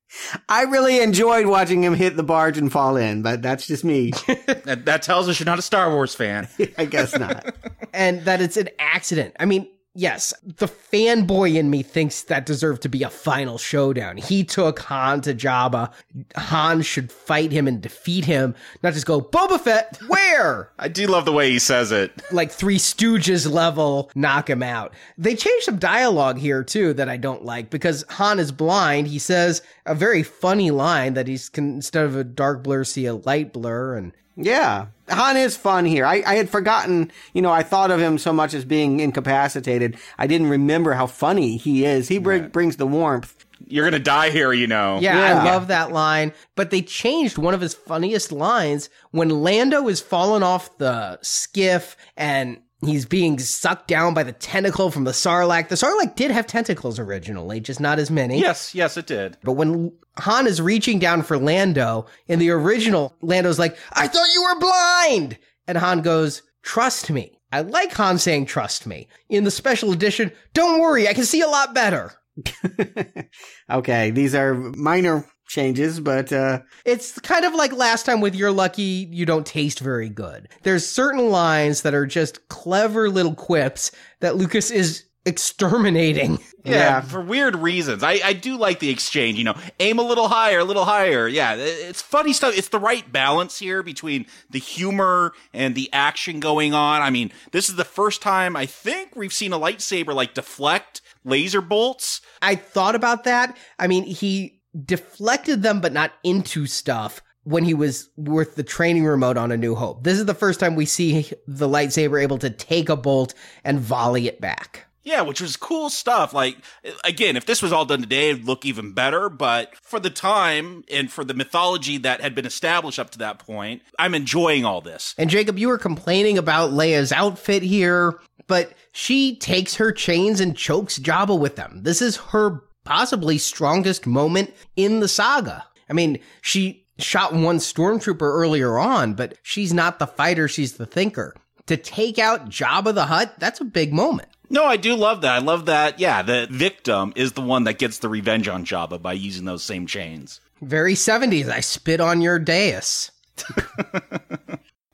[0.48, 4.12] I really enjoyed watching him hit the barge and fall in, but that's just me.
[4.66, 6.48] That, that tells us you're not a Star Wars fan.
[6.78, 7.54] I guess not.
[7.92, 9.36] and that it's an accident.
[9.38, 14.16] I mean, yes, the fanboy in me thinks that deserved to be a final showdown.
[14.16, 15.92] He took Han to Jabba.
[16.36, 20.70] Han should fight him and defeat him, not just go, Boba Fett, where?
[20.78, 22.12] I do love the way he says it.
[22.30, 24.94] like Three Stooges level, knock him out.
[25.18, 29.08] They changed some dialogue here too that I don't like because Han is blind.
[29.08, 33.06] He says a very funny line that he's can, instead of a dark blur, see
[33.06, 34.86] a light blur, and Yeah.
[35.08, 36.04] Han is fun here.
[36.04, 39.96] I, I had forgotten, you know, I thought of him so much as being incapacitated.
[40.18, 42.08] I didn't remember how funny he is.
[42.08, 43.44] He br- brings the warmth.
[43.66, 44.98] You're gonna die here, you know.
[45.00, 45.40] Yeah, Yeah.
[45.40, 46.32] I love that line.
[46.56, 51.96] But they changed one of his funniest lines when Lando is falling off the skiff
[52.16, 55.68] and he's being sucked down by the tentacle from the Sarlacc.
[55.68, 58.40] The Sarlacc did have tentacles originally, just not as many.
[58.40, 59.36] Yes, yes, it did.
[59.42, 64.28] But when Han is reaching down for Lando, in the original, Lando's like, I thought
[64.34, 65.38] you were blind!
[65.66, 67.38] And Han goes, Trust me.
[67.52, 69.08] I like Han saying, Trust me.
[69.28, 72.12] In the special edition, Don't worry, I can see a lot better.
[73.68, 78.50] Okay, these are minor changes, but uh It's kind of like last time with You're
[78.52, 80.48] Lucky, You Don't Taste Very Good.
[80.62, 83.90] There's certain lines that are just clever little quips
[84.20, 86.38] that Lucas is exterminating.
[86.64, 87.00] Yeah, Yeah.
[87.00, 88.02] for weird reasons.
[88.02, 91.28] I, I do like the exchange, you know, aim a little higher, a little higher.
[91.28, 92.56] Yeah, it's funny stuff.
[92.56, 97.02] It's the right balance here between the humor and the action going on.
[97.02, 101.02] I mean, this is the first time I think we've seen a lightsaber like deflect
[101.24, 102.20] laser bolts.
[102.42, 103.56] I thought about that.
[103.78, 109.04] I mean, he deflected them, but not into stuff when he was with the training
[109.04, 110.02] remote on A New Hope.
[110.02, 113.78] This is the first time we see the lightsaber able to take a bolt and
[113.78, 114.86] volley it back.
[115.04, 116.34] Yeah, which was cool stuff.
[116.34, 116.56] Like,
[117.04, 119.28] again, if this was all done today, it'd look even better.
[119.28, 123.38] But for the time and for the mythology that had been established up to that
[123.38, 125.14] point, I'm enjoying all this.
[125.16, 128.18] And Jacob, you were complaining about Leia's outfit here,
[128.48, 131.84] but she takes her chains and chokes Jabba with them.
[131.84, 135.66] This is her possibly strongest moment in the saga.
[135.90, 140.86] I mean, she shot one stormtrooper earlier on, but she's not the fighter, she's the
[140.86, 141.34] thinker.
[141.66, 144.28] To take out Jabba the Hutt, that's a big moment.
[144.48, 145.34] No, I do love that.
[145.34, 145.98] I love that.
[145.98, 149.64] Yeah, the victim is the one that gets the revenge on Jabba by using those
[149.64, 150.40] same chains.
[150.62, 151.48] Very 70s.
[151.48, 153.10] I spit on your dais.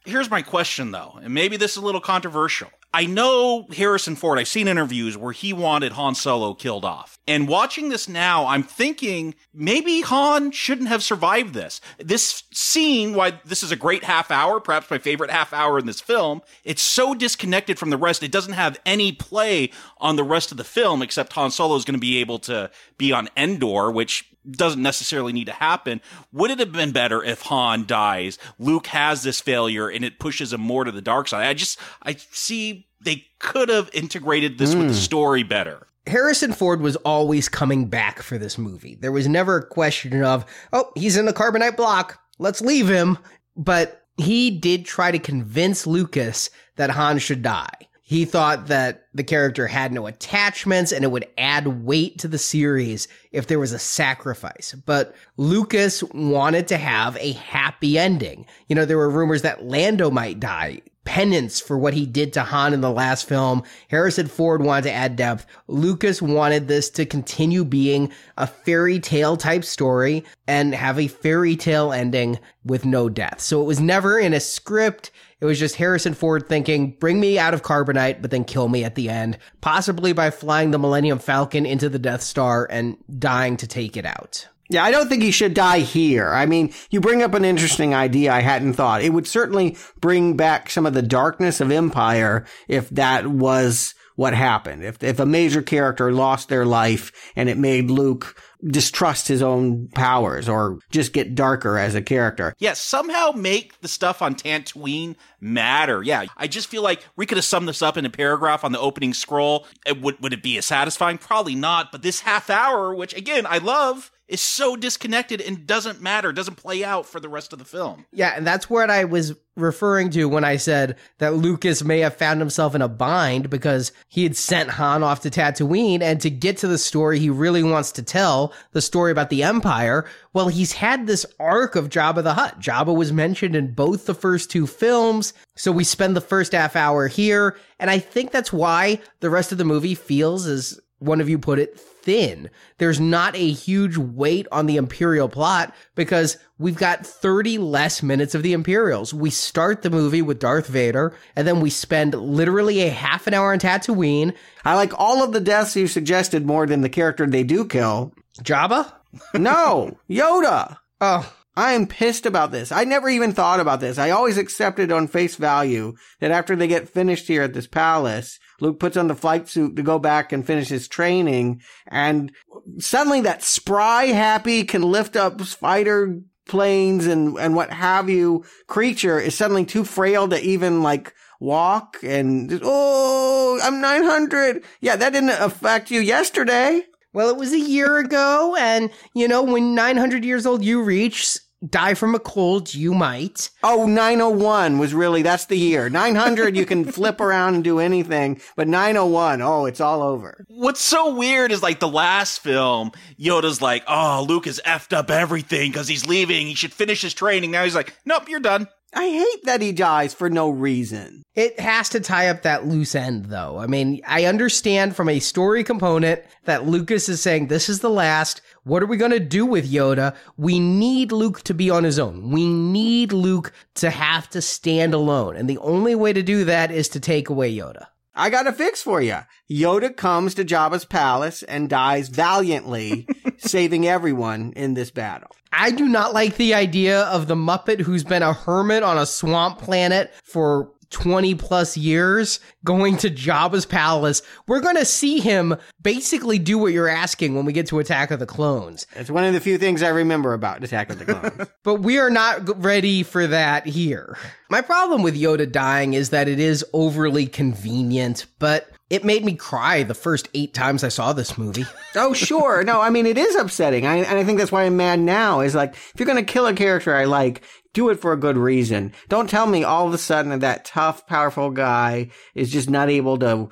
[0.04, 2.68] Here's my question though, and maybe this is a little controversial.
[2.94, 7.18] I know Harrison Ford, I've seen interviews where he wanted Han Solo killed off.
[7.26, 11.80] And watching this now, I'm thinking maybe Han shouldn't have survived this.
[11.98, 15.86] This scene, why this is a great half hour, perhaps my favorite half hour in
[15.86, 18.22] this film, it's so disconnected from the rest.
[18.22, 21.86] It doesn't have any play on the rest of the film except Han Solo is
[21.86, 26.00] going to be able to be on Endor, which doesn't necessarily need to happen.
[26.32, 28.38] Would it have been better if Han dies?
[28.58, 31.46] Luke has this failure and it pushes him more to the dark side.
[31.46, 35.00] I just, I see they could have integrated this with the hmm.
[35.00, 35.86] story better.
[36.06, 38.96] Harrison Ford was always coming back for this movie.
[38.96, 42.20] There was never a question of, oh, he's in the carbonite block.
[42.38, 43.18] Let's leave him.
[43.56, 47.70] But he did try to convince Lucas that Han should die.
[48.12, 52.36] He thought that the character had no attachments and it would add weight to the
[52.36, 54.74] series if there was a sacrifice.
[54.84, 58.44] But Lucas wanted to have a happy ending.
[58.68, 62.42] You know, there were rumors that Lando might die penance for what he did to
[62.42, 63.62] Han in the last film.
[63.88, 65.46] Harrison Ford wanted to add depth.
[65.66, 71.56] Lucas wanted this to continue being a fairy tale type story and have a fairy
[71.56, 73.40] tale ending with no death.
[73.40, 75.10] So it was never in a script.
[75.42, 78.84] It was just Harrison Ford thinking, bring me out of carbonite, but then kill me
[78.84, 83.56] at the end, possibly by flying the Millennium Falcon into the Death Star and dying
[83.56, 84.46] to take it out.
[84.70, 86.28] Yeah, I don't think he should die here.
[86.28, 89.02] I mean, you bring up an interesting idea I hadn't thought.
[89.02, 94.34] It would certainly bring back some of the darkness of Empire if that was what
[94.34, 94.84] happened.
[94.84, 99.88] If if a major character lost their life and it made Luke distrust his own
[99.88, 102.54] powers or just get darker as a character.
[102.58, 106.02] Yeah, somehow make the stuff on Tatooine matter.
[106.02, 108.72] Yeah, I just feel like we could have summed this up in a paragraph on
[108.72, 109.66] the opening scroll.
[109.84, 111.18] It would would it be as satisfying?
[111.18, 111.90] Probably not.
[111.90, 116.56] But this half hour, which again I love, is so disconnected and doesn't matter, doesn't
[116.56, 118.06] play out for the rest of the film.
[118.12, 122.16] Yeah, and that's what I was referring to when I said that Lucas may have
[122.16, 126.30] found himself in a bind because he had sent Han off to Tatooine and to
[126.30, 130.48] get to the story he really wants to tell, the story about the Empire, well,
[130.48, 132.58] he's had this arc of Jabba the Hutt.
[132.58, 136.74] Jabba was mentioned in both the first two films, so we spend the first half
[136.74, 141.20] hour here, and I think that's why the rest of the movie feels as one
[141.20, 142.50] of you put it, thin.
[142.78, 148.34] There's not a huge weight on the Imperial plot because we've got 30 less minutes
[148.34, 149.14] of the Imperials.
[149.14, 153.34] We start the movie with Darth Vader, and then we spend literally a half an
[153.34, 154.34] hour on Tatooine.
[154.64, 158.12] I like all of the deaths you suggested more than the character they do kill.
[158.42, 158.92] Jabba?
[159.34, 160.78] No, Yoda.
[161.00, 162.72] Oh, I am pissed about this.
[162.72, 163.98] I never even thought about this.
[163.98, 168.38] I always accepted on face value that after they get finished here at this palace,
[168.60, 171.60] Luke puts on the flight suit to go back and finish his training.
[171.88, 172.32] And
[172.78, 179.18] suddenly that spry, happy, can lift up fighter planes and, and what have you creature
[179.18, 184.62] is suddenly too frail to even like walk and just, oh, I'm 900.
[184.80, 186.82] Yeah, that didn't affect you yesterday.
[187.12, 191.38] Well, it was a year ago, and you know, when 900 years old you reach,
[191.68, 193.50] die from a cold, you might.
[193.62, 195.88] Oh, 901 was really, that's the year.
[195.88, 200.44] 900, you can flip around and do anything, but 901, oh, it's all over.
[200.48, 205.10] What's so weird is like the last film, Yoda's like, oh, Luke has effed up
[205.10, 206.46] everything because he's leaving.
[206.46, 207.50] He should finish his training.
[207.50, 208.68] Now he's like, nope, you're done.
[208.94, 211.22] I hate that he dies for no reason.
[211.34, 213.58] It has to tie up that loose end, though.
[213.58, 217.88] I mean, I understand from a story component that Lucas is saying, this is the
[217.88, 218.42] last.
[218.64, 220.14] What are we going to do with Yoda?
[220.36, 222.30] We need Luke to be on his own.
[222.30, 225.36] We need Luke to have to stand alone.
[225.36, 227.86] And the only way to do that is to take away Yoda.
[228.14, 229.18] I got a fix for you.
[229.50, 233.06] Yoda comes to Jabba's palace and dies valiantly,
[233.38, 235.30] saving everyone in this battle.
[235.52, 239.06] I do not like the idea of the Muppet who's been a hermit on a
[239.06, 244.22] swamp planet for 20 plus years going to Jabba's palace.
[244.46, 248.10] We're going to see him basically do what you're asking when we get to Attack
[248.10, 248.86] of the Clones.
[248.94, 251.50] It's one of the few things I remember about Attack of the Clones.
[251.64, 254.16] but we are not ready for that here.
[254.50, 259.34] My problem with Yoda dying is that it is overly convenient, but it made me
[259.34, 261.64] cry the first eight times I saw this movie.
[261.96, 262.62] oh, sure.
[262.62, 263.86] No, I mean, it is upsetting.
[263.86, 266.30] I, and I think that's why I'm mad now is like, if you're going to
[266.30, 267.40] kill a character I like,
[267.72, 268.92] do it for a good reason.
[269.08, 273.18] Don't tell me all of a sudden that, tough, powerful guy is just not able
[273.18, 273.48] to,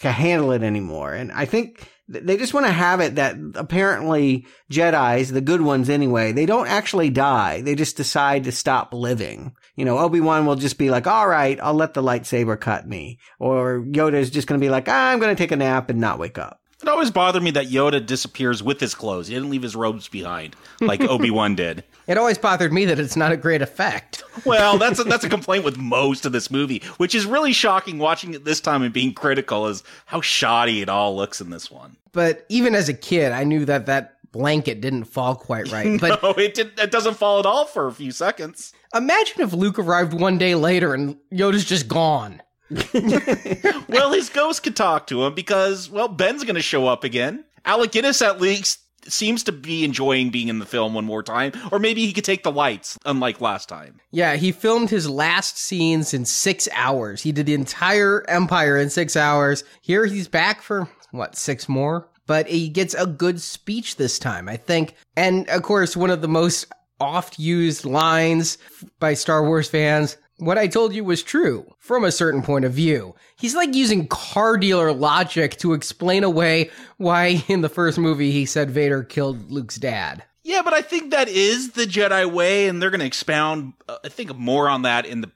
[0.00, 1.12] to handle it anymore.
[1.12, 5.88] And I think they just want to have it that apparently Jedi's, the good ones
[5.88, 7.62] anyway, they don't actually die.
[7.62, 9.56] They just decide to stop living.
[9.74, 13.18] You know, Obi-Wan will just be like, all right, I'll let the lightsaber cut me.
[13.40, 16.00] Or Yoda is just going to be like, I'm going to take a nap and
[16.00, 16.60] not wake up.
[16.82, 19.28] It always bothered me that Yoda disappears with his clothes.
[19.28, 21.84] He didn't leave his robes behind like Obi Wan did.
[22.06, 24.22] It always bothered me that it's not a great effect.
[24.44, 27.98] Well, that's a, that's a complaint with most of this movie, which is really shocking.
[27.98, 31.70] Watching it this time and being critical is how shoddy it all looks in this
[31.70, 31.96] one.
[32.12, 35.98] But even as a kid, I knew that that blanket didn't fall quite right.
[35.98, 38.74] But no, it did, it doesn't fall at all for a few seconds.
[38.94, 42.42] Imagine if Luke arrived one day later and Yoda's just gone.
[43.88, 47.44] well, his ghost could talk to him because, well, Ben's going to show up again.
[47.64, 51.52] Alec Guinness at least seems to be enjoying being in the film one more time,
[51.70, 54.00] or maybe he could take the lights, unlike last time.
[54.10, 57.22] Yeah, he filmed his last scenes in six hours.
[57.22, 59.64] He did the entire Empire in six hours.
[59.80, 62.08] Here he's back for, what, six more?
[62.26, 64.96] But he gets a good speech this time, I think.
[65.16, 66.66] And of course, one of the most
[67.00, 68.58] oft used lines
[68.98, 72.72] by Star Wars fans what I told you was true from a certain point of
[72.72, 73.14] view.
[73.36, 78.46] He's like using car dealer logic to explain away why in the first movie he
[78.46, 80.24] said Vader killed Luke's dad.
[80.44, 83.96] Yeah, but I think that is the Jedi way, and they're going to expound, uh,
[84.04, 85.32] I think, more on that in the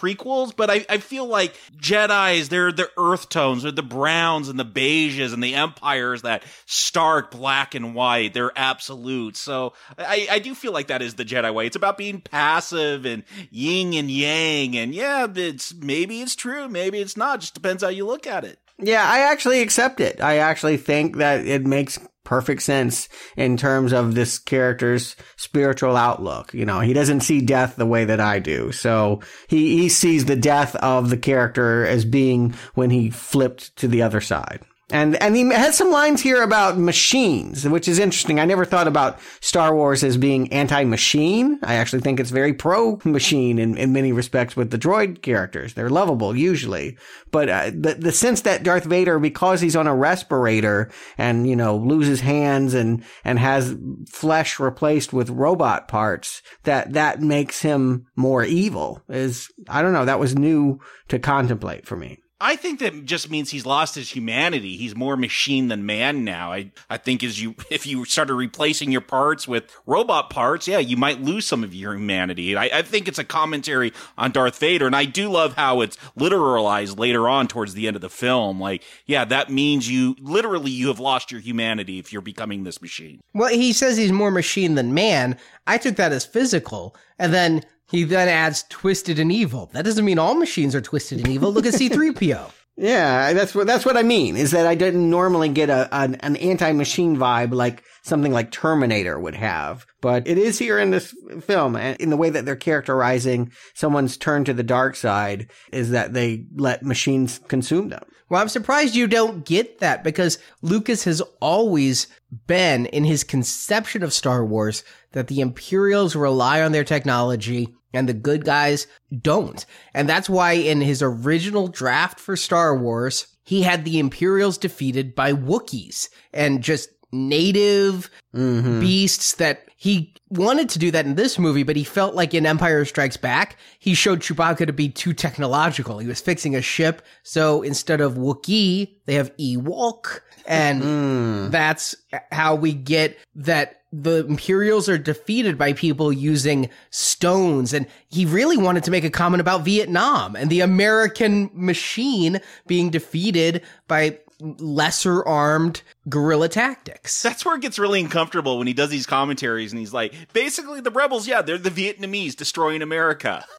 [0.00, 4.58] prequels, but I, I feel like Jedi's, they're the earth tones, they're the browns and
[4.58, 8.32] the beiges and the empires that stark black and white.
[8.32, 9.36] They're absolute.
[9.36, 11.66] So I, I do feel like that is the Jedi way.
[11.66, 14.76] It's about being passive and yin and yang.
[14.76, 17.40] And yeah, it's maybe it's true, maybe it's not.
[17.40, 18.58] Just depends how you look at it.
[18.78, 20.22] Yeah, I actually accept it.
[20.22, 26.52] I actually think that it makes perfect sense in terms of this character's spiritual outlook.
[26.54, 28.72] You know, he doesn't see death the way that I do.
[28.72, 33.88] So he, he sees the death of the character as being when he flipped to
[33.88, 34.60] the other side.
[34.92, 38.40] And, and he has some lines here about machines, which is interesting.
[38.40, 41.60] I never thought about Star Wars as being anti-machine.
[41.62, 45.74] I actually think it's very pro-machine in, in many respects with the droid characters.
[45.74, 46.98] They're lovable usually.
[47.30, 51.54] But uh, the, the sense that Darth Vader, because he's on a respirator and, you
[51.54, 53.76] know, loses hands and, and has
[54.08, 60.04] flesh replaced with robot parts, that, that makes him more evil is, I don't know,
[60.04, 62.18] that was new to contemplate for me.
[62.40, 64.76] I think that just means he's lost his humanity.
[64.76, 66.52] He's more machine than man now.
[66.52, 70.78] I, I think as you, if you started replacing your parts with robot parts, yeah,
[70.78, 72.56] you might lose some of your humanity.
[72.56, 74.86] I, I think it's a commentary on Darth Vader.
[74.86, 78.58] And I do love how it's literalized later on towards the end of the film.
[78.58, 82.80] Like, yeah, that means you literally you have lost your humanity if you're becoming this
[82.80, 83.20] machine.
[83.34, 85.36] Well, he says he's more machine than man.
[85.66, 86.96] I took that as physical.
[87.18, 89.70] And then he then adds twisted and evil.
[89.72, 91.52] That doesn't mean all machines are twisted and evil.
[91.52, 92.52] Look at C3PO.
[92.76, 94.38] Yeah, that's what that's what I mean.
[94.38, 99.20] Is that I didn't normally get a an, an anti-machine vibe like something like Terminator
[99.20, 102.56] would have, but it is here in this film, and in the way that they're
[102.56, 108.04] characterizing someone's turn to the dark side is that they let machines consume them.
[108.30, 112.06] Well, I'm surprised you don't get that because Lucas has always
[112.46, 118.08] been in his conception of Star Wars that the Imperials rely on their technology and
[118.08, 118.86] the good guys
[119.22, 119.64] don't.
[119.94, 125.14] And that's why in his original draft for Star Wars, he had the Imperials defeated
[125.14, 128.78] by Wookiees and just native Mm-hmm.
[128.78, 132.46] beasts that he wanted to do that in this movie, but he felt like in
[132.46, 135.98] Empire Strikes Back, he showed Chewbacca to be too technological.
[135.98, 137.02] He was fixing a ship.
[137.24, 140.20] So instead of Wookiee, they have Ewok.
[140.46, 141.50] And Mm.
[141.50, 141.94] that's
[142.32, 147.72] how we get that the Imperials are defeated by people using stones.
[147.72, 152.90] And he really wanted to make a comment about Vietnam and the American machine being
[152.90, 157.22] defeated by lesser armed guerrilla tactics.
[157.22, 160.80] That's where it gets really uncomfortable when he does these commentaries and he's like, basically
[160.80, 163.44] the rebels, yeah, they're the Vietnamese destroying America.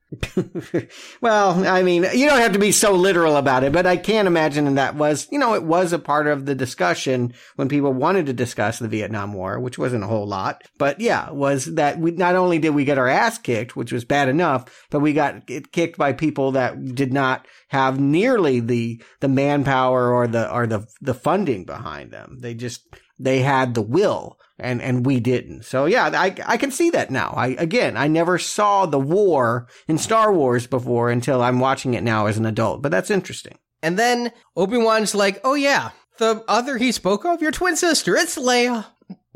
[1.22, 4.28] Well, I mean, you don't have to be so literal about it, but I can't
[4.28, 8.26] imagine that was, you know, it was a part of the discussion when people wanted
[8.26, 10.64] to discuss the Vietnam War, which wasn't a whole lot.
[10.78, 14.04] But yeah, was that we not only did we get our ass kicked, which was
[14.04, 19.02] bad enough, but we got it kicked by people that did not have nearly the
[19.20, 22.31] the manpower or the or the the funding behind them.
[22.40, 22.88] They just
[23.20, 25.64] they had the will and and we didn't.
[25.64, 27.34] So yeah, I I can see that now.
[27.36, 32.04] I again, I never saw the war in Star Wars before until I'm watching it
[32.04, 32.82] now as an adult.
[32.82, 33.58] But that's interesting.
[33.84, 38.38] And then Obi-Wan's like, oh yeah, the other he spoke of, your twin sister, it's
[38.38, 38.86] Leia.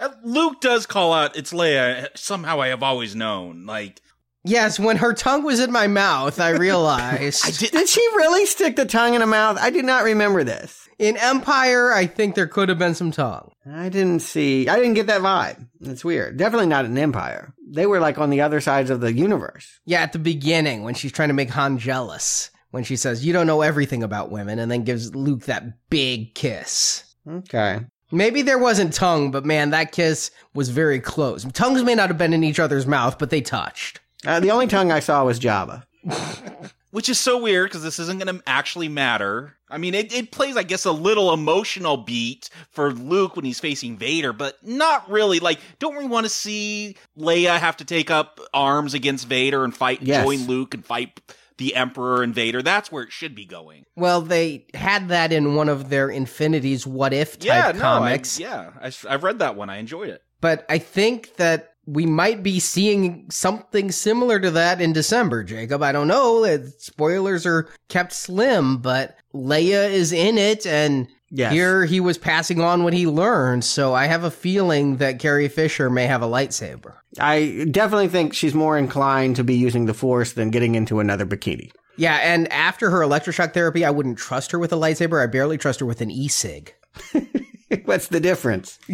[0.00, 2.06] Uh, Luke does call out, it's Leia.
[2.16, 3.66] Somehow I have always known.
[3.66, 4.00] Like,
[4.44, 7.58] Yes, when her tongue was in my mouth, I realized.
[7.58, 9.58] Did she really stick the tongue in her mouth?
[9.60, 10.87] I did not remember this.
[10.98, 13.52] In Empire, I think there could have been some tongue.
[13.70, 14.68] I didn't see.
[14.68, 15.68] I didn't get that vibe.
[15.80, 16.36] It's weird.
[16.36, 17.54] Definitely not an Empire.
[17.70, 19.78] They were like on the other sides of the universe.
[19.84, 23.32] Yeah, at the beginning when she's trying to make Han jealous, when she says, You
[23.32, 27.04] don't know everything about women, and then gives Luke that big kiss.
[27.28, 27.80] Okay.
[28.10, 31.44] Maybe there wasn't tongue, but man, that kiss was very close.
[31.52, 34.00] Tongues may not have been in each other's mouth, but they touched.
[34.26, 35.84] Uh, the only tongue I saw was Jabba.
[36.90, 39.57] which is so weird because this isn't going to actually matter.
[39.70, 43.60] I mean, it, it plays, I guess, a little emotional beat for Luke when he's
[43.60, 45.40] facing Vader, but not really.
[45.40, 49.76] Like, don't we want to see Leia have to take up arms against Vader and
[49.76, 50.24] fight, Yes.
[50.24, 51.20] join Luke and fight
[51.58, 52.62] the Emperor and Vader?
[52.62, 53.84] That's where it should be going.
[53.96, 57.98] Well, they had that in one of their Infinities What If type yeah, no, I,
[57.98, 58.38] comics.
[58.40, 59.68] yeah, I, I've read that one.
[59.70, 60.22] I enjoyed it.
[60.40, 65.82] But I think that we might be seeing something similar to that in December, Jacob.
[65.82, 66.44] I don't know.
[66.78, 71.52] Spoilers are kept slim, but Leia is in it, and Yes.
[71.52, 73.64] here he was passing on what he learned.
[73.64, 76.94] So I have a feeling that Carrie Fisher may have a lightsaber.
[77.20, 81.24] I definitely think she's more inclined to be using the Force than getting into another
[81.26, 81.70] bikini.
[81.96, 85.22] Yeah, and after her electroshock therapy, I wouldn't trust her with a lightsaber.
[85.22, 86.74] I barely trust her with an e-cig.
[87.84, 88.78] What's the difference?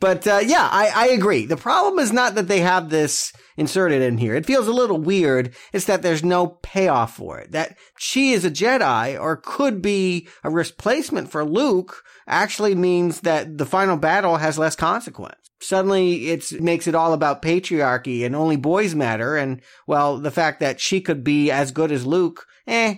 [0.00, 1.46] but uh, yeah, I, I agree.
[1.46, 4.34] The problem is not that they have this inserted in here.
[4.34, 5.54] It feels a little weird.
[5.72, 7.52] It's that there's no payoff for it.
[7.52, 13.58] That she is a Jedi or could be a replacement for Luke actually means that
[13.58, 15.36] the final battle has less consequence.
[15.60, 19.36] Suddenly it makes it all about patriarchy and only boys matter.
[19.36, 22.96] And well, the fact that she could be as good as Luke, eh,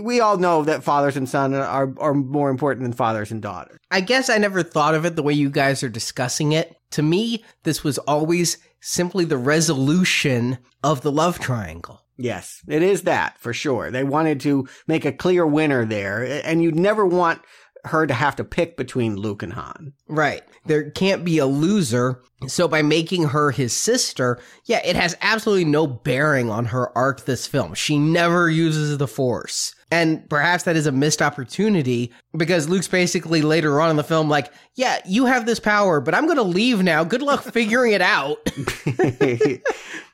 [0.00, 3.78] we all know that fathers and sons are, are more important than fathers and daughters.
[3.90, 6.76] I guess I never thought of it the way you guys are discussing it.
[6.92, 12.02] To me, this was always simply the resolution of the love triangle.
[12.16, 13.90] Yes, it is that for sure.
[13.90, 17.42] They wanted to make a clear winner there, and you'd never want
[17.86, 19.92] her to have to pick between Luke and Han.
[20.08, 20.42] Right.
[20.66, 22.22] There can't be a loser.
[22.46, 27.24] So by making her his sister, yeah, it has absolutely no bearing on her arc
[27.24, 27.74] this film.
[27.74, 29.74] She never uses the force.
[29.94, 34.28] And perhaps that is a missed opportunity because Luke's basically later on in the film,
[34.28, 37.04] like, yeah, you have this power, but I'm going to leave now.
[37.04, 38.38] Good luck figuring it out.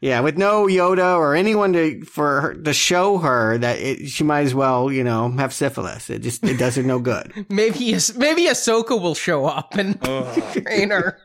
[0.02, 4.22] yeah, with no Yoda or anyone to for her, to show her that it, she
[4.22, 6.10] might as well, you know, have syphilis.
[6.10, 7.32] It just it does her no good.
[7.48, 9.98] maybe maybe Ahsoka will show up and
[10.52, 11.18] train her.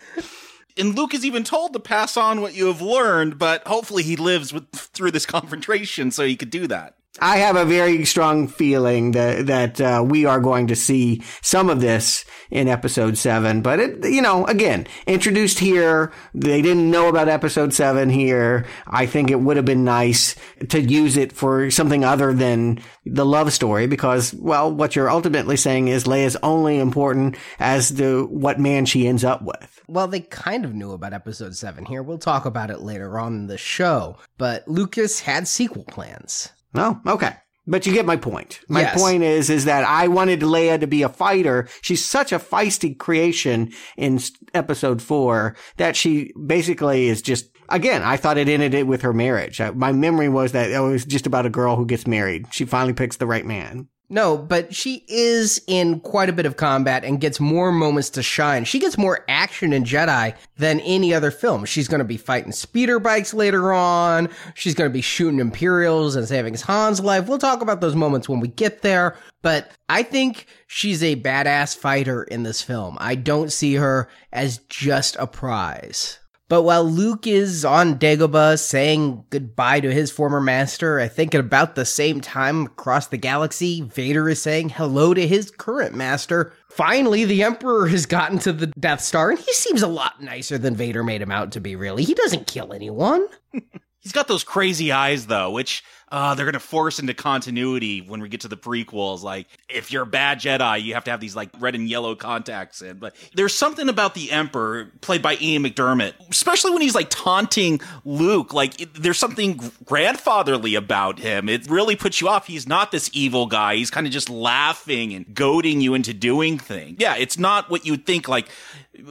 [0.78, 4.16] And Luke is even told to pass on what you have learned, but hopefully he
[4.16, 6.95] lives with through this confrontation so he could do that.
[7.20, 11.70] I have a very strong feeling that that uh, we are going to see some
[11.70, 13.62] of this in episode seven.
[13.62, 18.66] But it, you know, again, introduced here, they didn't know about episode seven here.
[18.88, 20.36] I think it would have been nice
[20.70, 25.58] to use it for something other than the love story, because well, what you're ultimately
[25.58, 29.82] saying is Leia's only important as to what man she ends up with.
[29.88, 32.04] Well, they kind of knew about episode seven here.
[32.04, 34.18] We'll talk about it later on in the show.
[34.38, 36.50] But Lucas had sequel plans.
[36.78, 37.34] Oh, okay.
[37.68, 38.60] But you get my point.
[38.70, 39.00] My Yes.
[39.02, 41.68] point is, is that I wanted Leia to be a fighter.
[41.82, 44.20] She's such a feisty creation in
[44.54, 49.14] episode four that she basically is just, again, I thought it ended it with her
[49.14, 49.60] marriage.
[49.60, 52.46] Uh, My memory was that it was just about a girl who gets married.
[52.52, 53.88] She finally picks the right man.
[54.08, 58.22] No, but she is in quite a bit of combat and gets more moments to
[58.22, 58.64] shine.
[58.64, 61.66] She gets more action in Jedi than any other film.
[61.66, 64.30] She's going to be fighting speeder bikes later on.
[64.54, 67.28] She's going to be shooting Imperials and saving Han's life.
[67.28, 69.18] We'll talk about those moments when we get there.
[69.42, 72.98] But I think she's a badass fighter in this film.
[73.00, 76.20] I don't see her as just a prize.
[76.48, 81.40] But while Luke is on Dagobah saying goodbye to his former master, I think at
[81.40, 86.54] about the same time across the galaxy, Vader is saying hello to his current master.
[86.70, 90.60] Finally, the Emperor has gotten to the Death Star, and he seems a lot nicer
[90.60, 92.04] than Vader made him out to be, really.
[92.04, 93.26] He doesn't kill anyone.
[94.06, 98.30] He's got those crazy eyes though, which uh, they're gonna force into continuity when we
[98.30, 99.24] get to the prequels.
[99.24, 102.16] Like, if you're a bad Jedi, you have to have these like red and yellow
[102.16, 102.98] contacts in.
[102.98, 107.82] But there's something about the Emperor, played by Ian McDiarmid, especially when he's like taunting
[108.04, 108.54] Luke.
[108.54, 111.50] Like, it, there's something grandfatherly about him.
[111.50, 112.48] It really puts you off.
[112.48, 113.76] He's not this evil guy.
[113.76, 116.98] He's kind of just laughing and goading you into doing things.
[117.00, 118.28] Yeah, it's not what you'd think.
[118.28, 118.48] Like,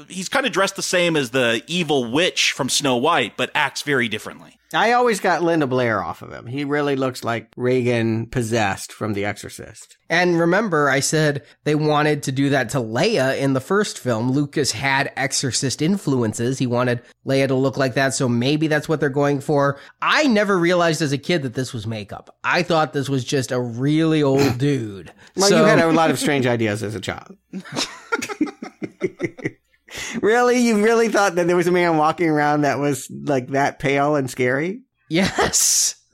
[0.09, 3.83] he's kind of dressed the same as the evil witch from Snow White, but acts
[3.83, 4.59] very differently.
[4.73, 6.47] I always got Linda Blair off of him.
[6.47, 9.97] He really looks like Reagan possessed from The Exorcist.
[10.11, 14.33] And remember, I said they wanted to do that to Leia in the first film.
[14.33, 16.59] Lucas had exorcist influences.
[16.59, 19.79] He wanted Leia to look like that, so maybe that's what they're going for.
[20.03, 22.37] I never realized as a kid that this was makeup.
[22.43, 25.13] I thought this was just a really old dude.
[25.37, 27.37] Well, so, you had a lot of strange ideas as a child.
[30.21, 30.59] really?
[30.59, 34.17] You really thought that there was a man walking around that was like that pale
[34.17, 34.83] and scary?
[35.09, 35.97] Yes.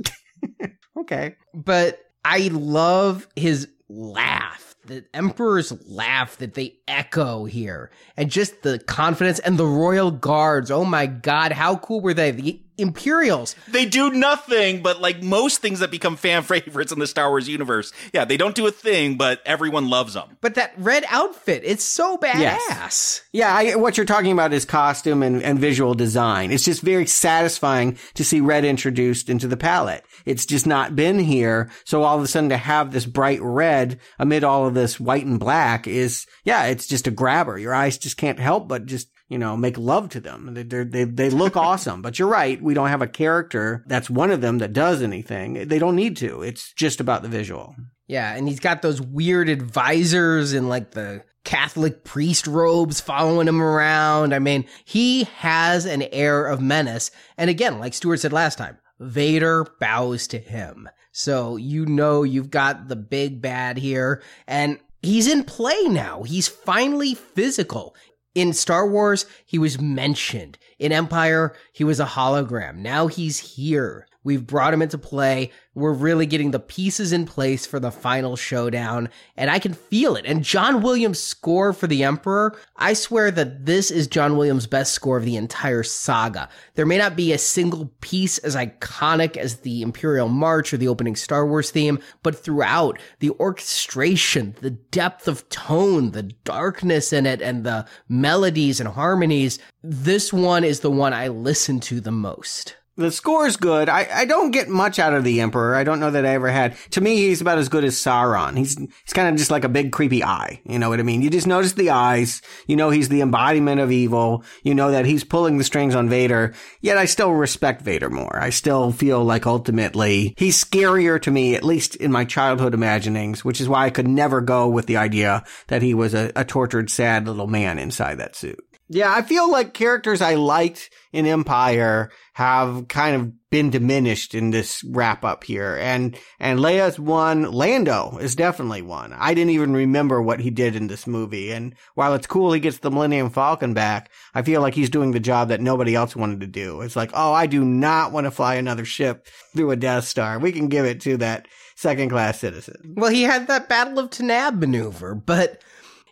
[0.96, 1.36] Okay.
[1.54, 8.78] but I love his laugh, the Emperor's laugh that they echo here, and just the
[8.78, 10.70] confidence and the royal guards.
[10.70, 12.32] Oh my God, how cool were they?
[12.32, 13.54] The Imperials.
[13.68, 17.48] They do nothing, but like most things that become fan favorites in the Star Wars
[17.48, 20.36] universe, yeah, they don't do a thing, but everyone loves them.
[20.40, 22.40] But that red outfit, it's so badass.
[22.40, 23.22] Yes.
[23.32, 26.50] Yeah, I, what you're talking about is costume and, and visual design.
[26.50, 30.04] It's just very satisfying to see red introduced into the palette.
[30.24, 31.70] It's just not been here.
[31.84, 35.26] So all of a sudden to have this bright red amid all of this white
[35.26, 37.58] and black is, yeah, it's just a grabber.
[37.58, 40.52] Your eyes just can't help but just, you know, make love to them.
[40.52, 42.02] They, they, they look awesome.
[42.02, 42.60] But you're right.
[42.60, 45.68] We don't have a character that's one of them that does anything.
[45.68, 46.42] They don't need to.
[46.42, 47.74] It's just about the visual.
[48.08, 53.62] Yeah, and he's got those weird advisors in like the Catholic priest robes following him
[53.62, 54.34] around.
[54.34, 57.12] I mean, he has an air of menace.
[57.38, 60.88] And again, like Stuart said last time, Vader bows to him.
[61.12, 64.22] So you know you've got the big bad here.
[64.48, 66.24] And he's in play now.
[66.24, 67.94] He's finally physical.
[68.34, 70.56] In Star Wars, he was mentioned.
[70.78, 72.76] In Empire, he was a hologram.
[72.76, 74.06] Now he's here.
[74.22, 75.50] We've brought him into play.
[75.74, 80.14] We're really getting the pieces in place for the final showdown, and I can feel
[80.14, 80.26] it.
[80.26, 84.92] And John Williams' score for The Emperor, I swear that this is John Williams' best
[84.92, 86.50] score of the entire saga.
[86.74, 90.88] There may not be a single piece as iconic as the Imperial March or the
[90.88, 97.24] opening Star Wars theme, but throughout, the orchestration, the depth of tone, the darkness in
[97.24, 102.10] it, and the melodies and harmonies, this one is the one I listen to the
[102.10, 102.76] most.
[102.96, 103.88] The score's good.
[103.88, 105.74] I, I don't get much out of the Emperor.
[105.74, 106.76] I don't know that I ever had.
[106.90, 108.58] To me, he's about as good as Sauron.
[108.58, 110.60] He's he's kind of just like a big creepy eye.
[110.64, 111.22] You know what I mean?
[111.22, 112.42] You just notice the eyes.
[112.66, 114.44] You know he's the embodiment of evil.
[114.64, 116.52] You know that he's pulling the strings on Vader.
[116.82, 118.38] Yet I still respect Vader more.
[118.38, 123.44] I still feel like ultimately he's scarier to me, at least in my childhood imaginings,
[123.44, 126.44] which is why I could never go with the idea that he was a, a
[126.44, 128.58] tortured, sad little man inside that suit.
[128.92, 134.50] Yeah, I feel like characters I liked in Empire have kind of been diminished in
[134.50, 135.76] this wrap up here.
[135.80, 137.52] And, and Leia's one.
[137.52, 139.12] Lando is definitely one.
[139.12, 141.52] I didn't even remember what he did in this movie.
[141.52, 145.12] And while it's cool he gets the Millennium Falcon back, I feel like he's doing
[145.12, 146.80] the job that nobody else wanted to do.
[146.80, 150.40] It's like, oh, I do not want to fly another ship through a Death Star.
[150.40, 151.46] We can give it to that
[151.76, 152.94] second class citizen.
[152.96, 155.62] Well, he had that Battle of Tanaab maneuver, but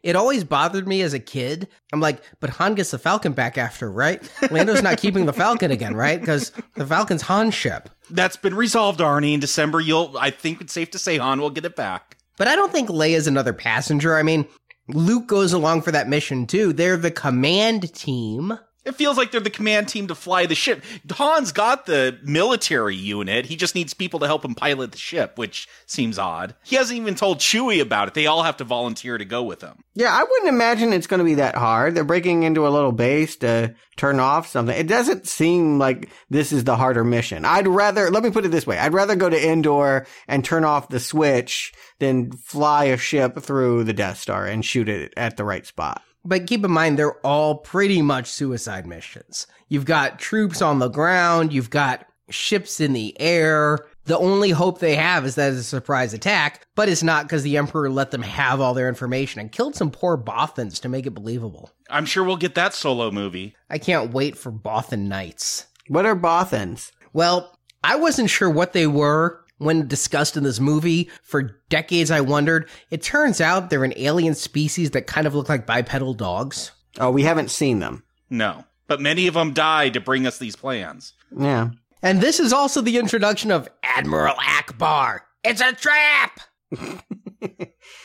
[0.02, 1.68] it always bothered me as a kid.
[1.92, 4.22] I'm like, but Han gets the Falcon back after, right?
[4.50, 6.20] Lando's not keeping the Falcon again, right?
[6.20, 7.88] Because the Falcon's Han's ship.
[8.10, 9.34] That's been resolved, Arnie.
[9.34, 10.16] In December, you'll.
[10.18, 12.16] I think it's safe to say Han will get it back.
[12.36, 14.16] But I don't think Leia's another passenger.
[14.16, 14.46] I mean,
[14.88, 16.72] Luke goes along for that mission too.
[16.72, 18.58] They're the command team.
[18.84, 20.82] It feels like they're the command team to fly the ship.
[21.14, 23.46] Han's got the military unit.
[23.46, 26.54] He just needs people to help him pilot the ship, which seems odd.
[26.64, 28.14] He hasn't even told Chewie about it.
[28.14, 29.82] They all have to volunteer to go with him.
[29.94, 31.94] Yeah, I wouldn't imagine it's going to be that hard.
[31.94, 34.76] They're breaking into a little base to turn off something.
[34.76, 37.44] It doesn't seem like this is the harder mission.
[37.44, 38.78] I'd rather, let me put it this way.
[38.78, 43.84] I'd rather go to Endor and turn off the switch than fly a ship through
[43.84, 46.02] the Death Star and shoot it at the right spot.
[46.24, 49.46] But keep in mind, they're all pretty much suicide missions.
[49.68, 53.78] You've got troops on the ground, you've got ships in the air.
[54.04, 57.42] The only hope they have is that it's a surprise attack, but it's not because
[57.42, 61.06] the Emperor let them have all their information and killed some poor Bothans to make
[61.06, 61.70] it believable.
[61.90, 63.54] I'm sure we'll get that solo movie.
[63.68, 65.66] I can't wait for Bothan Knights.
[65.88, 66.90] What are Bothans?
[67.12, 71.10] Well, I wasn't sure what they were when discussed in this movie.
[71.22, 72.68] For decades, I wondered.
[72.90, 76.72] It turns out they're an alien species that kind of look like bipedal dogs.
[76.98, 78.02] Oh, we haven't seen them.
[78.30, 78.64] No.
[78.86, 81.12] But many of them died to bring us these plans.
[81.36, 81.70] Yeah.
[82.02, 85.20] And this is also the introduction of Admiral Ackbar.
[85.44, 86.40] It's a trap!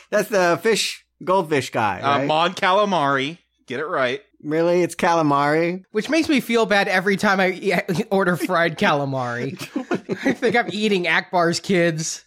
[0.09, 2.01] That's the fish, goldfish guy.
[2.01, 2.27] Uh, Right?
[2.27, 3.37] Mon Calamari.
[3.67, 4.21] Get it right.
[4.43, 4.81] Really?
[4.81, 5.83] It's calamari?
[5.91, 9.53] Which makes me feel bad every time I e- order fried calamari.
[10.25, 12.25] I think I'm eating Ackbar's kids.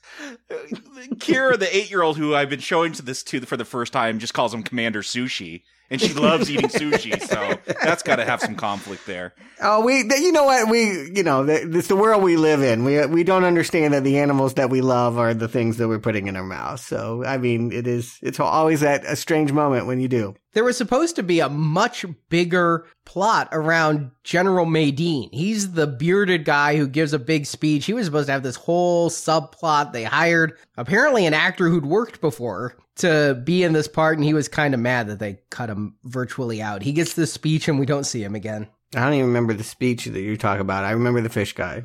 [0.51, 3.93] Kira, the eight year old who I've been showing to this to for the first
[3.93, 5.63] time, just calls him Commander Sushi.
[5.89, 9.35] And she loves eating sushi, so that's got to have some conflict there.
[9.63, 10.69] Oh, we, you know what?
[10.69, 12.83] We, you know, it's the world we live in.
[12.83, 16.01] We, we don't understand that the animals that we love are the things that we're
[16.01, 16.83] putting in our mouths.
[16.83, 20.35] So, I mean, it is, it's always that a strange moment when you do.
[20.55, 25.29] There was supposed to be a much bigger plot around General Madine.
[25.33, 27.85] He's the bearded guy who gives a big speech.
[27.85, 29.93] He was supposed to have this whole subplot.
[29.93, 30.36] They hired
[30.77, 34.75] apparently an actor who'd worked before to be in this part, and he was kind
[34.75, 36.83] of mad that they cut him virtually out.
[36.83, 38.69] He gets this speech, and we don't see him again.
[38.95, 40.85] I don't even remember the speech that you talk about.
[40.85, 41.85] I remember the fish guy.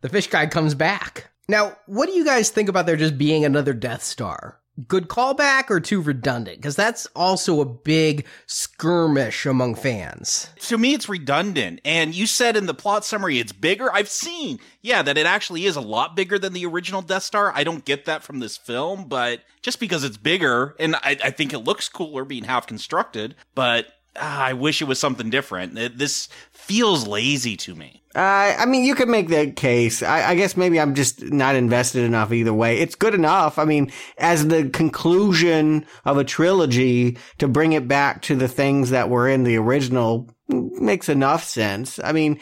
[0.00, 1.30] The fish guy comes back.
[1.48, 4.59] Now, what do you guys think about there just being another Death Star?
[4.86, 6.58] Good callback or too redundant?
[6.58, 10.48] Because that's also a big skirmish among fans.
[10.60, 11.80] To me, it's redundant.
[11.84, 13.92] And you said in the plot summary it's bigger.
[13.92, 17.52] I've seen, yeah, that it actually is a lot bigger than the original Death Star.
[17.54, 21.30] I don't get that from this film, but just because it's bigger, and I, I
[21.30, 23.86] think it looks cooler being half constructed, but
[24.16, 25.74] ah, I wish it was something different.
[25.74, 28.02] This feels lazy to me.
[28.14, 30.02] Uh, I mean, you could make that case.
[30.02, 32.78] I, I guess maybe I'm just not invested enough either way.
[32.78, 33.56] It's good enough.
[33.56, 38.90] I mean, as the conclusion of a trilogy to bring it back to the things
[38.90, 42.00] that were in the original makes enough sense.
[42.02, 42.40] I mean,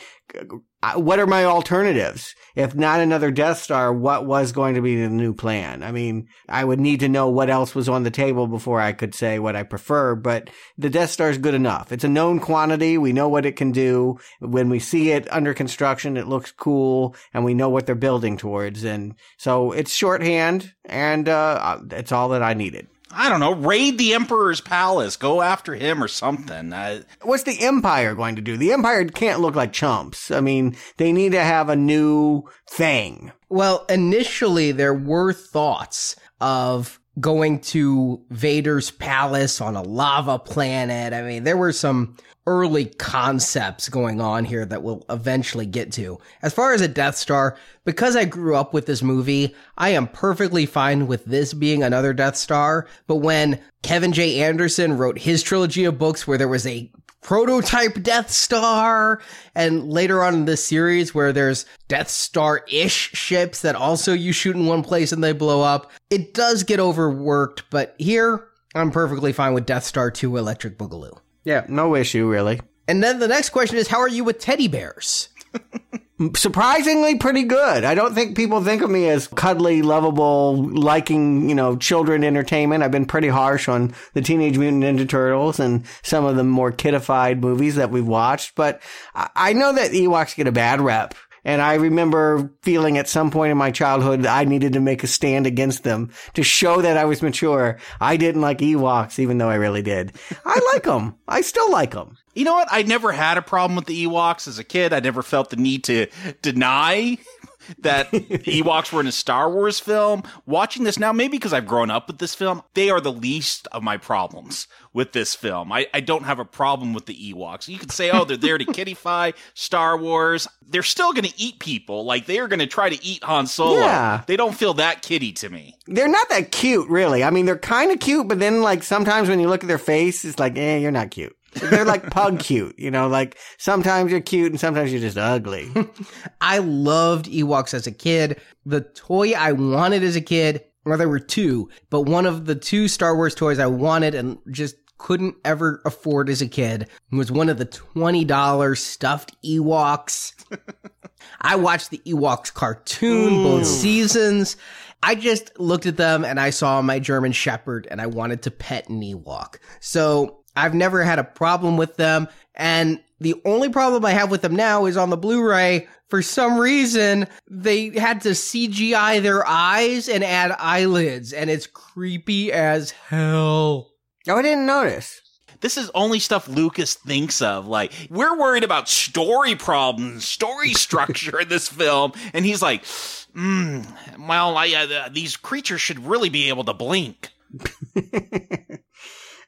[0.94, 2.34] what are my alternatives?
[2.54, 5.82] If not another Death Star, what was going to be the new plan?
[5.82, 8.92] I mean, I would need to know what else was on the table before I
[8.92, 11.92] could say what I prefer, but the Death Star is good enough.
[11.92, 12.98] It's a known quantity.
[12.98, 14.18] We know what it can do.
[14.40, 18.36] When we see it under construction, it looks cool and we know what they're building
[18.36, 18.84] towards.
[18.84, 22.88] And so it's shorthand and, uh, it's all that I needed.
[23.10, 26.72] I don't know, raid the Emperor's palace, go after him or something.
[26.72, 28.56] Uh, What's the Empire going to do?
[28.56, 30.30] The Empire can't look like chumps.
[30.30, 33.32] I mean, they need to have a new thing.
[33.48, 41.12] Well, initially there were thoughts of going to Vader's palace on a lava planet.
[41.12, 42.16] I mean, there were some
[42.48, 46.18] early concepts going on here that we'll eventually get to.
[46.40, 50.08] As far as a Death Star, because I grew up with this movie, I am
[50.08, 52.86] perfectly fine with this being another Death Star.
[53.06, 54.40] But when Kevin J.
[54.40, 59.20] Anderson wrote his trilogy of books where there was a prototype Death Star,
[59.54, 64.32] and later on in this series where there's Death Star ish ships that also you
[64.32, 65.90] shoot in one place and they blow up.
[66.08, 71.18] It does get overworked, but here I'm perfectly fine with Death Star 2 Electric Boogaloo.
[71.48, 72.60] Yeah, no issue really.
[72.86, 75.30] And then the next question is how are you with teddy bears?
[76.34, 77.84] surprisingly pretty good.
[77.84, 82.82] I don't think people think of me as cuddly, lovable, liking, you know, children entertainment.
[82.82, 86.70] I've been pretty harsh on the Teenage Mutant Ninja Turtles and some of the more
[86.70, 88.82] kiddified movies that we've watched, but
[89.14, 91.14] I know that Ewoks get a bad rep.
[91.48, 95.06] And I remember feeling at some point in my childhood I needed to make a
[95.06, 97.78] stand against them to show that I was mature.
[98.02, 100.12] I didn't like Ewoks, even though I really did.
[100.44, 101.14] I like them.
[101.26, 102.18] I still like them.
[102.34, 102.68] You know what?
[102.70, 104.92] I never had a problem with the Ewoks as a kid.
[104.92, 106.08] I never felt the need to
[106.42, 107.16] deny
[107.78, 110.24] that Ewoks were in a Star Wars film.
[110.44, 113.68] Watching this now, maybe because I've grown up with this film, they are the least
[113.72, 114.68] of my problems
[114.98, 115.70] with this film.
[115.70, 117.68] I, I don't have a problem with the Ewoks.
[117.68, 120.48] You could say, oh, they're there to kiddify Star Wars.
[120.66, 122.04] They're still going to eat people.
[122.04, 123.78] Like they are going to try to eat Han Solo.
[123.78, 124.24] Yeah.
[124.26, 125.76] They don't feel that kitty to me.
[125.86, 127.22] They're not that cute, really.
[127.22, 129.78] I mean, they're kind of cute, but then like sometimes when you look at their
[129.78, 131.36] face, it's like, eh, you're not cute.
[131.52, 135.70] They're like pug cute, you know, like sometimes you're cute and sometimes you're just ugly.
[136.40, 138.40] I loved Ewoks as a kid.
[138.66, 142.56] The toy I wanted as a kid, well, there were two, but one of the
[142.56, 147.32] two Star Wars toys I wanted and just couldn't ever afford as a kid was
[147.32, 150.34] one of the $20 stuffed Ewoks.
[151.40, 153.44] I watched the Ewoks cartoon Ooh.
[153.44, 154.56] both seasons.
[155.02, 158.50] I just looked at them and I saw my German Shepherd and I wanted to
[158.50, 159.56] pet an Ewok.
[159.80, 162.28] So I've never had a problem with them.
[162.54, 165.86] And the only problem I have with them now is on the Blu-ray.
[166.08, 172.50] For some reason, they had to CGI their eyes and add eyelids, and it's creepy
[172.50, 173.92] as hell.
[174.28, 175.22] Oh, I didn't notice.
[175.60, 177.66] This is only stuff Lucas thinks of.
[177.66, 182.12] Like, we're worried about story problems, story structure in this film.
[182.32, 183.86] And he's like, mm,
[184.28, 187.30] well, I, uh, these creatures should really be able to blink.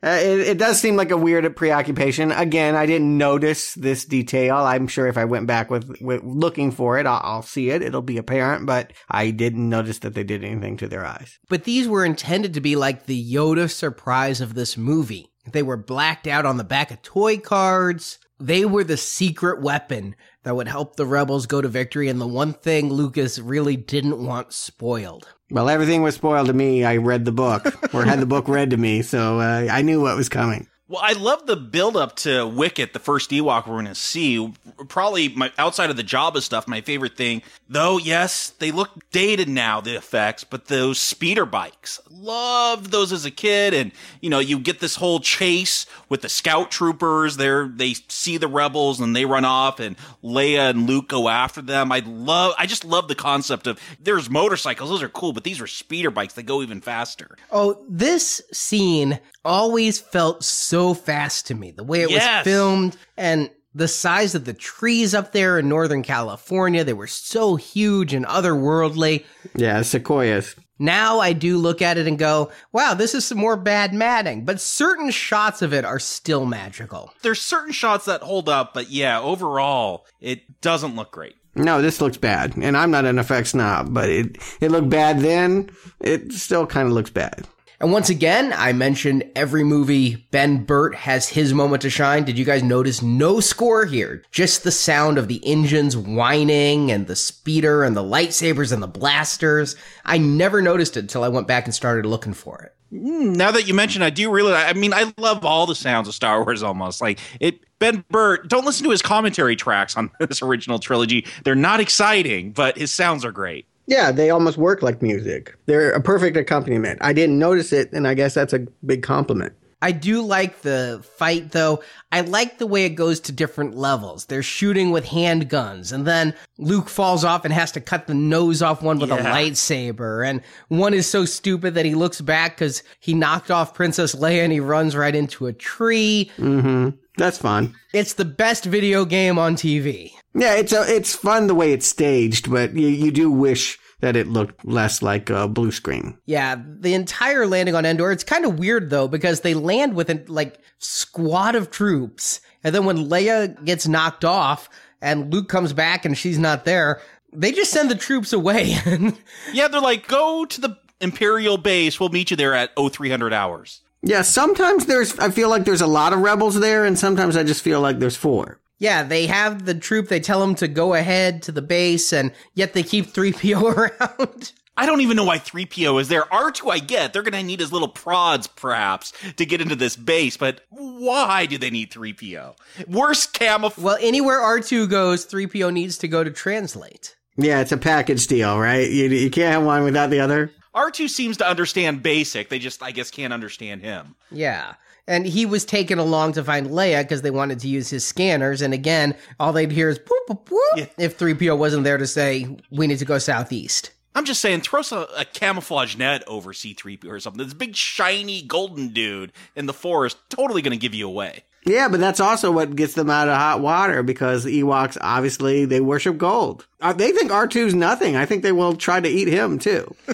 [0.03, 2.33] Uh, it, it, does seem like a weird preoccupation.
[2.33, 4.57] Again, I didn't notice this detail.
[4.57, 7.83] I'm sure if I went back with, with looking for it, I'll, I'll, see it.
[7.83, 11.39] It'll be apparent, but I didn't notice that they did anything to their eyes.
[11.51, 15.31] But these were intended to be like the Yoda surprise of this movie.
[15.53, 18.19] They were blacked out on the back of toy cards.
[18.39, 22.27] They were the secret weapon that would help the rebels go to victory and the
[22.27, 25.29] one thing Lucas really didn't want spoiled.
[25.51, 26.85] Well, everything was spoiled to me.
[26.85, 30.01] I read the book or had the book read to me, so uh, I knew
[30.01, 30.69] what was coming.
[30.91, 34.53] Well, I love the build up to Wicket, the first Ewok we're going to see.
[34.89, 37.43] Probably my outside of the Jabba stuff, my favorite thing.
[37.69, 42.01] Though, yes, they look dated now, the effects, but those speeder bikes.
[42.11, 43.73] Loved those as a kid.
[43.73, 47.37] And, you know, you get this whole chase with the scout troopers.
[47.37, 49.95] They're, they see the rebels and they run off and
[50.25, 51.93] Leia and Luke go after them.
[51.93, 54.91] I love, I just love the concept of there's motorcycles.
[54.91, 56.35] Those are cool, but these are speeder bikes.
[56.35, 57.37] They go even faster.
[57.53, 61.71] Oh, this scene always felt so fast to me.
[61.71, 62.45] The way it yes.
[62.45, 67.07] was filmed and the size of the trees up there in Northern California, they were
[67.07, 69.25] so huge and otherworldly.
[69.55, 70.57] Yeah, sequoias.
[70.79, 74.47] Now I do look at it and go, wow, this is some more bad matting,
[74.47, 77.13] but certain shots of it are still magical.
[77.23, 81.35] There's certain shots that hold up, but yeah, overall, it doesn't look great.
[81.55, 82.57] No, this looks bad.
[82.57, 85.71] And I'm not an effects snob, but it, it looked bad then.
[86.01, 87.47] It still kind of looks bad.
[87.81, 92.25] And once again, I mentioned every movie Ben Burtt has his moment to shine.
[92.25, 94.23] Did you guys notice no score here?
[94.31, 98.87] Just the sound of the engines whining and the speeder and the lightsabers and the
[98.87, 99.77] blasters.
[100.05, 102.75] I never noticed it until I went back and started looking for it.
[102.93, 104.53] Mm, now that you mention, I do really.
[104.53, 106.63] I mean, I love all the sounds of Star Wars.
[106.63, 107.61] Almost like it.
[107.79, 108.47] Ben Burtt.
[108.47, 111.25] Don't listen to his commentary tracks on this original trilogy.
[111.45, 113.67] They're not exciting, but his sounds are great.
[113.91, 115.53] Yeah, they almost work like music.
[115.67, 117.01] They're a perfect accompaniment.
[117.03, 119.53] I didn't notice it, and I guess that's a big compliment.
[119.83, 121.83] I do like the fight though.
[122.13, 124.27] I like the way it goes to different levels.
[124.27, 128.61] They're shooting with handguns and then Luke falls off and has to cut the nose
[128.61, 129.17] off one with yeah.
[129.17, 130.29] a lightsaber.
[130.29, 134.45] And one is so stupid that he looks back because he knocked off Princess Leia
[134.45, 136.31] and he runs right into a tree.
[136.37, 136.91] Mm-hmm.
[137.17, 137.75] That's fun.
[137.95, 140.13] It's the best video game on TV.
[140.35, 144.17] Yeah, it's a, it's fun the way it's staged, but you, you do wish that
[144.17, 146.19] it looked less like a blue screen.
[146.25, 150.11] Yeah, the entire landing on Endor, it's kind of weird though, because they land with
[150.11, 152.41] a like squad of troops.
[152.65, 154.69] And then when Leia gets knocked off
[155.01, 157.01] and Luke comes back and she's not there,
[157.33, 158.77] they just send the troops away.
[159.53, 161.99] yeah, they're like, go to the Imperial base.
[161.99, 163.81] We'll meet you there at 0300 hours.
[164.03, 167.43] Yeah, sometimes there's, I feel like there's a lot of rebels there, and sometimes I
[167.43, 168.59] just feel like there's four.
[168.81, 172.33] Yeah, they have the troop, they tell them to go ahead to the base, and
[172.55, 174.53] yet they keep 3PO around.
[174.77, 176.23] I don't even know why 3PO is there.
[176.23, 177.13] R2 I get.
[177.13, 181.45] They're going to need his little prods, perhaps, to get into this base, but why
[181.45, 182.57] do they need 3PO?
[182.89, 183.85] Worst camouflage.
[183.85, 187.17] Well, anywhere R2 goes, 3PO needs to go to translate.
[187.37, 188.91] Yeah, it's a package deal, right?
[188.91, 190.51] You, you can't have one without the other.
[190.75, 192.49] R2 seems to understand basic.
[192.49, 194.15] They just, I guess, can't understand him.
[194.31, 194.75] Yeah.
[195.11, 198.63] And he was taken along to find Leia because they wanted to use his scanners.
[198.63, 200.87] And again, all they'd hear is boop, boop, boop Yeah.
[200.99, 203.91] if 3PO wasn't there to say, we need to go southeast.
[204.15, 207.45] I'm just saying, throw some, a camouflage net over C3PO or something.
[207.45, 211.43] This big, shiny, golden dude in the forest, totally going to give you away.
[211.67, 215.67] Yeah, but that's also what gets them out of hot water because the Ewoks obviously
[215.67, 216.67] they worship gold.
[216.81, 218.17] Uh, they think R2's nothing.
[218.17, 219.95] I think they will try to eat him too.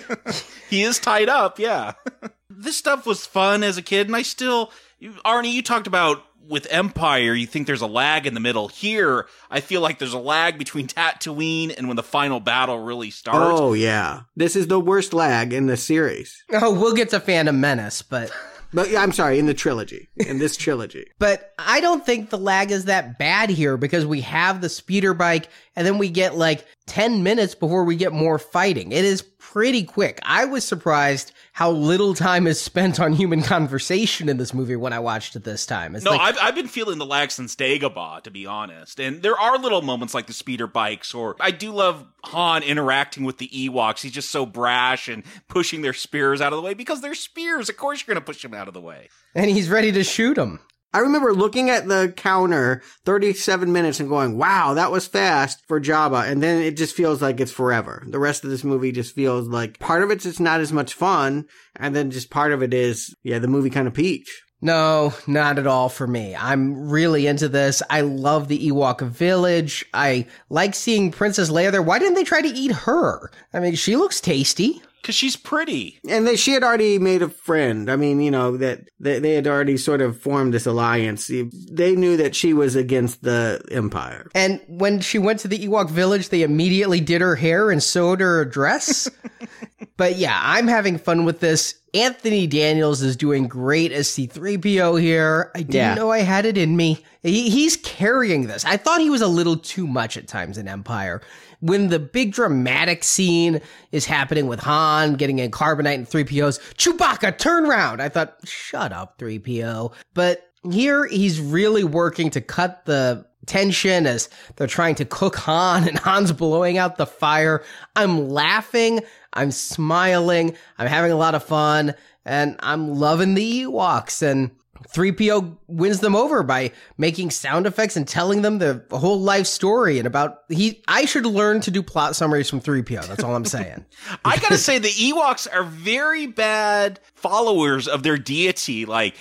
[0.68, 1.92] He is tied up, yeah.
[2.50, 6.22] this stuff was fun as a kid, and I still, you- Arnie, you talked about
[6.48, 8.68] with Empire, you think there's a lag in the middle.
[8.68, 13.10] Here, I feel like there's a lag between Tatooine and when the final battle really
[13.10, 13.60] starts.
[13.60, 16.44] Oh yeah, this is the worst lag in the series.
[16.52, 18.30] Oh, we'll get to Phantom Menace, but
[18.72, 21.06] But yeah, I'm sorry, in the trilogy, in this trilogy.
[21.18, 25.14] but I don't think the lag is that bad here because we have the speeder
[25.14, 28.92] bike and then we get like 10 minutes before we get more fighting.
[28.92, 30.20] It is pretty quick.
[30.22, 34.92] I was surprised how little time is spent on human conversation in this movie when
[34.92, 35.96] I watched it this time.
[35.96, 39.00] It's No, like, I've, I've been feeling the lag since Dagobah, to be honest.
[39.00, 43.24] And there are little moments like the speeder bikes, or I do love Han interacting
[43.24, 44.02] with the Ewoks.
[44.02, 47.70] He's just so brash and pushing their spears out of the way because they're spears.
[47.70, 49.08] Of course, you're going to push them out of the way.
[49.34, 50.60] and he's ready to shoot him.
[50.96, 55.78] I remember looking at the counter, 37 minutes, and going, wow, that was fast for
[55.78, 56.26] Jabba.
[56.26, 58.02] And then it just feels like it's forever.
[58.08, 60.94] The rest of this movie just feels like part of it's just not as much
[60.94, 61.44] fun.
[61.78, 64.42] And then just part of it is, yeah, the movie kind of peach.
[64.62, 66.34] No, not at all for me.
[66.34, 67.82] I'm really into this.
[67.90, 69.84] I love the Ewok village.
[69.92, 71.82] I like seeing Princess Leia there.
[71.82, 73.30] Why didn't they try to eat her?
[73.52, 74.80] I mean, she looks tasty.
[75.06, 76.00] Because she's pretty.
[76.08, 77.88] And they, she had already made a friend.
[77.88, 81.28] I mean, you know, that they, they had already sort of formed this alliance.
[81.28, 84.28] They knew that she was against the Empire.
[84.34, 88.18] And when she went to the Ewok village, they immediately did her hair and sewed
[88.18, 89.08] her a dress.
[89.96, 91.74] but yeah, I'm having fun with this.
[91.94, 95.50] Anthony Daniels is doing great as C3PO here.
[95.54, 95.94] I didn't Yeah.
[95.94, 97.02] know I had it in me.
[97.22, 98.64] He, he's carrying this.
[98.66, 101.22] I thought he was a little too much at times in Empire.
[101.60, 103.62] When the big dramatic scene
[103.92, 108.02] is happening with Han getting in carbonite and 3PO's Chewbacca, turn round.
[108.02, 109.92] I thought, shut up, 3PO.
[110.12, 115.88] But here he's really working to cut the tension as they're trying to cook Han
[115.88, 117.62] and Han's blowing out the fire.
[117.94, 119.00] I'm laughing.
[119.36, 120.56] I'm smiling.
[120.78, 121.94] I'm having a lot of fun
[122.24, 124.50] and I'm loving the Ewoks and
[124.88, 129.98] 3PO wins them over by making sound effects and telling them the whole life story
[129.98, 133.06] and about he I should learn to do plot summaries from 3PO.
[133.06, 133.84] That's all I'm saying.
[134.24, 138.86] I gotta say, the Ewoks are very bad followers of their deity.
[138.86, 139.16] Like,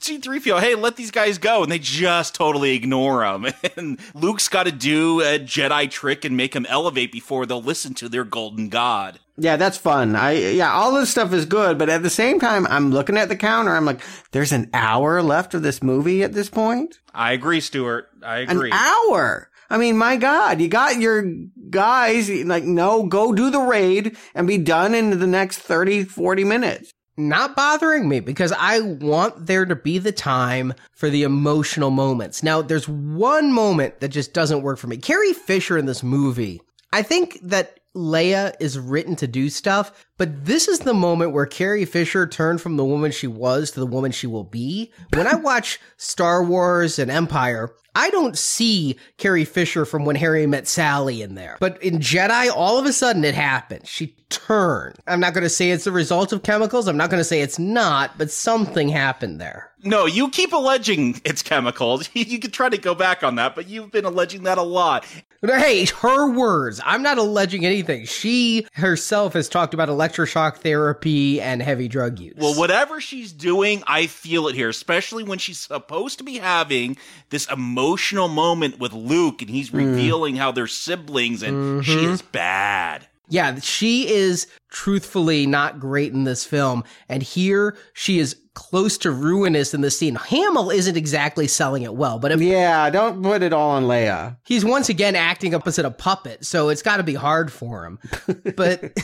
[0.00, 1.62] C3PO, hey, let these guys go.
[1.62, 3.46] And they just totally ignore them.
[3.76, 8.08] And Luke's gotta do a Jedi trick and make them elevate before they'll listen to
[8.08, 9.20] their golden god.
[9.36, 10.16] Yeah, that's fun.
[10.16, 13.28] I yeah, all this stuff is good, but at the same time, I'm looking at
[13.28, 13.76] the counter.
[13.76, 14.00] I'm like,
[14.32, 16.98] there's an hour left of this movie at this point.
[17.14, 18.08] I agree, Stuart.
[18.22, 18.70] I agree.
[18.70, 19.48] An hour.
[19.70, 21.24] I mean, my God, you got your
[21.70, 26.44] guys like, no, go do the raid and be done in the next 30, 40
[26.44, 26.92] minutes.
[27.18, 32.42] Not bothering me because I want there to be the time for the emotional moments.
[32.42, 34.96] Now, there's one moment that just doesn't work for me.
[34.96, 36.62] Carrie Fisher in this movie,
[36.92, 41.46] I think that Leia is written to do stuff, but this is the moment where
[41.46, 44.92] Carrie Fisher turned from the woman she was to the woman she will be.
[45.14, 50.46] When I watch Star Wars and Empire, I don't see Carrie Fisher from when Harry
[50.46, 51.56] met Sally in there.
[51.58, 53.86] But in Jedi, all of a sudden it happened.
[53.86, 54.96] She turned.
[55.06, 56.86] I'm not going to say it's a result of chemicals.
[56.86, 59.72] I'm not going to say it's not, but something happened there.
[59.82, 62.08] no, you keep alleging it's chemicals.
[62.14, 65.04] you could try to go back on that, but you've been alleging that a lot.
[65.40, 66.80] Hey, her words.
[66.84, 68.06] I'm not alleging anything.
[68.06, 72.34] She herself has talked about electroshock therapy and heavy drug use.
[72.36, 76.96] Well, whatever she's doing, I feel it here, especially when she's supposed to be having
[77.30, 79.78] this emotional moment with Luke and he's mm.
[79.78, 82.12] revealing how they're siblings and she mm-hmm.
[82.12, 83.06] is bad.
[83.30, 86.84] Yeah, she is truthfully not great in this film.
[87.08, 90.16] And here she is close to ruinous in the scene.
[90.16, 94.36] Hamill isn't exactly selling it well, but if Yeah, don't put it all on Leia.
[94.44, 98.00] he's once again acting opposite a puppet, so it's got to be hard for him.
[98.56, 98.98] but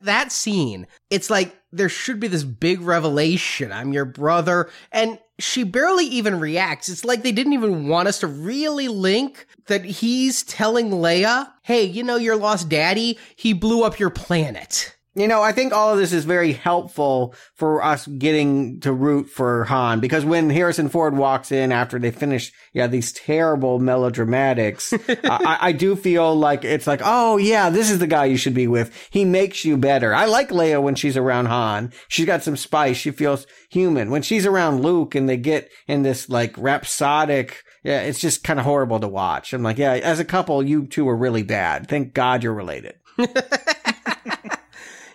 [0.00, 3.72] that scene, it's like there should be this big revelation.
[3.72, 4.70] I'm your brother.
[4.92, 6.88] And she barely even reacts.
[6.88, 11.82] It's like they didn't even want us to really link that he's telling Leia, hey,
[11.82, 14.93] you know, your lost daddy, he blew up your planet.
[15.16, 19.28] You know, I think all of this is very helpful for us getting to root
[19.28, 24.92] for Han because when Harrison Ford walks in after they finish, yeah, these terrible melodramatics,
[25.30, 28.54] I, I do feel like it's like, oh yeah, this is the guy you should
[28.54, 28.92] be with.
[29.10, 30.12] He makes you better.
[30.12, 31.92] I like Leia when she's around Han.
[32.08, 32.96] She's got some spice.
[32.96, 34.10] She feels human.
[34.10, 38.58] When she's around Luke and they get in this like rhapsodic, yeah, it's just kind
[38.58, 39.52] of horrible to watch.
[39.52, 41.88] I'm like, yeah, as a couple, you two are really bad.
[41.88, 42.96] Thank God you're related.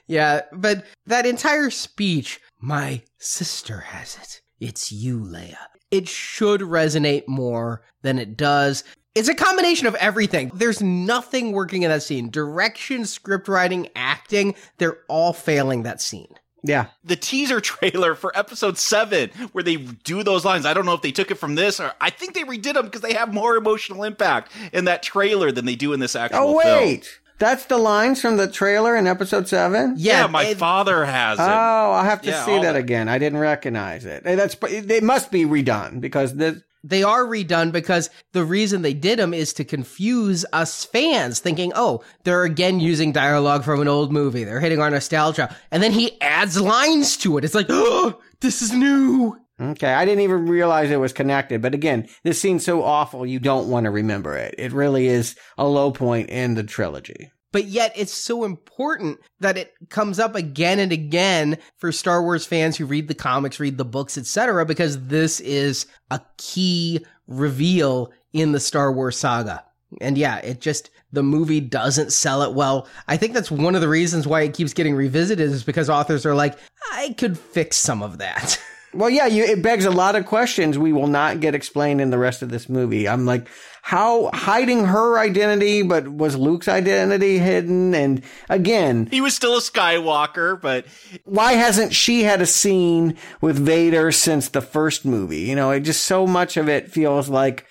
[0.09, 4.41] Yeah, but that entire speech, my sister has it.
[4.59, 5.55] It's you, Leia.
[5.91, 8.83] It should resonate more than it does.
[9.15, 10.51] It's a combination of everything.
[10.53, 12.29] There's nothing working in that scene.
[12.29, 16.33] Direction, script writing, acting, they're all failing that scene.
[16.63, 16.87] Yeah.
[17.03, 21.01] The teaser trailer for episode seven, where they do those lines, I don't know if
[21.01, 23.55] they took it from this or I think they redid them because they have more
[23.55, 27.01] emotional impact in that trailer than they do in this actual Oh, film.
[27.39, 27.45] Wait.
[27.45, 29.95] That's the lines from the trailer in episode seven?
[29.97, 31.43] Yeah, my father has it.
[31.43, 32.75] Oh, I'll have to Yeah, see that that.
[32.75, 33.07] again.
[33.09, 34.23] I didn't recognize it.
[34.23, 36.61] That's it must be redone because this.
[36.81, 41.73] They are redone because the reason they did them is to confuse us fans, thinking,
[41.75, 44.45] oh, they're again using dialogue from an old movie.
[44.45, 45.53] They're hitting our nostalgia.
[45.71, 47.43] And then he adds lines to it.
[47.43, 49.37] It's like, oh, this is new.
[49.61, 51.61] Okay, I didn't even realize it was connected.
[51.61, 54.55] But again, this scene's so awful, you don't want to remember it.
[54.57, 57.31] It really is a low point in the trilogy.
[57.51, 62.45] but yet it's so important that it comes up again and again for Star Wars
[62.45, 64.65] fans who read the comics, read the books, etc.
[64.65, 69.63] Because this is a key reveal in the Star Wars saga.
[69.99, 72.87] And yeah, it just the movie doesn't sell it well.
[73.07, 76.27] I think that's one of the reasons why it keeps getting revisited is because authors
[76.27, 76.55] are like,
[76.93, 78.61] I could fix some of that.
[78.93, 82.09] Well, yeah, you, it begs a lot of questions we will not get explained in
[82.09, 83.07] the rest of this movie.
[83.07, 83.47] I'm like,
[83.81, 87.93] how hiding her identity, but was Luke's identity hidden?
[87.93, 90.85] And again, He was still a Skywalker, but
[91.23, 95.41] why hasn't she had a scene with Vader since the first movie?
[95.41, 97.65] You know, it just so much of it feels like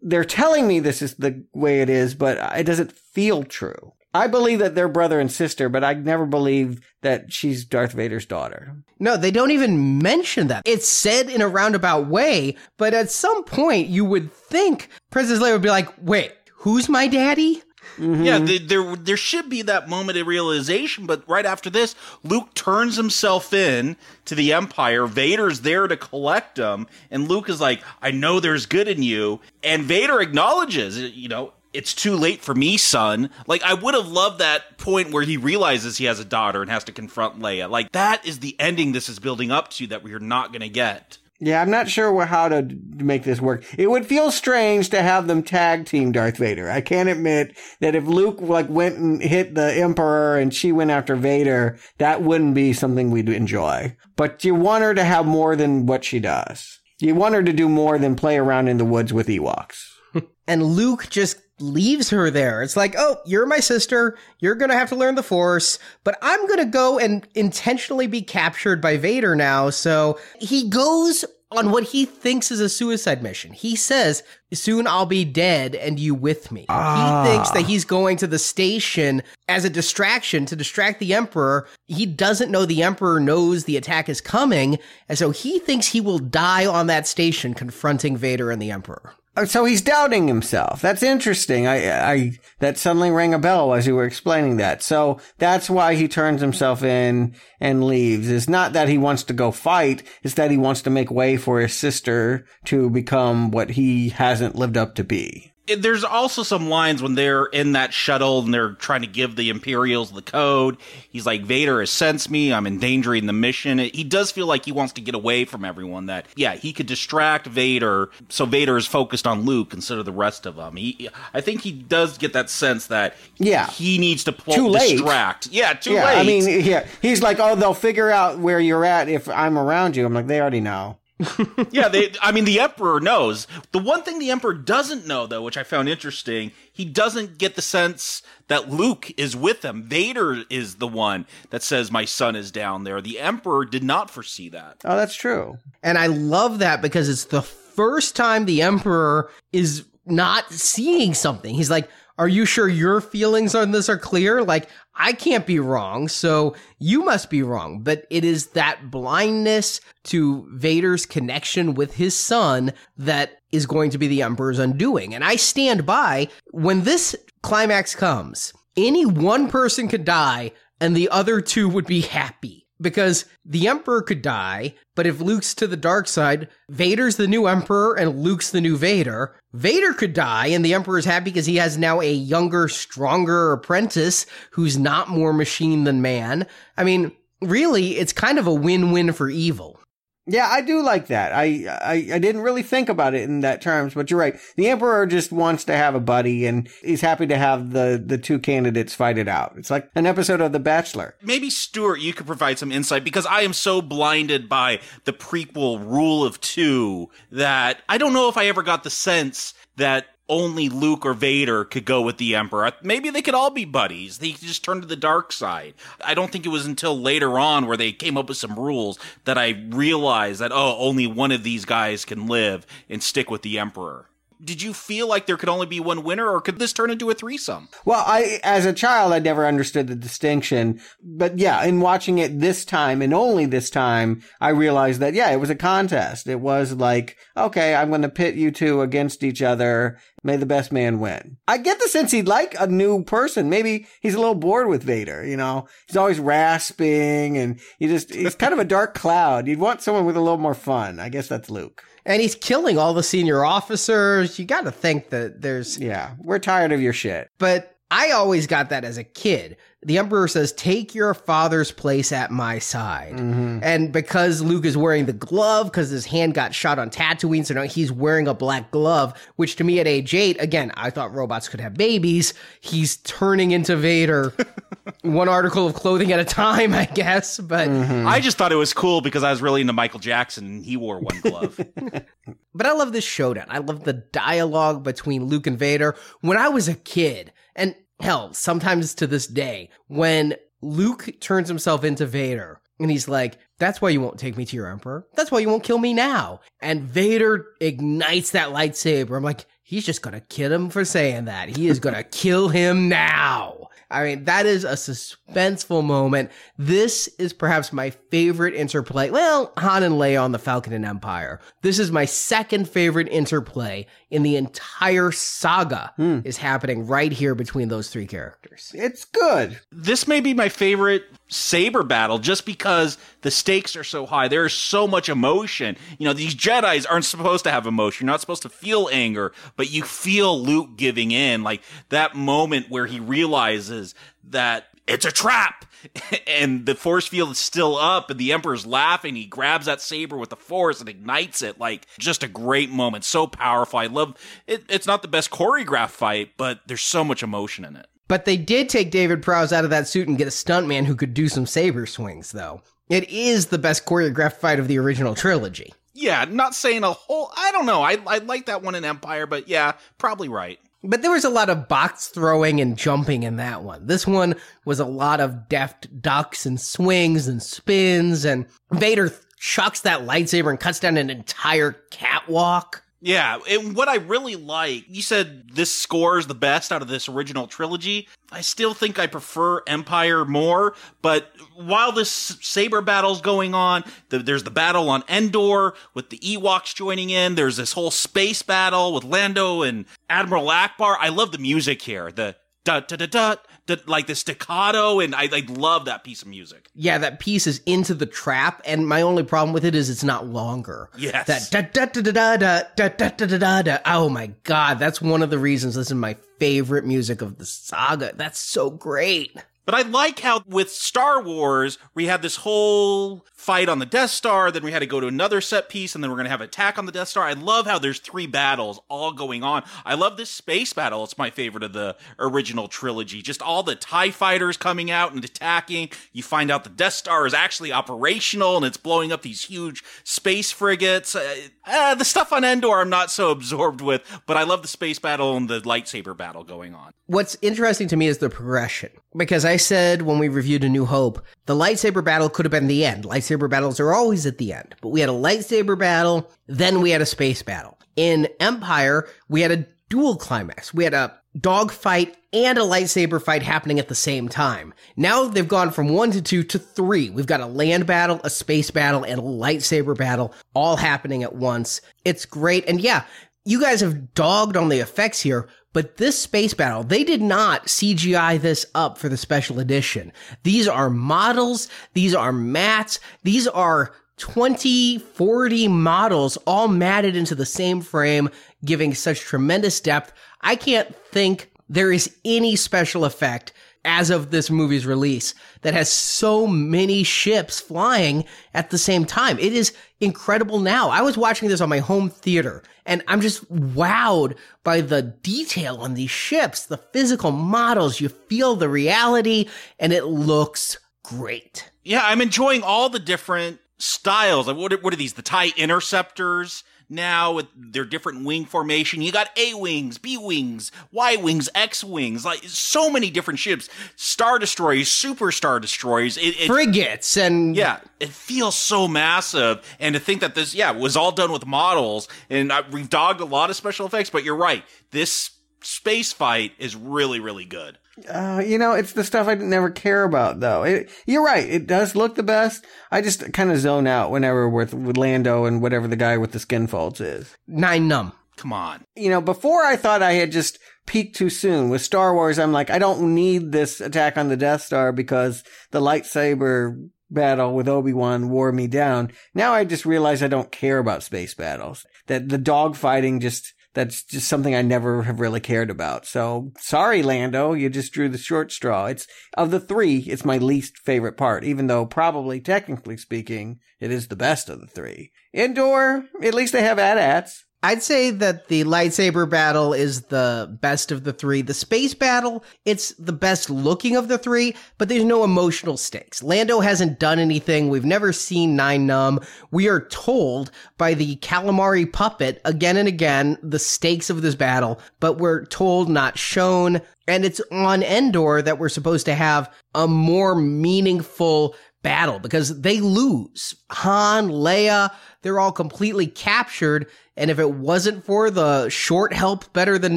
[0.00, 3.92] they're telling me this is the way it is, but it doesn't feel true.
[4.14, 8.26] I believe that they're brother and sister, but I never believed that she's Darth Vader's
[8.26, 8.74] daughter.
[8.98, 10.62] No, they don't even mention that.
[10.66, 15.52] It's said in a roundabout way, but at some point you would think Princess Leia
[15.52, 17.62] would be like, wait, who's my daddy?
[17.98, 18.24] Mm-hmm.
[18.24, 22.54] Yeah, th- there there should be that moment of realization, but right after this, Luke
[22.54, 25.06] turns himself in to the Empire.
[25.06, 29.40] Vader's there to collect him, and Luke is like, "I know there's good in you,"
[29.62, 31.52] and Vader acknowledges, you know.
[31.72, 33.30] It's too late for me, son.
[33.46, 36.70] Like, I would have loved that point where he realizes he has a daughter and
[36.70, 37.70] has to confront Leia.
[37.70, 40.68] Like, that is the ending this is building up to that we're not going to
[40.68, 41.18] get.
[41.44, 43.64] Yeah, I'm not sure how to make this work.
[43.76, 46.70] It would feel strange to have them tag team Darth Vader.
[46.70, 50.92] I can't admit that if Luke like went and hit the Emperor and she went
[50.92, 53.96] after Vader, that wouldn't be something we'd enjoy.
[54.14, 56.78] But you want her to have more than what she does.
[57.00, 59.88] You want her to do more than play around in the woods with Ewoks.
[60.48, 62.62] And Luke just leaves her there.
[62.62, 64.18] It's like, oh, you're my sister.
[64.40, 68.06] You're going to have to learn the Force, but I'm going to go and intentionally
[68.06, 69.70] be captured by Vader now.
[69.70, 71.24] So he goes
[71.56, 73.52] on what he thinks is a suicide mission.
[73.52, 74.22] He says,
[74.52, 76.62] soon I'll be dead and you with me.
[76.62, 77.24] He ah.
[77.24, 81.68] thinks that he's going to the station as a distraction to distract the Emperor.
[81.86, 84.78] He doesn't know the Emperor knows the attack is coming.
[85.08, 89.14] And so he thinks he will die on that station confronting Vader and the Emperor.
[89.34, 90.82] Oh, So he's doubting himself.
[90.82, 91.66] That's interesting.
[91.66, 94.82] I, I, that suddenly rang a bell as you were explaining that.
[94.82, 98.28] So that's why he turns himself in and leaves.
[98.28, 100.02] It's not that he wants to go fight.
[100.22, 104.56] It's that he wants to make way for his sister to become what he hasn't
[104.56, 105.51] lived up to be.
[105.66, 109.48] There's also some lines when they're in that shuttle and they're trying to give the
[109.48, 110.76] Imperials the code.
[111.08, 112.52] He's like, Vader has sensed me.
[112.52, 113.78] I'm endangering the mission.
[113.78, 116.06] He does feel like he wants to get away from everyone.
[116.06, 120.12] That yeah, he could distract Vader, so Vader is focused on Luke instead of the
[120.12, 120.74] rest of them.
[120.76, 123.66] He, I think he does get that sense that Yeah.
[123.70, 124.90] he needs to pull, Too late.
[124.92, 125.46] distract.
[125.52, 126.18] Yeah, too yeah, late.
[126.18, 129.96] I mean, yeah, he's like, oh, they'll figure out where you're at if I'm around
[129.96, 130.04] you.
[130.04, 130.98] I'm like, they already know.
[131.70, 132.12] yeah, they.
[132.20, 133.46] I mean, the Emperor knows.
[133.72, 137.54] The one thing the Emperor doesn't know, though, which I found interesting, he doesn't get
[137.54, 139.82] the sense that Luke is with them.
[139.82, 144.10] Vader is the one that says, "My son is down there." The Emperor did not
[144.10, 144.78] foresee that.
[144.84, 145.58] Oh, that's true.
[145.82, 151.54] And I love that because it's the first time the Emperor is not seeing something.
[151.54, 151.88] He's like,
[152.18, 154.42] Are you sure your feelings on this are clear?
[154.42, 157.80] Like, I can't be wrong, so you must be wrong.
[157.82, 163.98] But it is that blindness to Vader's connection with his son that is going to
[163.98, 165.14] be the Emperor's undoing.
[165.14, 171.08] And I stand by when this climax comes, any one person could die and the
[171.10, 175.76] other two would be happy because the Emperor could die, but if Luke's to the
[175.76, 179.34] dark side, Vader's the new Emperor and Luke's the new Vader.
[179.52, 184.26] Vader could die, and the Emperor's happy because he has now a younger, stronger apprentice
[184.50, 186.46] who's not more machine than man.
[186.76, 189.78] I mean, really, it's kind of a win win for evil.
[190.26, 191.32] Yeah, I do like that.
[191.32, 194.38] I, I I didn't really think about it in that terms, but you're right.
[194.56, 198.18] The emperor just wants to have a buddy, and he's happy to have the the
[198.18, 199.54] two candidates fight it out.
[199.56, 201.16] It's like an episode of The Bachelor.
[201.22, 205.84] Maybe Stuart, you could provide some insight because I am so blinded by the prequel
[205.84, 210.68] rule of two that I don't know if I ever got the sense that only
[210.68, 212.72] Luke or Vader could go with the Emperor.
[212.82, 214.18] Maybe they could all be buddies.
[214.18, 215.74] They just turn to the dark side.
[216.04, 218.98] I don't think it was until later on where they came up with some rules
[219.24, 223.42] that I realized that, oh, only one of these guys can live and stick with
[223.42, 224.06] the Emperor
[224.42, 227.10] did you feel like there could only be one winner or could this turn into
[227.10, 227.68] a threesome?
[227.84, 230.80] Well, I, as a child, I never understood the distinction.
[231.02, 235.30] But yeah, in watching it this time and only this time, I realized that, yeah,
[235.30, 236.26] it was a contest.
[236.26, 239.98] It was like, okay, I'm going to pit you two against each other.
[240.24, 241.36] May the best man win.
[241.46, 243.50] I get the sense he'd like a new person.
[243.50, 245.66] Maybe he's a little bored with Vader, you know?
[245.86, 249.46] He's always rasping and he just, he's kind of a dark cloud.
[249.46, 250.98] You'd want someone with a little more fun.
[250.98, 254.38] I guess that's Luke and he's killing all the senior officers.
[254.38, 257.30] You got to think that there's yeah, we're tired of your shit.
[257.38, 259.58] But I always got that as a kid.
[259.84, 263.58] The Emperor says, "Take your father's place at my side," mm-hmm.
[263.62, 267.52] and because Luke is wearing the glove, because his hand got shot on Tatooine, so
[267.52, 269.12] now he's wearing a black glove.
[269.36, 272.32] Which to me, at age eight, again, I thought robots could have babies.
[272.60, 274.32] He's turning into Vader,
[275.02, 277.38] one article of clothing at a time, I guess.
[277.38, 278.06] But mm-hmm.
[278.06, 280.76] I just thought it was cool because I was really into Michael Jackson, and he
[280.76, 281.58] wore one glove.
[282.54, 283.46] but I love this showdown.
[283.48, 285.96] I love the dialogue between Luke and Vader.
[286.20, 291.84] When I was a kid, and hell, sometimes to this day, when Luke turns himself
[291.84, 295.06] into Vader and he's like, that's why you won't take me to your emperor.
[295.14, 296.40] That's why you won't kill me now.
[296.60, 299.16] And Vader ignites that lightsaber.
[299.16, 301.48] I'm like, he's just gonna kill him for saying that.
[301.48, 303.68] He is gonna kill him now.
[303.92, 306.30] I mean, that is a suspenseful moment.
[306.58, 309.10] This is perhaps my favorite interplay.
[309.10, 311.40] Well, Han and Leia on the Falcon and Empire.
[311.62, 316.20] This is my second favorite interplay in the entire saga hmm.
[316.22, 318.70] is happening right here between those three characters.
[318.74, 319.58] It's good.
[319.72, 324.28] This may be my favorite saber battle just because the stakes are so high.
[324.28, 325.78] There is so much emotion.
[325.98, 328.06] You know, these Jedi's aren't supposed to have emotion.
[328.06, 331.42] You're not supposed to feel anger, but you feel Luke giving in.
[331.42, 333.94] Like that moment where he realizes
[334.24, 335.64] that it's a trap
[336.26, 340.16] and the force field is still up and the emperor's laughing he grabs that saber
[340.16, 344.16] with the force and ignites it like just a great moment so powerful i love
[344.46, 348.26] it it's not the best choreographed fight but there's so much emotion in it but
[348.26, 351.14] they did take David Prowse out of that suit and get a stuntman who could
[351.14, 352.60] do some saber swings, though.
[352.90, 355.72] It is the best choreographed fight of the original trilogy.
[355.94, 357.30] Yeah, not saying a whole.
[357.34, 357.80] I don't know.
[357.80, 360.58] I I like that one in Empire, but yeah, probably right.
[360.84, 363.86] But there was a lot of box throwing and jumping in that one.
[363.86, 364.34] This one
[364.64, 370.50] was a lot of deft ducks and swings and spins, and Vader chucks that lightsaber
[370.50, 372.82] and cuts down an entire catwalk.
[373.04, 376.88] Yeah, and what I really like, you said this score is the best out of
[376.88, 378.06] this original trilogy.
[378.30, 384.20] I still think I prefer Empire more, but while this saber battle's going on, the,
[384.20, 387.34] there's the battle on Endor with the Ewoks joining in.
[387.34, 390.96] There's this whole space battle with Lando and Admiral Ackbar.
[391.00, 392.12] I love the music here.
[392.12, 393.34] The da da da da,
[393.66, 396.68] da like the staccato, and I, I love that piece of music.
[396.74, 400.04] Yeah, that piece is into the trap, and my only problem with it is it's
[400.04, 400.90] not longer.
[400.96, 403.78] Yes, that da da da da da da da da da da da.
[403.86, 407.46] Oh my god, that's one of the reasons this is my favorite music of the
[407.46, 408.12] saga.
[408.14, 409.36] That's so great.
[409.64, 414.10] But I like how with Star Wars, we had this whole fight on the Death
[414.10, 416.30] Star, then we had to go to another set piece, and then we're going to
[416.30, 417.24] have attack on the Death Star.
[417.24, 419.64] I love how there's three battles all going on.
[419.84, 421.02] I love this space battle.
[421.04, 423.20] It's my favorite of the original trilogy.
[423.20, 425.90] Just all the TIE fighters coming out and attacking.
[426.12, 429.82] You find out the Death Star is actually operational and it's blowing up these huge
[430.04, 431.16] space frigates.
[431.16, 431.34] Uh,
[431.66, 434.98] uh, the stuff on Endor I'm not so absorbed with, but I love the space
[434.98, 436.92] battle and the lightsaber battle going on.
[437.06, 438.90] What's interesting to me is the progression.
[439.14, 442.66] Because I said when we reviewed A New Hope, the lightsaber battle could have been
[442.66, 443.04] the end.
[443.04, 444.74] Lightsaber battles are always at the end.
[444.80, 447.78] But we had a lightsaber battle, then we had a space battle.
[447.96, 450.72] In Empire, we had a dual climax.
[450.72, 454.72] We had a dogfight and a lightsaber fight happening at the same time.
[454.96, 457.10] Now they've gone from one to two to three.
[457.10, 461.34] We've got a land battle, a space battle, and a lightsaber battle all happening at
[461.34, 461.80] once.
[462.04, 462.66] It's great.
[462.66, 463.04] And yeah,
[463.44, 467.66] you guys have dogged on the effects here, but this space battle, they did not
[467.66, 470.12] CGI this up for the special edition.
[470.42, 471.68] These are models.
[471.94, 473.00] These are mats.
[473.22, 478.28] These are 20, 40 models all matted into the same frame,
[478.64, 480.12] giving such tremendous depth.
[480.42, 483.52] I can't think there is any special effect
[483.84, 489.38] as of this movie's release that has so many ships flying at the same time.
[489.38, 490.88] It is incredible now.
[490.90, 495.76] I was watching this on my home theater and I'm just wowed by the detail
[495.76, 498.00] on these ships, the physical models.
[498.00, 499.48] You feel the reality
[499.78, 501.70] and it looks great.
[501.82, 504.46] Yeah, I'm enjoying all the different styles.
[504.46, 505.14] Like what are, what are these?
[505.14, 506.62] The TIE interceptors
[506.92, 509.02] now with their different wing formation.
[509.02, 513.68] You got A wings, B wings, Y wings, X wings, like so many different ships,
[513.96, 519.66] star destroyers, super star destroyers, it, it, frigates, and yeah, it feels so massive.
[519.80, 523.20] And to think that this, yeah, was all done with models, and I, we've dogged
[523.20, 525.30] a lot of special effects, but you're right, this
[525.62, 527.78] space fight is really, really good.
[528.08, 530.62] Uh, you know, it's the stuff I never care about, though.
[530.62, 531.48] It, you're right.
[531.48, 532.64] It does look the best.
[532.90, 536.32] I just kind of zone out whenever with, with Lando and whatever the guy with
[536.32, 537.36] the skin folds is.
[537.46, 538.12] Nien Nunb.
[538.36, 538.84] Come on.
[538.96, 541.68] You know, before I thought I had just peaked too soon.
[541.68, 545.44] With Star Wars, I'm like, I don't need this attack on the Death Star because
[545.70, 549.12] the lightsaber battle with Obi-Wan wore me down.
[549.34, 551.84] Now I just realize I don't care about space battles.
[552.06, 556.06] That the dogfighting just that's just something I never have really cared about.
[556.06, 558.86] So sorry, Lando, you just drew the short straw.
[558.86, 563.90] It's of the three, it's my least favorite part, even though probably technically speaking, it
[563.90, 565.10] is the best of the three.
[565.34, 567.44] Endor, at least they have AT-ATs.
[567.64, 571.42] I'd say that the lightsaber battle is the best of the three.
[571.42, 576.24] The space battle, it's the best looking of the three, but there's no emotional stakes.
[576.24, 577.68] Lando hasn't done anything.
[577.68, 579.24] We've never seen Nien Nunb.
[579.52, 584.80] We are told by the calamari puppet again and again the stakes of this battle,
[584.98, 586.80] but we're told not shown.
[587.06, 592.80] And it's on Endor that we're supposed to have a more meaningful battle because they
[592.80, 593.54] lose.
[593.70, 594.90] Han, Leia,
[595.22, 596.86] they're all completely captured.
[597.16, 599.96] And if it wasn't for the short help better than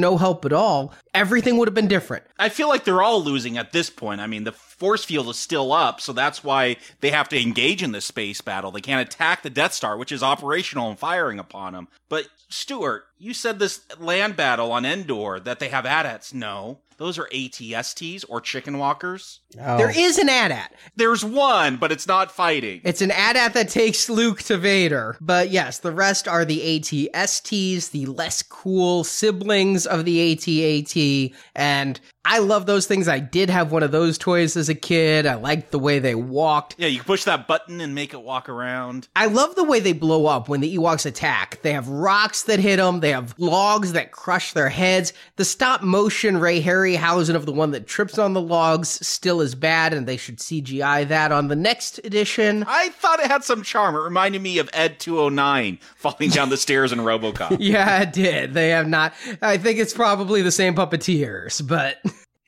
[0.00, 2.24] no help at all, everything would have been different.
[2.38, 4.20] I feel like they're all losing at this point.
[4.20, 7.82] I mean, the force field is still up, so that's why they have to engage
[7.82, 8.70] in this space battle.
[8.70, 11.88] They can't attack the Death Star, which is operational and firing upon them.
[12.08, 16.32] But Stuart, you said this land battle on Endor that they have AT-ATs.
[16.32, 16.78] No.
[16.98, 19.40] Those are ATSTs or chicken walkers.
[19.60, 19.76] Oh.
[19.76, 20.72] There is an AT-AT.
[20.96, 22.80] There's one, but it's not fighting.
[22.84, 25.18] It's an AT-AT that takes Luke to Vader.
[25.20, 31.38] But yes, the rest are the ATSTs, the less cool siblings of the AT-AT.
[31.54, 33.08] And I love those things.
[33.08, 35.26] I did have one of those toys as a kid.
[35.26, 36.76] I liked the way they walked.
[36.78, 39.08] Yeah, you can push that button and make it walk around.
[39.16, 41.60] I love the way they blow up when the Ewoks attack.
[41.62, 43.00] They have rocks that hit them.
[43.00, 45.12] They have logs that crush their heads.
[45.36, 49.54] The stop motion Ray Harryhausen of the one that trips on the logs still is
[49.54, 52.64] bad, and they should CGI that on the next edition.
[52.66, 53.94] I thought it had some charm.
[53.94, 57.56] It reminded me of Ed 209 falling down the stairs in RoboCop.
[57.60, 58.54] yeah, it did.
[58.54, 59.14] They have not.
[59.42, 61.98] I think it's probably the same puppeteers, but.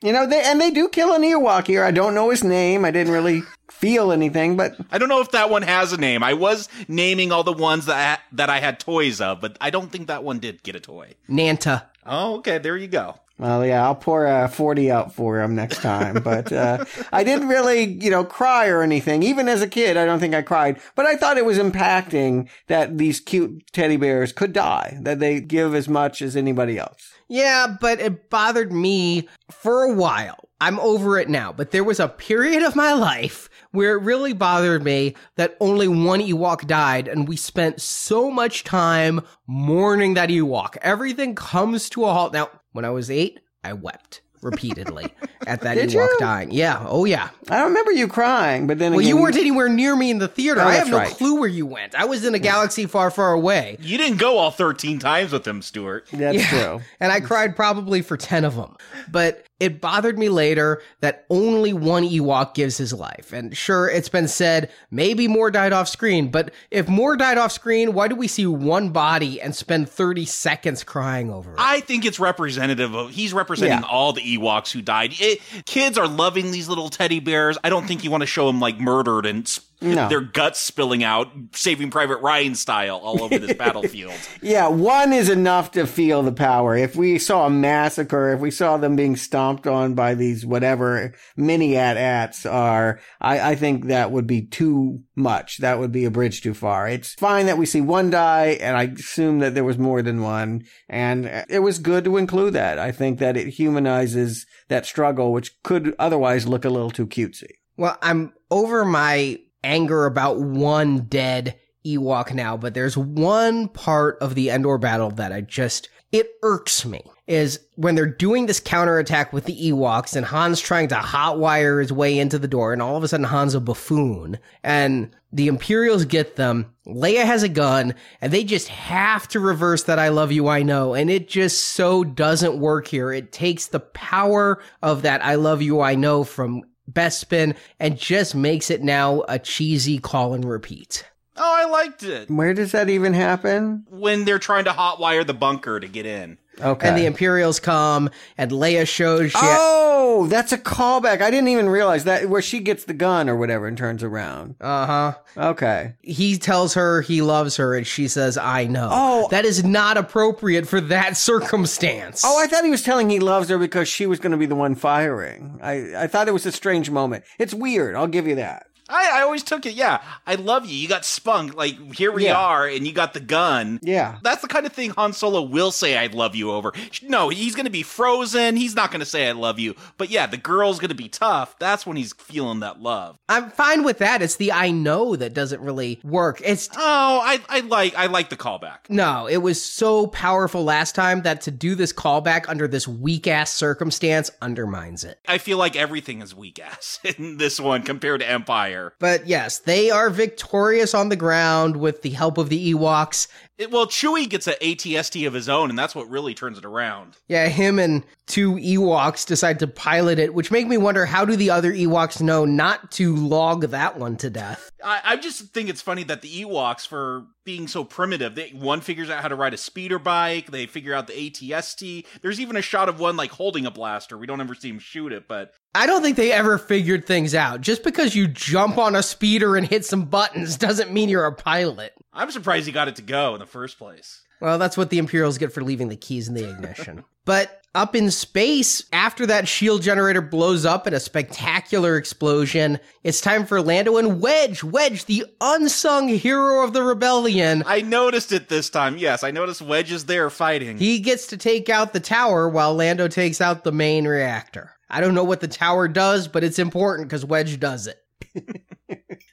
[0.01, 1.83] You know, they and they do kill an Ewok here.
[1.83, 2.85] I don't know his name.
[2.85, 6.23] I didn't really feel anything, but I don't know if that one has a name.
[6.23, 9.69] I was naming all the ones that I, that I had toys of, but I
[9.69, 11.15] don't think that one did get a toy.
[11.27, 11.85] Nanta.
[12.05, 12.57] Oh, okay.
[12.59, 13.15] There you go.
[13.39, 16.21] Well, yeah, I'll pour a 40 out for him next time.
[16.21, 16.83] But uh,
[17.13, 19.23] I didn't really, you know, cry or anything.
[19.23, 20.79] Even as a kid, I don't think I cried.
[20.93, 25.39] But I thought it was impacting that these cute teddy bears could die, that they
[25.39, 27.13] give as much as anybody else.
[27.29, 30.49] Yeah, but it bothered me for a while.
[30.61, 34.33] I'm over it now, but there was a period of my life where it really
[34.33, 40.29] bothered me that only one Ewok died, and we spent so much time mourning that
[40.29, 40.75] Ewok.
[40.81, 42.33] Everything comes to a halt.
[42.33, 45.13] Now, when I was eight, I wept repeatedly.
[45.47, 46.17] at that Did Ewok you?
[46.19, 46.51] dying.
[46.51, 46.85] Yeah.
[46.87, 47.29] Oh yeah.
[47.49, 50.27] I remember you crying, but then Well, again, you weren't anywhere near me in the
[50.27, 50.61] theater.
[50.61, 51.09] Oh, I have no right.
[51.09, 51.95] clue where you went.
[51.95, 53.77] I was in a galaxy far, far away.
[53.81, 56.07] You didn't go all 13 times with him, Stuart.
[56.13, 56.47] That's Yeah.
[56.49, 56.81] true.
[57.01, 58.75] And I cried probably for 10 of them.
[59.11, 63.33] But it bothered me later that only one Ewok gives his life.
[63.33, 67.51] And sure, it's been said maybe more died off screen, but if more died off
[67.51, 71.57] screen, why do we see one body and spend 30 seconds crying over it?
[71.59, 73.87] I think it's representative of he's representing Yeah.
[73.89, 75.13] all the Ewoks who died.
[75.19, 77.57] It, kids are loving these little teddy bears.
[77.63, 79.47] I don't think you want to show them like murdered and
[79.81, 80.09] No.
[80.09, 84.13] their guts spilling out, Saving Private Ryan style, all over this battlefield.
[84.41, 86.75] Yeah, one is enough to feel the power.
[86.75, 91.13] If we saw a massacre, if we saw them being stomped on by these whatever
[91.37, 95.59] mini at ats are, I, I think that would be too much.
[95.59, 96.87] That would be a bridge too far.
[96.87, 100.21] It's fine that we see one die, and I assume that there was more than
[100.21, 102.79] one, and it was good to include that.
[102.79, 107.51] I think that it humanizes that struggle, which could otherwise look a little too cutesy.
[107.77, 114.35] Well, I'm over my anger about one dead Ewok now, but there's one part of
[114.35, 117.01] the Endor battle that I just, it irks me.
[117.25, 121.93] Is when they're doing this counterattack with the Ewoks and Han's trying to hotwire his
[121.93, 126.05] way into the door, and all of a sudden Han's a buffoon, and the Imperials
[126.05, 126.73] get them.
[126.87, 130.63] Leia has a gun, and they just have to reverse that I love you, I
[130.63, 133.13] know, and it just so doesn't work here.
[133.13, 138.33] It takes the power of that I love you, I know from Bespin and just
[138.35, 141.05] makes it now a cheesy call and repeat.
[141.37, 143.85] oh, I liked it Where does that even happen?
[143.89, 146.37] when they're trying to hotwire the bunker to get in.
[146.61, 146.87] Okay.
[146.87, 149.37] And the Imperials come, and Leia shows she.
[149.41, 151.21] Oh, that's a callback.
[151.21, 154.55] I didn't even realize that where she gets the gun or whatever and turns around.
[154.59, 155.13] Uh huh.
[155.37, 155.93] Okay.
[156.01, 159.27] He tells her he loves her, and she says, "I know." Oh.
[159.31, 162.23] that is not appropriate for that circumstance.
[162.25, 164.45] Oh, I thought he was telling he loves her because she was going to be
[164.45, 165.59] the one firing.
[165.61, 167.23] I, I thought it was a strange moment.
[167.37, 167.95] It's weird.
[167.95, 168.67] I'll give you that.
[168.89, 170.01] I, I always took it, yeah.
[170.25, 170.75] I love you.
[170.75, 171.55] You got spunk.
[171.55, 172.37] Like, here we Yeah.
[172.37, 173.79] are, and you got the gun.
[173.83, 174.17] Yeah.
[174.23, 176.73] That's the kind of thing Han Solo will say I love you over.
[177.03, 178.55] No, he's going to be frozen.
[178.55, 179.75] He's not going to say I love you.
[179.97, 181.57] But yeah, the girl's going to be tough.
[181.59, 183.17] That's when he's feeling that love.
[183.29, 184.21] I'm fine with that.
[184.21, 186.41] It's the I know that doesn't really work.
[186.43, 188.89] It's Oh, I, I like I like the callback.
[188.89, 193.27] no, it was so powerful last time that to do this callback under this weak
[193.27, 195.19] ass circumstance undermines it.
[195.27, 198.78] I feel like everything is weak ass in this one compared to Empire.
[198.99, 203.27] But yes, they are victorious on the ground with the help of the Ewoks.
[203.59, 206.63] It, well, Chewie gets an ATST of his own, and that's what really turns it
[206.63, 207.17] around.
[207.27, 211.35] Yeah, him and two Ewoks decide to pilot it, which make me wonder how do
[211.35, 214.71] the other Ewoks know not to log that one to death?
[214.81, 218.79] I, I just think it's funny that the Ewoks, for being so primitive, they, one
[218.79, 220.51] figures out how to ride a speeder bike.
[220.51, 222.05] They figure out the ATST.
[222.21, 224.17] There's even a shot of one like holding a blaster.
[224.17, 227.35] We don't ever see him shoot it, but I don't think they ever figured things
[227.35, 227.59] out.
[227.59, 231.35] Just because you jump on a speeder and hit some buttons doesn't mean you're a
[231.35, 231.93] pilot.
[232.19, 234.23] I'm surprised he got it to go in the first place.
[234.41, 237.05] Well, that's what the Imperials get for leaving the keys in the ignition.
[237.25, 243.21] but up in space, after that shield generator blows up in a spectacular explosion, it's
[243.21, 244.65] time for Lando and Wedge.
[244.65, 247.63] Wedge, the unsung hero of the rebellion.
[247.65, 248.97] I noticed it this time.
[248.97, 250.77] Yes, I noticed Wedge is there fighting.
[250.77, 254.75] He gets to take out the tower while Lando takes out the main reactor.
[254.89, 257.97] I don't know what the tower does, but it's important because Wedge does it.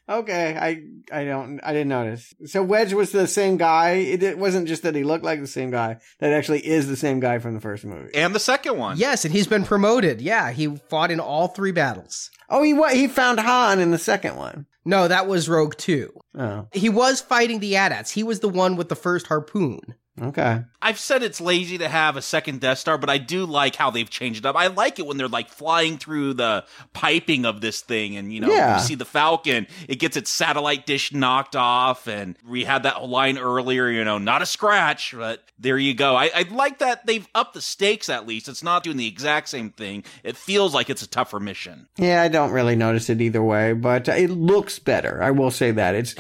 [0.09, 0.82] Okay, I
[1.20, 2.32] I don't I didn't notice.
[2.44, 3.90] So Wedge was the same guy.
[3.94, 5.97] It, it wasn't just that he looked like the same guy.
[6.20, 8.14] That actually is the same guy from the first movie.
[8.14, 8.98] and the second one.
[8.98, 10.20] Yes, and he's been promoted.
[10.20, 12.31] Yeah, he fought in all three battles.
[12.48, 14.66] Oh, he wa- he found Han in the second one.
[14.85, 16.12] No, that was Rogue 2.
[16.39, 18.12] Oh, He was fighting the AT-ATs.
[18.12, 19.81] He was the one with the first harpoon.
[20.21, 20.63] Okay.
[20.81, 23.91] I've said it's lazy to have a second Death Star, but I do like how
[23.91, 24.55] they've changed it up.
[24.57, 28.41] I like it when they're like flying through the piping of this thing, and you
[28.41, 28.79] know, Yeah.
[28.79, 33.03] you see the Falcon, it gets its satellite dish knocked off, and we had that
[33.05, 36.15] line earlier, you know, not a scratch, but there you go.
[36.15, 38.49] I, I like that they've upped the stakes at least.
[38.49, 40.05] It's not doing the exact same thing.
[40.23, 41.89] It feels like it's a tougher mission.
[41.97, 45.23] Yeah, I don't really notice it either way, but it looks better.
[45.23, 46.15] I will say that it's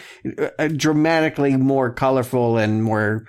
[0.58, 3.26] uh, dramatically more colorful and more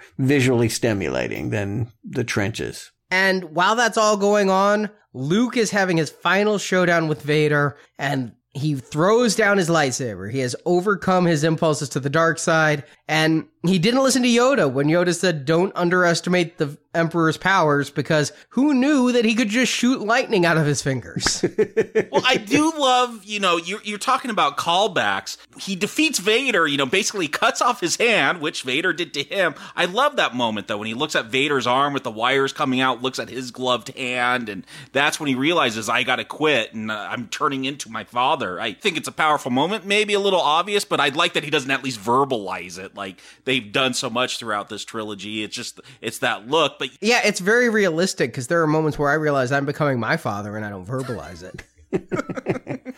[0.57, 2.91] visually stimulating than the trenches.
[3.11, 8.33] And while that's all going on, Luke is having his final showdown with Vader and
[8.51, 10.31] he throws down his lightsaber.
[10.31, 14.71] He has overcome his impulses to the dark side and he didn't listen to Yoda
[14.71, 19.71] when Yoda said, don't underestimate the Emperor's powers because who knew that he could just
[19.71, 21.45] shoot lightning out of his fingers?
[22.11, 25.37] well, I do love, you know, you're, you're talking about callbacks.
[25.59, 29.55] He defeats Vader, you know, basically cuts off his hand, which Vader did to him.
[29.75, 32.81] I love that moment, though, when he looks at Vader's arm with the wires coming
[32.81, 36.89] out, looks at his gloved hand, and that's when he realizes, I gotta quit, and
[36.89, 38.59] uh, I'm turning into my father.
[38.59, 41.49] I think it's a powerful moment, maybe a little obvious, but I'd like that he
[41.49, 42.95] doesn't at least verbalize it.
[42.95, 45.43] Like, they've done so much throughout this trilogy.
[45.43, 49.09] It's just, it's that look, but yeah, it's very realistic because there are moments where
[49.09, 51.63] I realize I'm becoming my father and I don't verbalize it.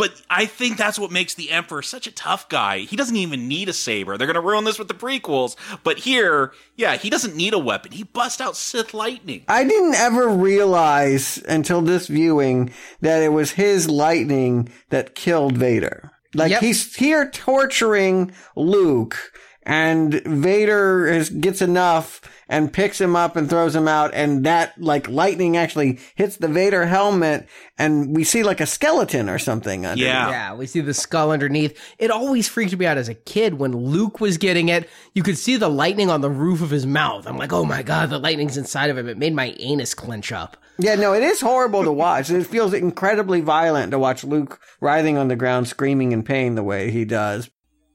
[0.00, 2.78] But I think that's what makes the Emperor such a tough guy.
[2.78, 4.16] He doesn't even need a saber.
[4.16, 5.56] They're going to ruin this with the prequels.
[5.84, 7.92] But here, yeah, he doesn't need a weapon.
[7.92, 9.44] He busts out Sith lightning.
[9.46, 12.70] I didn't ever realize until this viewing
[13.02, 16.10] that it was his lightning that killed Vader.
[16.34, 16.62] Like Yep.
[16.62, 19.18] he's here torturing Luke
[19.62, 24.80] and Vader is, gets enough and picks him up and throws him out and that
[24.80, 27.46] like lightning actually hits the Vader helmet
[27.78, 30.30] and we see like a skeleton or something under Yeah.
[30.30, 31.78] Yeah, we see the skull underneath.
[31.98, 34.88] It always freaked me out as a kid when Luke was getting it.
[35.14, 37.26] You could see the lightning on the roof of his mouth.
[37.26, 39.08] I'm like, oh my god, the lightning's inside of him.
[39.08, 40.56] It made my anus clench up.
[40.78, 42.30] Yeah, no, it is horrible to watch.
[42.30, 46.62] It feels incredibly violent to watch Luke writhing on the ground screaming in pain the
[46.62, 47.50] way he does.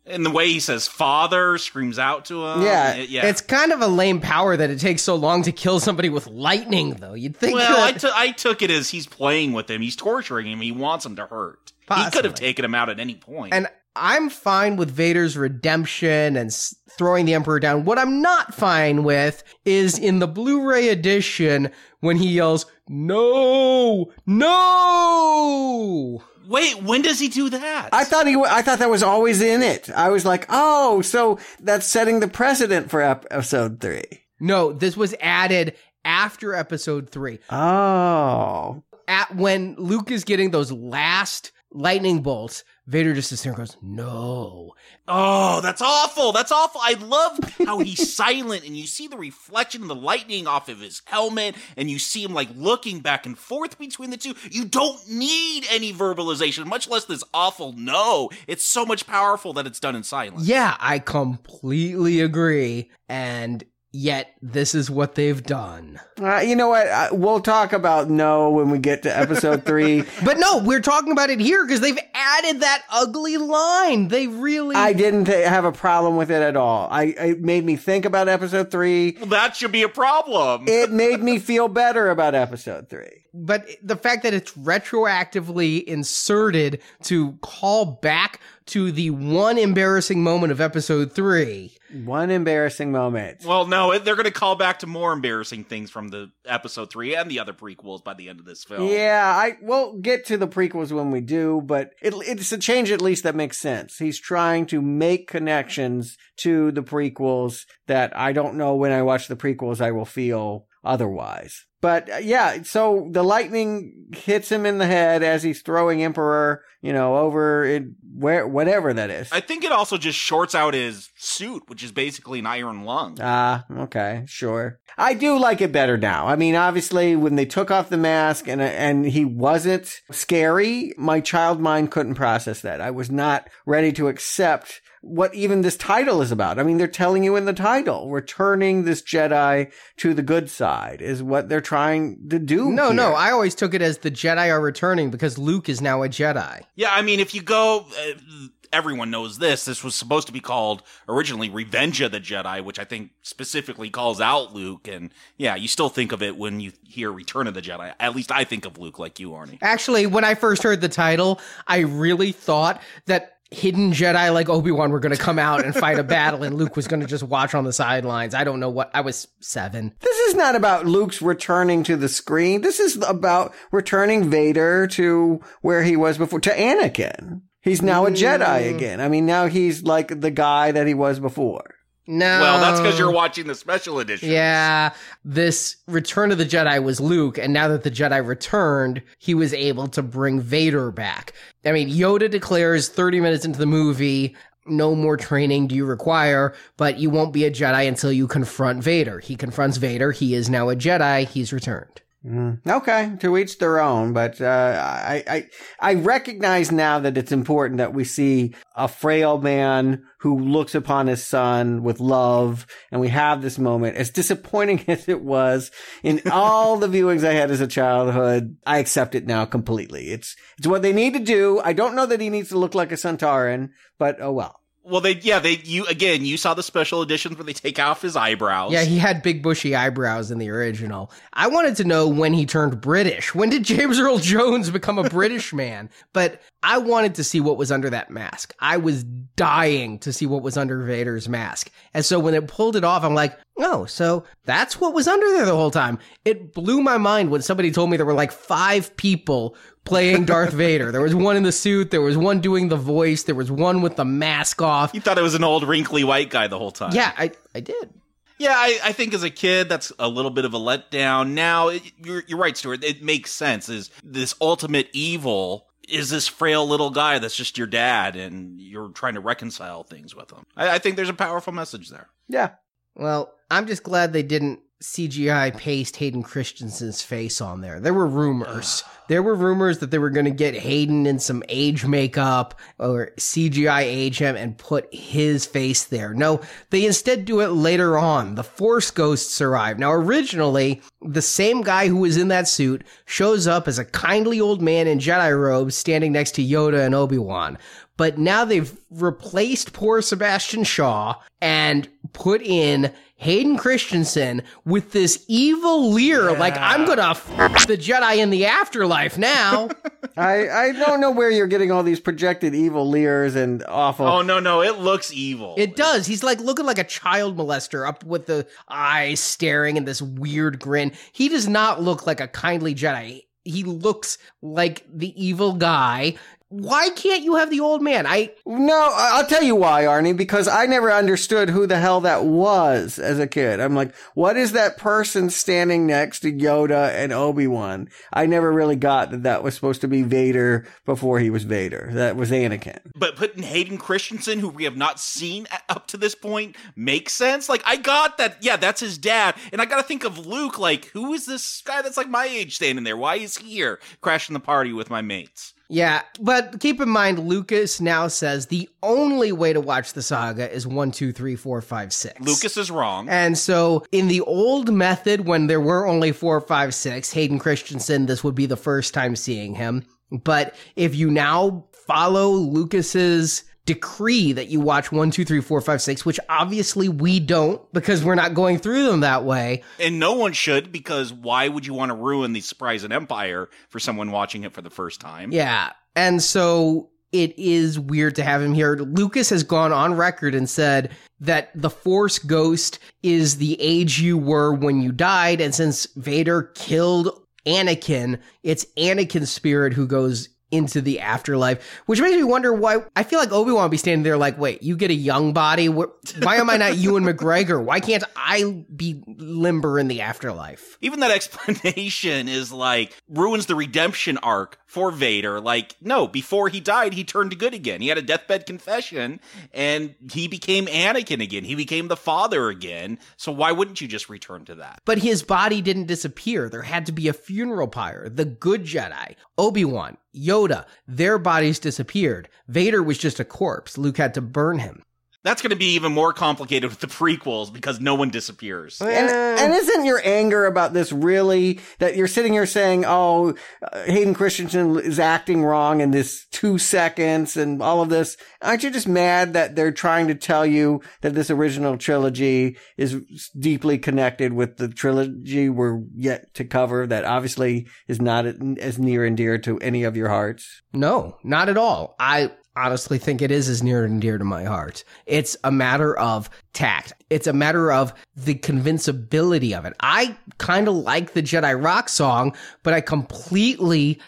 [0.07, 2.61] And the way he says father screams out to him.
[2.61, 2.94] Yeah.
[2.94, 3.26] It- yeah.
[3.26, 6.27] It's kind of a lame power that it takes so long to kill somebody with
[6.27, 7.14] lightning, though.
[7.15, 7.56] You'd think.
[7.56, 9.82] well, I that- took took it as he's playing with him.
[9.82, 10.61] He's torturing him.
[10.61, 11.73] He wants him to hurt.
[11.94, 13.53] He could have taken him out at any point.
[13.53, 17.86] And I'm fine with Vader's redemption and s- throwing the Emperor down.
[17.86, 21.72] What I'm not fine with is in the Blu-ray edition
[22.02, 24.11] when he yells, "No!
[24.26, 27.89] No!" Wait, when does he do that?
[27.91, 28.35] I thought he.
[28.35, 29.89] I thought that was always in it.
[29.89, 34.03] I was like, oh, so that's setting the precedent for ep- episode three.
[34.39, 37.39] No, this was added after Episode Three.
[37.49, 43.57] Oh, At when Luke is getting those last lightning bolts, Vader just sits there and
[43.57, 44.73] goes, "No."
[45.07, 46.31] Oh, that's awful.
[46.31, 46.81] That's awful.
[46.84, 50.80] I love how he's silent and you see the reflection of the lightning off of
[50.80, 54.34] his helmet and you see him like looking back and forth between the two.
[54.49, 58.30] You don't need any verbalization, much less this awful no.
[58.47, 60.47] It's so much powerful that it's done in silence.
[60.47, 62.89] Yeah, I completely agree.
[63.10, 63.64] And
[63.95, 65.99] yet, this is what they've done.
[66.22, 66.88] uh, you know what?
[66.88, 70.03] Uh, we'll talk about no when we get to episode three.
[70.23, 74.07] But no, we're talking about it here because they've added that ugly line.
[74.09, 74.76] They really.
[74.76, 76.88] I didn't have a problem with it at all.
[76.91, 79.15] I it made me think about episode three.
[79.19, 80.65] Well, that should be a problem.
[80.76, 83.23] It made me feel better about episode three.
[83.34, 90.51] but the fact that it's retroactively inserted to call back to the one embarrassing moment
[90.51, 91.77] of episode three.
[91.93, 93.45] One embarrassing moment.
[93.45, 97.15] Well, no, they're going to call back to more embarrassing things from the episode three
[97.15, 98.89] and the other prequels by the end of this film.
[98.89, 102.91] Yeah, I we'll get to the prequels when we do, but it, it's a change
[102.91, 103.97] at least that makes sense.
[103.97, 109.27] He's trying to make connections to the prequels that I don't know when I watch
[109.27, 111.65] the prequels I will feel otherwise.
[111.81, 116.63] But uh, yeah, so the lightning hits him in the head as he's throwing Emperor,
[116.81, 117.83] you know, over it,
[118.17, 119.31] where whatever that is.
[119.31, 123.19] I think it also just shorts out his suit, which is basically an iron lung.
[123.21, 124.79] Ah, okay, sure.
[124.97, 126.27] I do like it better now.
[126.27, 131.19] I mean, obviously, when they took off the mask and and he wasn't scary, my
[131.19, 132.81] child mind couldn't process that.
[132.81, 136.57] I was not ready to accept what even this title is about.
[136.57, 140.99] I mean, they're telling you in the title, returning this Jedi to the good side
[140.99, 142.72] is what they're trying to do.
[142.72, 142.95] No, here.
[142.95, 146.10] no, I always took it as the Jedi are returning because Luke is now a
[146.10, 146.64] Jedi.
[146.76, 149.65] Yeah, I mean, if you go, uh, everyone knows this.
[149.65, 153.91] This was supposed to be called originally Revenge of the Jedi, which I think specifically
[153.91, 154.88] calls out Luke.
[154.88, 157.94] And yeah, you still think of it when you hear Return of the Jedi.
[157.99, 159.60] At least I think of Luke like you, Arnie.
[159.61, 164.91] Actually, when I first heard the title, I really thought that hidden Jedi like Obi-Wan
[164.91, 167.23] were going to come out and fight a battle and Luke was going to just
[167.23, 168.34] watch on the sidelines.
[168.34, 168.91] I don't know what.
[168.94, 169.94] I was 7.
[169.99, 172.61] This is not about Luke's returning to the screen.
[172.61, 177.41] This is about returning Vader to where he was before, to Anakin.
[177.61, 178.76] He's now a Jedi mm.
[178.76, 179.02] again.
[179.02, 181.74] I mean, now he's like the guy that he was before.
[182.07, 182.40] No.
[182.40, 184.30] Well, that's because you're watching the special edition.
[184.30, 189.34] Yeah, this Return of the Jedi was Luke, and now that the Jedi returned, he
[189.34, 191.34] was able to bring Vader back.
[191.65, 194.36] I mean, Yoda declares 30 minutes into the movie,
[194.68, 198.84] no more training do you require, but you won't be a Jedi until you confront
[198.84, 199.19] Vader.
[199.19, 200.11] He confronts Vader.
[200.11, 201.27] He is now a Jedi.
[201.27, 202.02] He's returned.
[202.26, 204.11] Mm, okay, to each their own.
[204.11, 205.47] But uh, I, I
[205.80, 211.06] I recognize now that it's important that we see a frail man who looks upon
[211.06, 213.97] his son with love, and we have this moment.
[213.97, 215.69] As disappointing as it was
[216.02, 220.07] in all the viewings I had as a childhood, I accept it now completely.
[220.07, 221.61] It's it's what they need to do.
[221.64, 223.69] I don't know that he needs to look like a Centauran,
[223.99, 224.61] but oh well.
[224.87, 228.03] Well, they yeah they you again you saw the special editions where they take off
[228.03, 228.71] his eyebrows.
[228.71, 231.11] Yeah, he had big bushy eyebrows in the original.
[231.33, 233.33] I wanted to know when he turned British.
[233.33, 235.89] When did James Earl Jones become a British man?
[236.13, 238.53] But I wanted to see what was under that mask.
[238.59, 241.71] I was dying to see what was under Vader's mask.
[241.93, 245.27] And so when it pulled it off, I'm like, oh, so that's what was under
[245.31, 245.99] there the whole time.
[246.25, 249.55] It blew my mind when somebody told me there were like five people
[249.85, 250.91] playing Darth Vader.
[250.91, 253.81] There was one in the suit, there was one doing the voice, there was one
[253.81, 254.93] with the mask off.
[254.93, 256.93] You thought it was an old wrinkly white guy the whole time.
[256.93, 257.93] Yeah, I, I did.
[258.37, 261.29] Yeah, I, I think as a kid, that's a little bit of a letdown.
[261.29, 262.83] Now, it, you're, you're right, Stuart.
[262.83, 263.69] It makes sense.
[263.69, 268.89] Is this ultimate evil is this frail little guy that's just your dad, and you're
[268.89, 270.45] trying to reconcile things with him?
[270.55, 272.07] I, I think there's a powerful message there.
[272.27, 272.51] Yeah.
[272.95, 277.79] Well, I'm just glad they didn't CGI paste Hayden Christensen's face on there.
[277.79, 278.83] There were rumors.
[279.07, 283.11] there were rumors that they were going to get Hayden in some age makeup or
[283.17, 286.13] CGI age him and put his face there.
[286.13, 286.39] No,
[286.69, 288.35] they instead do it later on.
[288.35, 289.79] The Force Ghosts arrive.
[289.79, 294.39] Now, originally, the same guy who was in that suit shows up as a kindly
[294.39, 297.57] old man in Jedi robes standing next to Yoda and Obi-Wan.
[297.97, 305.91] But now they've replaced poor Sebastian Shaw and put in Hayden Christensen with this evil
[305.91, 306.38] leer, yeah.
[306.38, 309.69] like I'm gonna f- the Jedi in the afterlife now.
[310.17, 314.05] I I don't know where you're getting all these projected evil leers and awful.
[314.05, 315.55] Oh no no, it looks evil.
[315.57, 316.05] It does.
[316.05, 320.59] He's like looking like a child molester, up with the eyes staring and this weird
[320.59, 320.91] grin.
[321.13, 323.23] He does not look like a kindly Jedi.
[323.45, 326.15] He looks like the evil guy
[326.61, 328.06] why can't you have the old man?
[328.07, 330.15] I no, I'll tell you why, Arnie.
[330.15, 333.60] Because I never understood who the hell that was as a kid.
[333.60, 337.90] I'm like, what is that person standing next to Yoda and Obi Wan?
[338.14, 341.90] I never really got that that was supposed to be Vader before he was Vader.
[341.91, 342.80] That was Anakin.
[342.95, 347.49] But putting Hayden Christensen, who we have not seen up to this point, makes sense.
[347.49, 348.38] Like I got that.
[348.41, 350.57] Yeah, that's his dad, and I got to think of Luke.
[350.57, 352.95] Like, who is this guy that's like my age standing there?
[352.95, 355.55] Why is he here crashing the party with my mates?
[355.67, 360.51] Yeah, but keep in mind, Lucas now says the only way to watch the saga
[360.51, 362.19] is one, two, three, four, five, six.
[362.19, 363.09] Lucas is wrong.
[363.09, 368.05] And so, in the old method, when there were only four, five, six, Hayden Christensen,
[368.05, 369.83] this would be the first time seeing him.
[370.11, 375.81] But if you now follow Lucas's decree that you watch one, two, three, four, five,
[375.81, 379.63] six, which obviously we don't because we're not going through them that way.
[379.79, 383.49] And no one should because why would you want to ruin the surprise and empire
[383.69, 385.31] for someone watching it for the first time?
[385.31, 385.71] Yeah.
[385.95, 388.75] And so it is weird to have him here.
[388.75, 394.17] Lucas has gone on record and said that the Force Ghost is the age you
[394.17, 395.41] were when you died.
[395.41, 397.09] And since Vader killed
[397.45, 402.84] Anakin, it's Anakin's spirit who goes into the afterlife, which makes me wonder why.
[402.95, 405.67] I feel like Obi Wan be standing there like, wait, you get a young body.
[405.67, 405.88] Why
[406.23, 407.63] am I not Ewan McGregor?
[407.63, 410.77] Why can't I be limber in the afterlife?
[410.81, 415.39] Even that explanation is like ruins the redemption arc for Vader.
[415.39, 417.80] Like, no, before he died, he turned good again.
[417.80, 419.22] He had a deathbed confession
[419.53, 421.45] and he became Anakin again.
[421.45, 422.99] He became the father again.
[423.15, 424.81] So why wouldn't you just return to that?
[424.84, 426.49] But his body didn't disappear.
[426.49, 428.10] There had to be a funeral pyre.
[428.10, 432.27] The good Jedi, Obi Wan, Yoda, their bodies disappeared.
[432.49, 433.77] Vader was just a corpse.
[433.77, 434.84] Luke had to burn him.
[435.26, 438.80] That's going to be even more complicated with the prequels because no one disappears.
[438.80, 443.34] And, and, isn't your anger about this really that you're sitting here saying, "Oh,
[443.64, 448.18] uh, Hayden Christensen is acting wrong in this two seconds and all of this"?
[448.43, 453.02] Aren't you just mad that they're trying to tell you that this original trilogy is
[453.39, 456.85] deeply connected with the trilogy we're yet to cover?
[456.85, 460.61] That obviously is not as near and dear to any of your hearts.
[460.72, 461.95] No, not at all.
[461.99, 464.84] I honestly think it is as near and dear to my heart.
[465.06, 466.94] It's a matter of tact.
[467.10, 469.73] It's a matter of the convincibility of it.
[469.80, 473.99] I kind of like the Jedi Rock song, but I completely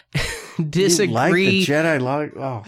[0.70, 1.08] disagree.
[1.08, 2.36] You like the Jedi Rock?
[2.36, 2.64] Oh.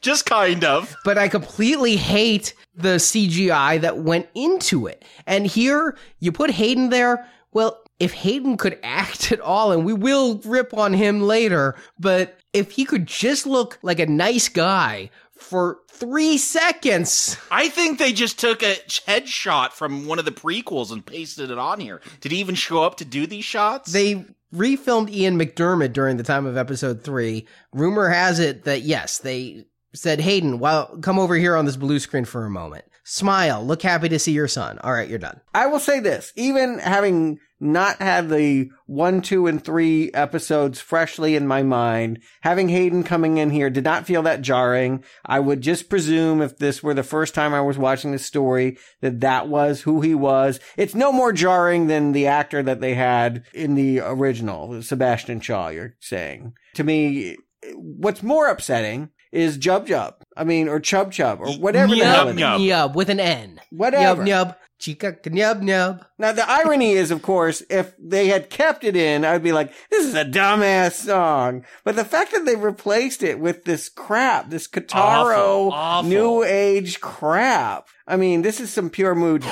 [0.00, 0.94] Just kind of.
[1.04, 5.02] But I completely hate the CGI that went into it.
[5.26, 7.26] And here, you put Hayden there.
[7.52, 12.38] Well, if Hayden could act at all, and we will rip on him later, but
[12.52, 17.36] if he could just look like a nice guy for three seconds.
[17.50, 21.58] I think they just took a headshot from one of the prequels and pasted it
[21.58, 22.00] on here.
[22.20, 23.92] Did he even show up to do these shots?
[23.92, 24.24] They
[24.54, 27.46] refilmed Ian McDiarmid during the time of episode three.
[27.72, 31.98] Rumor has it that yes, they said, Hayden, well, come over here on this blue
[31.98, 32.84] screen for a moment.
[33.04, 33.64] Smile.
[33.64, 34.78] Look happy to see your son.
[34.78, 35.40] All right, you're done.
[35.54, 41.34] I will say this, even having not had the one, two, and three episodes freshly
[41.34, 45.02] in my mind, having Hayden coming in here did not feel that jarring.
[45.24, 48.78] I would just presume if this were the first time I was watching the story
[49.00, 50.60] that that was who he was.
[50.76, 55.68] It's no more jarring than the actor that they had in the original, Sebastian Shaw,
[55.68, 56.52] you're saying.
[56.74, 57.36] To me,
[57.74, 60.14] what's more upsetting is Jub Jub.
[60.36, 62.40] I mean, or Chub Chub, or whatever the hell it is.
[62.40, 63.60] Nyub with an N.
[63.70, 64.22] Whatever.
[64.22, 64.56] Nyub, nyub.
[64.84, 66.04] Chica nyub nyub.
[66.18, 69.72] Now the irony is, of course, if they had kept it in, I'd be like,
[69.90, 74.50] "This is a dumbass song." But the fact that they replaced it with this crap,
[74.50, 76.10] this Kitaro Awful, awful.
[76.10, 79.42] new age crap, I mean, this is some pure mood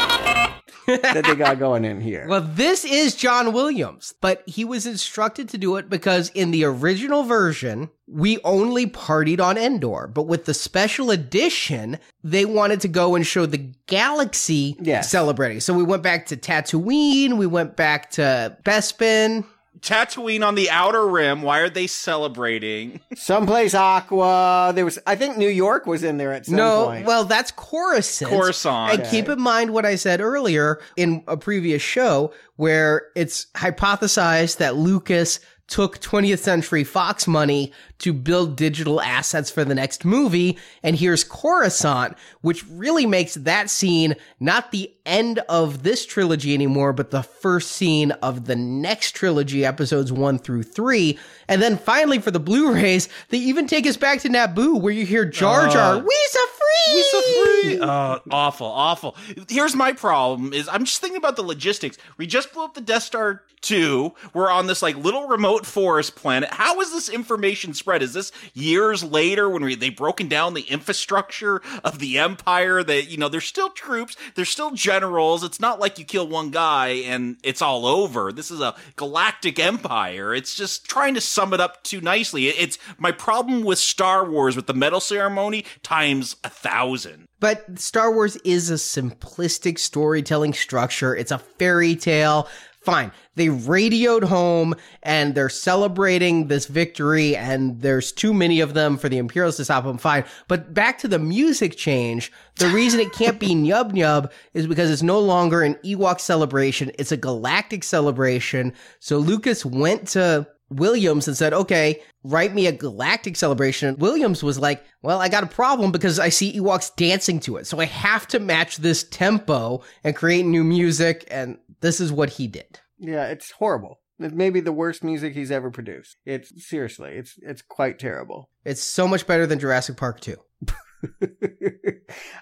[0.87, 2.27] that they got going in here.
[2.33, 6.65] Well, this is John Williams, but he was instructed to do it because in the
[6.65, 10.07] original version, we only partied on Endor.
[10.07, 15.11] But with the special edition, they wanted to go and show the galaxy Yes.
[15.11, 15.61] celebrating.
[15.61, 19.45] So we went back to Tatooine, we went back to Bespin.
[19.81, 21.43] Tatooine on the outer rim.
[21.43, 23.01] Why are they celebrating?
[23.17, 24.73] Someplace Aqua.
[24.75, 26.65] There was, I think, New York was in there at some point.
[26.65, 27.07] no, point.
[27.07, 28.31] well, that's Coruscant.
[28.31, 29.01] Coruscant.
[29.01, 34.59] And keep in mind what I said earlier in a previous show where it's hypothesized
[34.59, 40.59] that Lucas took 20th Century Fox money to build digital assets for the next movie.
[40.83, 46.93] And here's Coruscant, which really makes that scene not the end of this trilogy anymore,
[46.93, 51.19] but the first scene of the next trilogy, episodes one through three.
[51.49, 55.05] And then finally for the Blu-rays, they even take us back to Naboo where you
[55.05, 56.95] hear Jar Jar, Uh, we so free!
[56.95, 57.79] We so free.
[57.81, 59.17] Oh, awful, awful.
[59.49, 61.99] Here's my problem: is I'm just thinking about the logistics.
[62.17, 64.13] We just blew up the Death Star two.
[64.35, 66.51] We're on this like little remote forest planet.
[66.51, 68.03] How is this information spread?
[68.03, 72.83] Is this years later when we they've broken down the infrastructure of the Empire?
[72.83, 75.43] That you know, there's still troops, there's still generals.
[75.43, 78.31] It's not like you kill one guy and it's all over.
[78.31, 80.35] This is a galactic empire.
[80.35, 82.49] It's just trying to sum it up too nicely.
[82.49, 87.27] It's my problem with Star Wars with the medal ceremony times a thousand.
[87.41, 91.17] But Star Wars is a simplistic storytelling structure.
[91.17, 92.49] It's a fairy tale.
[92.85, 93.13] Fine.
[93.37, 99.09] They radioed home and they're celebrating this victory and there's too many of them for
[99.09, 99.99] the Imperials to stop them.
[99.99, 100.25] Fine.
[100.49, 102.33] But back to the music change.
[102.57, 106.91] The reason it can't be Nyub Nyub is because it's no longer an Ewok celebration.
[106.99, 108.73] It's a galactic celebration.
[108.99, 113.89] So Lucas went to Williams and said, okay, write me a galactic celebration.
[113.89, 117.57] And Williams was like, well, I got a problem because I see Ewoks dancing to
[117.57, 117.67] it.
[117.67, 121.27] So I have to match this tempo and create new music.
[121.31, 122.81] And this is what he did.
[122.99, 124.01] Yeah, it's horrible.
[124.19, 126.17] It may be the worst music he's ever produced.
[126.25, 128.49] It's seriously, it's it's quite terrible.
[128.65, 130.37] It's so much better than Jurassic Park 2.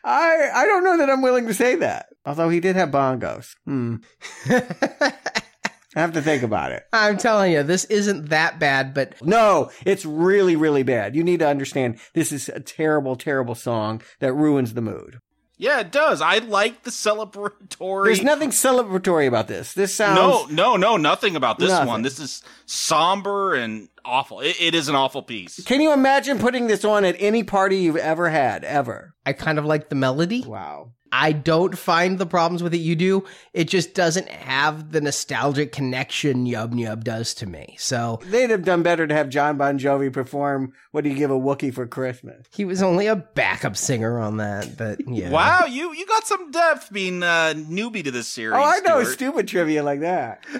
[0.04, 2.06] I I don't know that I'm willing to say that.
[2.26, 3.54] Although he did have bongos.
[3.64, 3.96] Hmm.
[5.96, 6.84] I have to think about it.
[6.92, 11.16] I'm telling you, this isn't that bad, but No, it's really, really bad.
[11.16, 15.18] You need to understand this is a terrible, terrible song that ruins the mood.
[15.60, 16.22] Yeah, it does.
[16.22, 18.06] I like the celebratory.
[18.06, 19.74] There's nothing celebratory about this.
[19.74, 21.86] This sounds No, no, no, nothing about this Nothing.
[21.86, 22.00] one.
[22.02, 24.40] This is somber and awful.
[24.40, 25.62] It, it is an awful piece.
[25.64, 29.14] Can you imagine putting this on at any party you've ever had, ever?
[29.26, 30.42] I kind of like the melody.
[30.42, 30.92] Wow.
[31.12, 33.24] I don't find the problems with it you do.
[33.52, 37.74] It just doesn't have the nostalgic connection Yub Yub does to me.
[37.80, 41.32] So They'd have done better to have John Bon Jovi perform What Do You Give
[41.32, 42.46] a Wookiee for Christmas?
[42.52, 45.30] he was only a backup singer on that, but yeah.
[45.30, 48.56] Wow, you you got some depth being a newbie to this series.
[48.56, 49.12] Oh, I know Stuart.
[49.14, 50.44] stupid trivia like that.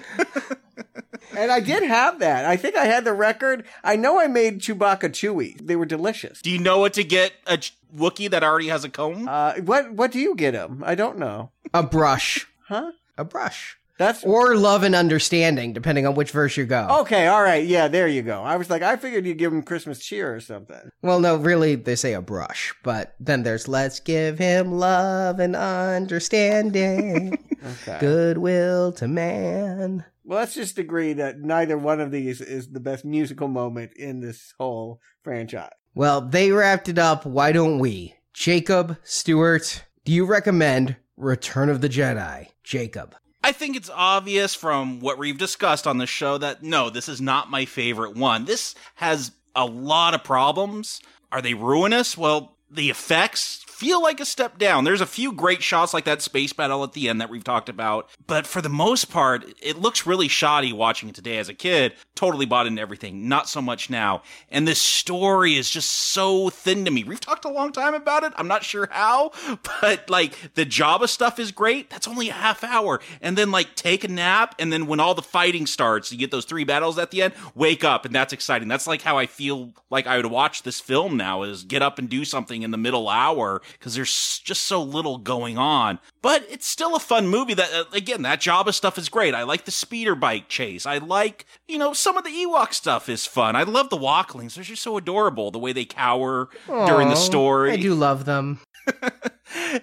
[1.35, 2.45] and I did have that.
[2.45, 3.65] I think I had the record.
[3.83, 5.57] I know I made Chewbacca Chewy.
[5.65, 6.41] They were delicious.
[6.41, 9.27] Do you know what to get a Ch- Wookiee that already has a comb?
[9.27, 10.83] Uh, what what do you get him?
[10.85, 11.51] I don't know.
[11.73, 12.47] A brush.
[12.67, 12.91] Huh?
[13.17, 13.77] A brush.
[13.97, 16.87] That's Or love and understanding, depending on which verse you go.
[17.01, 17.27] okay.
[17.27, 17.63] All right.
[17.63, 18.41] Yeah, there you go.
[18.41, 20.89] I was like, I figured you'd give him Christmas cheer or something.
[21.03, 25.55] Well, no, really, they say a brush, but then there's let's give him love and
[25.55, 27.37] understanding,
[27.83, 27.97] Okay.
[27.99, 30.03] goodwill to man.
[30.31, 34.21] Well, let's just agree that neither one of these is the best musical moment in
[34.21, 35.73] this whole franchise.
[35.93, 37.25] Well, they wrapped it up.
[37.25, 38.15] Why don't we?
[38.33, 42.47] Jacob, Stuart, do you recommend Return of the Jedi?
[42.63, 43.13] Jacob.
[43.43, 47.19] I think it's obvious from what we've discussed on the show that no, this is
[47.19, 48.45] not my favorite one.
[48.45, 51.01] This has a lot of problems.
[51.29, 52.17] Are they ruinous?
[52.17, 54.83] Well, the effects feel like a step down.
[54.83, 57.67] There's a few great shots like that space battle at the end that we've talked
[57.67, 61.55] about, but for the most part, it looks really shoddy watching it today as a
[61.55, 61.93] kid.
[62.13, 64.21] Totally bought into everything, not so much now.
[64.49, 67.03] And this story is just so thin to me.
[67.03, 68.33] We've talked a long time about it.
[68.35, 69.31] I'm not sure how,
[69.81, 71.89] but like the Jabba stuff is great.
[71.89, 72.99] That's only a half hour.
[73.19, 76.29] And then like take a nap, and then when all the fighting starts, you get
[76.29, 78.67] those three battles at the end, wake up, and that's exciting.
[78.67, 81.97] That's like how I feel like I would watch this film now is get up
[81.97, 85.99] and do something in the middle hour because there's just so little going on.
[86.21, 87.53] But it's still a fun movie.
[87.53, 89.33] That uh, again, that Jabba stuff is great.
[89.33, 90.85] I like the speeder bike chase.
[90.85, 93.55] I like you know some of the Ewok stuff is fun.
[93.55, 94.55] I love the Walklings.
[94.55, 95.51] They're just so adorable.
[95.51, 97.71] The way they cower during the story.
[97.71, 98.59] I do love them.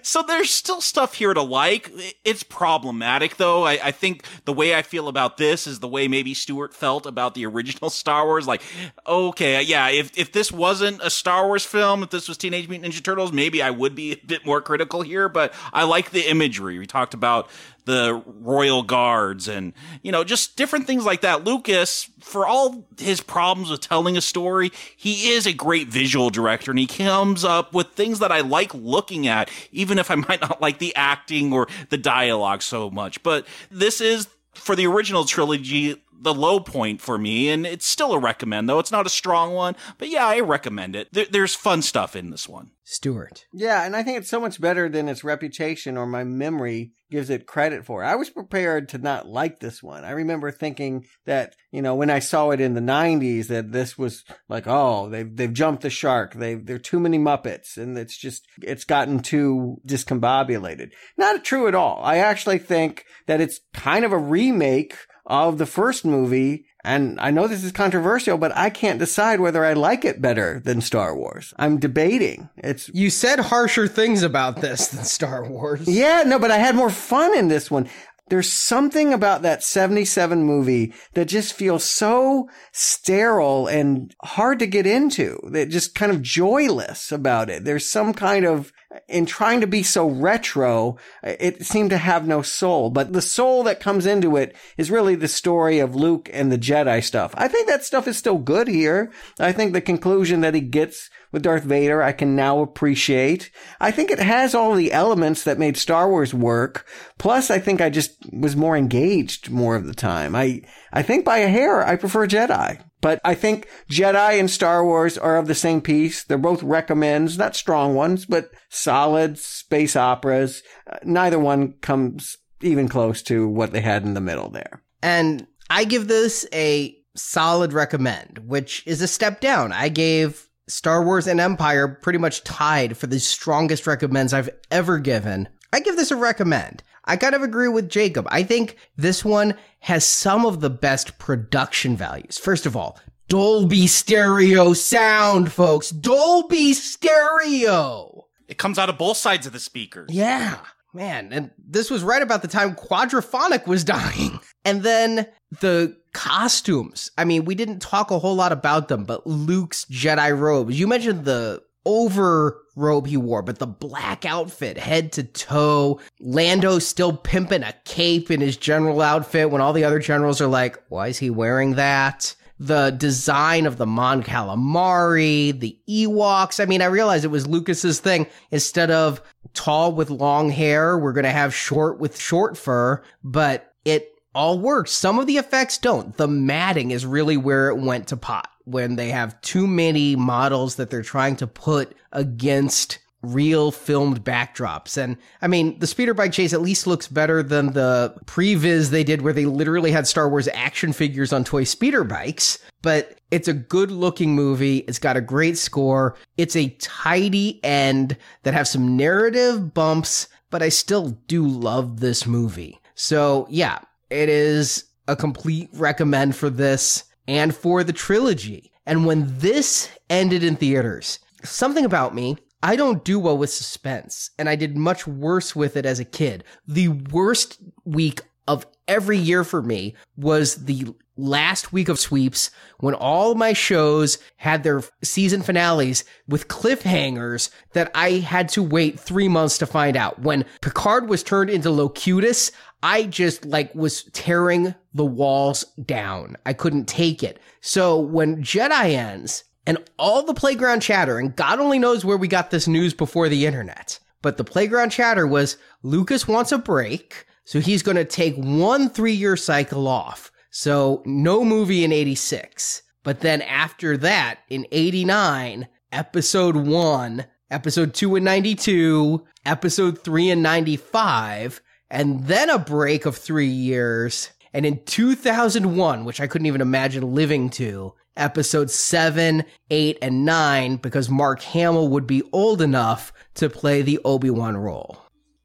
[0.01, 1.91] So there's still stuff here to like.
[2.23, 3.63] It's problematic though.
[3.63, 7.05] I, I think the way I feel about this is the way maybe Stuart felt
[7.05, 8.47] about the original Star Wars.
[8.47, 8.61] Like,
[9.05, 12.93] okay, yeah, if if this wasn't a Star Wars film, if this was Teenage Mutant
[12.93, 15.29] Ninja Turtles, maybe I would be a bit more critical here.
[15.29, 16.79] But I like the imagery.
[16.79, 17.49] We talked about
[17.85, 21.43] the royal guards and you know just different things like that.
[21.43, 26.71] Lucas for all his problems with telling a story he is a great visual director
[26.71, 30.41] and he comes up with things that i like looking at even if i might
[30.41, 33.21] not like the acting or the dialogue so much.
[33.23, 38.13] But this is for the original trilogy the low point for me and it's still
[38.13, 41.55] a recommend though it's not a strong one but yeah i recommend it there, there's
[41.55, 43.45] fun stuff in this one Stuart.
[43.53, 47.29] Yeah, and I think it's so much better than its reputation or my memory gives
[47.29, 48.03] it credit for.
[48.03, 50.03] I was prepared to not like this one.
[50.03, 53.95] I remember thinking that, you know, when I saw it in the 90s that this
[53.95, 56.33] was like, oh, they've they've jumped the shark.
[56.33, 60.89] They there're too many muppets and it's just it's gotten too discombobulated.
[61.15, 62.01] Not true at all.
[62.03, 64.95] I actually think that it's kind of a remake
[65.29, 69.65] of the first movie and I know this is controversial, but I can't decide whether
[69.65, 71.53] I like it better than Star Wars.
[71.59, 72.49] I'm debating.
[72.57, 75.87] It's You said harsher things about this than Star Wars.
[75.87, 77.89] yeah, no, but I had more fun in this one.
[78.29, 84.85] There's something about that 77 movie that just feels so sterile and hard to get
[84.85, 85.39] into.
[85.51, 87.65] That just kind of joyless about it.
[87.65, 88.71] There's some kind of
[89.07, 92.89] in trying to be so retro, it seemed to have no soul.
[92.89, 96.57] But the soul that comes into it is really the story of Luke and the
[96.57, 97.33] Jedi stuff.
[97.37, 99.11] I think that stuff is still good here.
[99.39, 103.51] I think the conclusion that he gets with Darth Vader, I can now appreciate.
[103.79, 106.87] I think it has all the elements that made Star Wars work.
[107.17, 110.35] Plus, I think I just was more engaged more of the time.
[110.35, 110.61] I,
[110.91, 112.81] I think by a hair, I prefer Jedi.
[113.01, 116.23] But I think Jedi and Star Wars are of the same piece.
[116.23, 120.63] They're both recommends, not strong ones, but solid space operas.
[120.91, 124.83] Uh, neither one comes even close to what they had in the middle there.
[125.01, 129.71] And I give this a solid recommend, which is a step down.
[129.71, 134.99] I gave Star Wars and Empire pretty much tied for the strongest recommends I've ever
[134.99, 135.49] given.
[135.73, 136.83] I give this a recommend.
[137.05, 138.27] I kind of agree with Jacob.
[138.29, 142.37] I think this one has some of the best production values.
[142.37, 145.89] First of all, Dolby stereo sound, folks.
[145.89, 148.27] Dolby stereo.
[148.47, 150.59] it comes out of both sides of the speakers Yeah,
[150.93, 151.31] man.
[151.31, 154.39] And this was right about the time Quadraphonic was dying.
[154.65, 155.25] And then
[155.61, 157.11] the costumes.
[157.17, 160.79] I mean, we didn't talk a whole lot about them, but Luke's Jedi robes.
[160.79, 165.99] You mentioned the over robe he wore, but the black outfit, head to toe.
[166.19, 170.47] Lando still pimping a cape in his general outfit when all the other generals are
[170.47, 172.35] like, why is he wearing that?
[172.59, 176.61] The design of the Mon Calamari, the Ewoks.
[176.61, 178.27] I mean, I realized it was Lucas's thing.
[178.51, 179.21] Instead of
[179.53, 184.59] tall with long hair, we're going to have short with short fur, but it all
[184.59, 184.91] works.
[184.91, 186.15] Some of the effects don't.
[186.17, 190.75] The matting is really where it went to pot when they have too many models
[190.75, 194.97] that they're trying to put against real filmed backdrops.
[194.97, 199.03] And I mean, the speeder bike chase at least looks better than the previs they
[199.03, 202.59] did where they literally had Star Wars action figures on toy speeder bikes.
[202.81, 204.77] But it's a good looking movie.
[204.79, 206.15] It's got a great score.
[206.37, 212.25] It's a tidy end that have some narrative bumps, but I still do love this
[212.25, 212.79] movie.
[212.95, 213.79] So yeah,
[214.09, 218.71] it is a complete recommend for this and for the trilogy.
[218.85, 224.31] And when this ended in theaters, something about me, I don't do well with suspense,
[224.37, 226.43] and I did much worse with it as a kid.
[226.67, 230.87] The worst week of every year for me was the
[231.19, 237.91] last week of sweeps when all my shows had their season finales with cliffhangers that
[237.93, 240.19] I had to wait three months to find out.
[240.21, 242.51] When Picard was turned into Locutus,
[242.81, 246.37] I just like was tearing the walls down.
[246.45, 247.39] I couldn't take it.
[247.61, 252.27] So when Jedi ends, And all the playground chatter, and God only knows where we
[252.27, 257.27] got this news before the internet, but the playground chatter was Lucas wants a break,
[257.45, 260.31] so he's going to take one three year cycle off.
[260.61, 262.83] So no movie in 86.
[263.01, 270.41] But then after that, in 89, episode one, episode two in 92, episode three in
[270.41, 274.31] 95, and then a break of three years.
[274.51, 280.75] And in 2001, which I couldn't even imagine living to, episode seven, eight, and nine,
[280.75, 284.97] because Mark Hamill would be old enough to play the Obi-Wan role.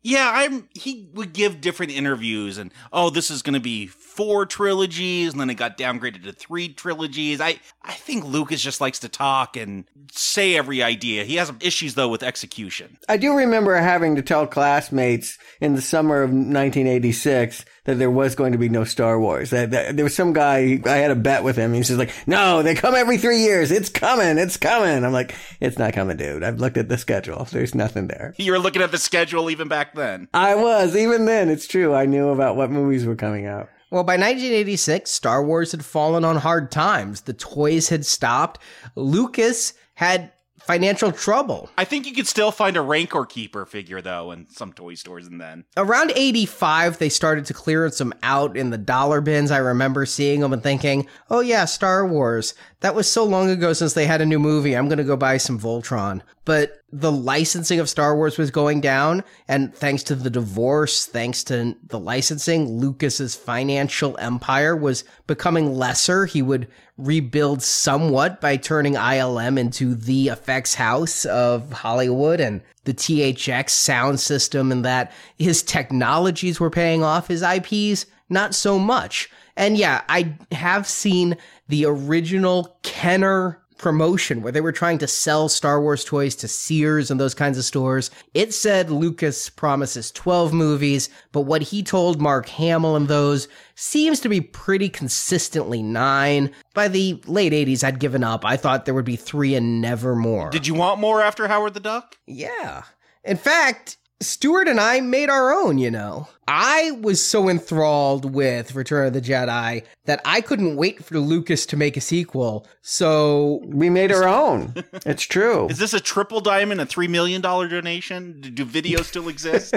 [0.04, 0.68] Yeah, I'm.
[0.74, 5.40] He would give different interviews, and oh, this is going to be four trilogies, and
[5.40, 7.40] then it got downgraded to three trilogies.
[7.40, 11.24] I I think Lucas just likes to talk and say every idea.
[11.24, 12.96] He has issues though with execution.
[13.08, 18.34] I do remember having to tell classmates in the summer of 1986 that there was
[18.34, 19.50] going to be no Star Wars.
[19.50, 21.74] That, that there was some guy I had a bet with him.
[21.74, 23.70] He's just like, "No, they come every three years.
[23.70, 24.38] It's coming.
[24.38, 26.44] It's coming." I'm like, "It's not coming, dude.
[26.44, 27.46] I've looked at the schedule.
[27.50, 30.28] There's nothing there." You were looking at the schedule even back then.
[30.34, 31.48] I was even then.
[31.48, 31.94] It's true.
[31.94, 33.70] I knew about what movies were coming out.
[33.90, 37.22] Well, by 1986, Star Wars had fallen on hard times.
[37.22, 38.60] The toys had stopped.
[38.96, 40.32] Lucas had
[40.64, 41.68] financial trouble.
[41.76, 45.26] I think you could still find a Rancor Keeper figure though in some toy stores
[45.26, 45.64] and then.
[45.76, 49.50] Around 85, they started to clear some out in the dollar bins.
[49.50, 52.54] I remember seeing them and thinking, oh yeah, Star Wars.
[52.80, 54.74] That was so long ago since they had a new movie.
[54.74, 56.22] I'm going to go buy some Voltron.
[56.44, 59.24] But the licensing of Star Wars was going down.
[59.48, 66.24] And thanks to the divorce, thanks to the licensing, Lucas's financial empire was becoming lesser.
[66.24, 72.94] He would rebuild somewhat by turning ILM into the effects house of Hollywood and the
[72.94, 79.28] THX sound system and that his technologies were paying off his IPs, not so much.
[79.56, 85.46] And yeah, I have seen the original Kenner promotion where they were trying to sell
[85.46, 88.10] Star Wars toys to Sears and those kinds of stores.
[88.32, 94.20] It said Lucas promises 12 movies, but what he told Mark Hamill and those seems
[94.20, 96.50] to be pretty consistently nine.
[96.72, 98.42] By the late 80s, I'd given up.
[98.42, 100.48] I thought there would be three and never more.
[100.48, 102.16] Did you want more after Howard the Duck?
[102.26, 102.84] Yeah.
[103.22, 106.28] In fact, Stuart and I made our own, you know.
[106.46, 111.66] I was so enthralled with Return of the Jedi that I couldn't wait for Lucas
[111.66, 112.66] to make a sequel.
[112.82, 114.74] So we made our own.
[115.06, 115.68] It's true.
[115.68, 118.40] Is this a triple diamond, a $3 million donation?
[118.40, 119.74] Do videos still exist?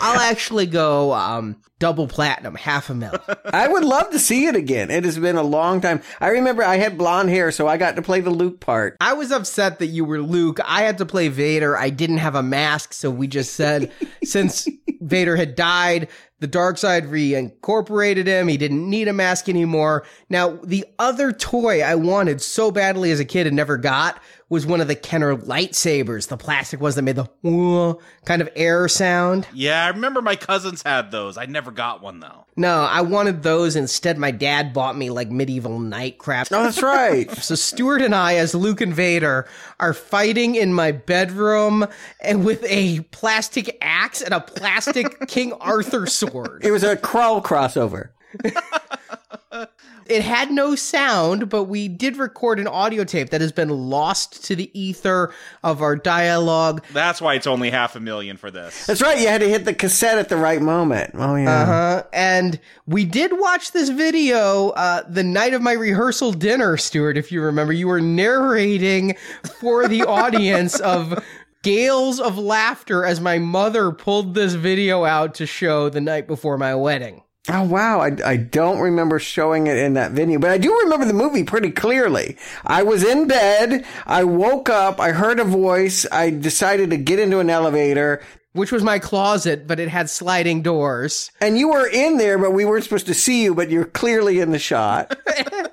[0.00, 3.12] I'll actually go um, double platinum, half a mil.
[3.44, 4.90] I would love to see it again.
[4.90, 6.02] It has been a long time.
[6.20, 8.96] I remember I had blonde hair, so I got to play the Luke part.
[9.00, 10.58] I was upset that you were Luke.
[10.64, 11.76] I had to play Vader.
[11.76, 13.92] I didn't have a mask, so we just said,
[14.24, 14.66] since
[15.00, 15.95] Vader had died,
[16.40, 18.48] the dark side reincorporated him.
[18.48, 20.04] He didn't need a mask anymore.
[20.28, 24.64] Now, the other toy I wanted so badly as a kid and never got was
[24.64, 29.46] one of the Kenner lightsabers, the plastic ones that made the kind of air sound.
[29.52, 31.36] Yeah, I remember my cousins had those.
[31.36, 32.46] I never got one though.
[32.54, 34.18] No, I wanted those instead.
[34.18, 36.46] My dad bought me like medieval knight crap.
[36.52, 37.30] Oh, that's right.
[37.42, 39.48] so Stuart and I, as Luke and Vader,
[39.80, 41.86] are fighting in my bedroom
[42.20, 46.64] and with a plastic axe and a plastic King Arthur sword.
[46.64, 48.10] It was a crawl crossover.
[50.06, 54.44] It had no sound, but we did record an audio tape that has been lost
[54.44, 55.32] to the ether
[55.64, 56.84] of our dialogue.
[56.92, 58.86] That's why it's only half a million for this.
[58.86, 59.20] That's right.
[59.20, 61.10] You had to hit the cassette at the right moment.
[61.14, 61.62] Oh yeah.
[61.62, 62.02] Uh huh.
[62.12, 67.16] And we did watch this video uh, the night of my rehearsal dinner, Stuart.
[67.16, 69.16] If you remember, you were narrating
[69.60, 71.24] for the audience of
[71.62, 76.56] gales of laughter as my mother pulled this video out to show the night before
[76.56, 77.22] my wedding.
[77.48, 81.04] Oh wow, I, I don't remember showing it in that venue, but I do remember
[81.06, 82.36] the movie pretty clearly.
[82.64, 87.20] I was in bed, I woke up, I heard a voice, I decided to get
[87.20, 88.20] into an elevator.
[88.56, 91.30] Which was my closet, but it had sliding doors.
[91.40, 94.40] And you were in there, but we weren't supposed to see you, but you're clearly
[94.40, 95.16] in the shot.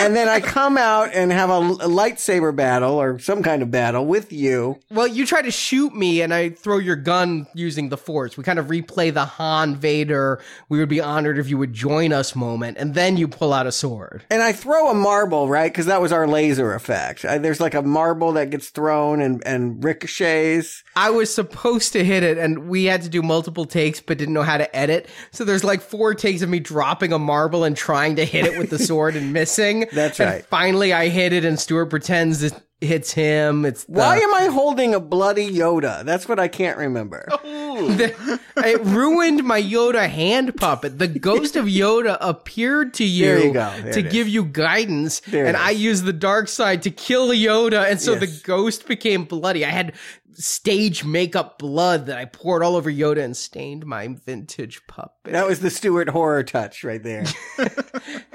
[0.00, 3.70] and then I come out and have a, a, lightsaber battle or some kind of
[3.70, 4.80] battle with you.
[4.90, 8.36] Well, you try to shoot me and I throw your gun using the force.
[8.36, 10.40] We kind of replay the Han Vader,
[10.70, 13.66] we would be honored if you would join us moment, and then you pull out
[13.66, 14.24] a sword.
[14.30, 15.70] And I throw a marble, right?
[15.70, 17.24] Because that was our laser effect.
[17.24, 20.82] I, there's like a marble that gets thrown and, and ricochets.
[20.96, 24.34] I was supposed to hit it and we had to do multiple takes but didn't
[24.34, 25.08] know how to edit.
[25.30, 28.58] So there's like four takes of me dropping a marble and trying to hit it
[28.58, 29.86] with the sword and missing.
[29.92, 30.44] That's and right.
[30.46, 33.64] Finally I hit it and Stuart pretends it hits him.
[33.66, 36.02] It's the, Why am I holding a bloody Yoda?
[36.04, 37.28] That's what I can't remember.
[37.80, 40.98] The- it ruined my Yoda hand puppet.
[40.98, 43.70] The ghost of Yoda appeared to you, There you go.
[43.82, 44.12] There to it is.
[44.12, 48.14] give you guidance, There and I used the dark side to kill Yoda, and so
[48.16, 49.64] the ghost became bloody.
[49.64, 49.94] I had
[50.40, 55.32] stage makeup blood that I poured all over Yoda and stained my vintage puppet.
[55.32, 57.24] That was the Stuart horror touch right there.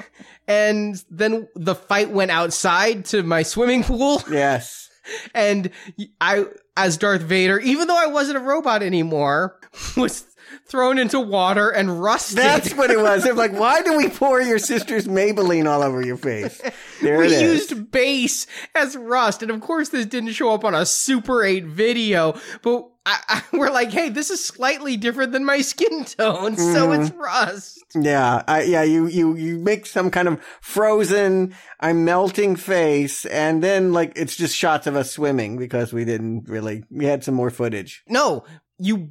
[0.47, 4.21] and then the fight went outside to my swimming pool.
[4.29, 4.89] yes.
[5.33, 5.69] and
[6.21, 6.45] I,
[6.77, 9.59] as Darth Vader, even though I wasn't a robot anymore,
[9.97, 10.25] was
[10.75, 12.37] thrown into water and rusted.
[12.37, 13.23] That's what it was.
[13.23, 16.61] They're like, why do we pour your sister's Maybelline all over your face?
[17.01, 18.45] There we used base
[18.75, 22.37] as rust, and of course, this didn't show up on a Super 8 video.
[22.61, 26.63] But I, I, we're like, hey, this is slightly different than my skin tone, so
[26.89, 27.01] Mm-hmm.
[27.03, 27.83] it's rust.
[27.95, 28.83] Yeah, I, yeah.
[28.83, 34.35] You you you make some kind of frozen, I'm melting face, and then like it's
[34.35, 36.83] just shots of us swimming because we didn't really.
[36.91, 38.03] We had some more footage.
[38.09, 38.43] No,
[38.77, 39.09] you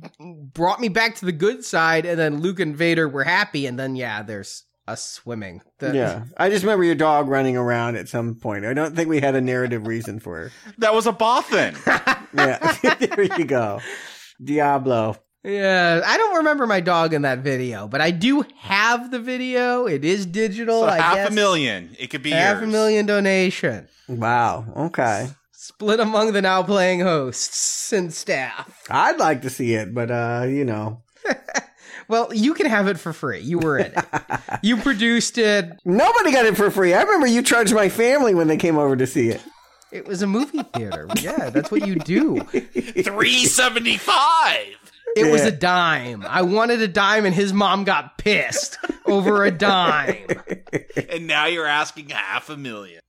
[0.53, 3.79] brought me back to the good side, and then Luke and Vader were happy, and
[3.79, 5.63] then yeah, there's us swimming.
[5.79, 8.67] The- Yeah, I just remember your dog running around at some point.
[8.67, 10.47] I don't think we had a narrative reason for.
[10.47, 10.53] It.
[10.79, 11.77] that was a boffin.
[12.37, 12.59] Yeah,
[12.99, 13.81] there you go.
[14.43, 15.17] Diablo.
[15.45, 19.87] Yeah, I don't remember my dog in that video, but I do have the video.
[19.87, 20.81] It is digital.
[20.81, 21.31] So I half guess.
[21.31, 21.95] a million.
[21.99, 22.69] It could be half yours.
[22.69, 24.65] a million donation Wow.
[24.89, 25.29] Okay.
[25.65, 28.85] Split among the now playing hosts and staff.
[28.91, 31.03] I'd like to see it, but uh, you know,
[32.07, 33.41] Well, you can have it for free.
[33.41, 34.05] You were in it.
[34.63, 35.73] you produced it.
[35.87, 36.93] nobody got it for free.
[36.93, 39.41] I remember you charged my family when they came over to see it.
[39.91, 41.09] It was a movie theater.
[41.21, 42.41] Yeah, that's what you do.
[43.03, 44.77] Three seventy five.
[45.17, 46.27] It was a dime.
[46.29, 48.77] I wanted a dime, and his mom got pissed
[49.07, 50.27] over a dime.
[51.09, 53.01] And now you're asking half a million.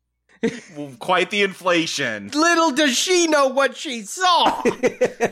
[0.76, 2.30] Well, quite the inflation.
[2.30, 4.62] Little does she know what she saw.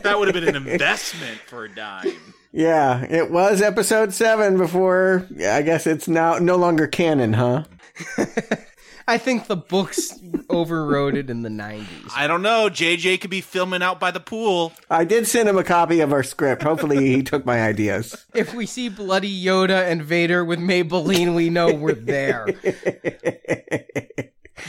[0.04, 2.12] That would have been an investment for a dime.
[2.52, 5.26] Yeah, it was episode seven before.
[5.40, 7.64] I guess it's now no longer canon, huh?
[9.08, 10.18] I think the books
[10.48, 12.10] overrode it in the 90s.
[12.14, 12.70] I don't know.
[12.70, 14.72] JJ could be filming out by the pool.
[14.88, 16.62] I did send him a copy of our script.
[16.62, 18.26] Hopefully, he took my ideas.
[18.34, 22.46] If we see bloody Yoda and Vader with Maybelline, we know we're there.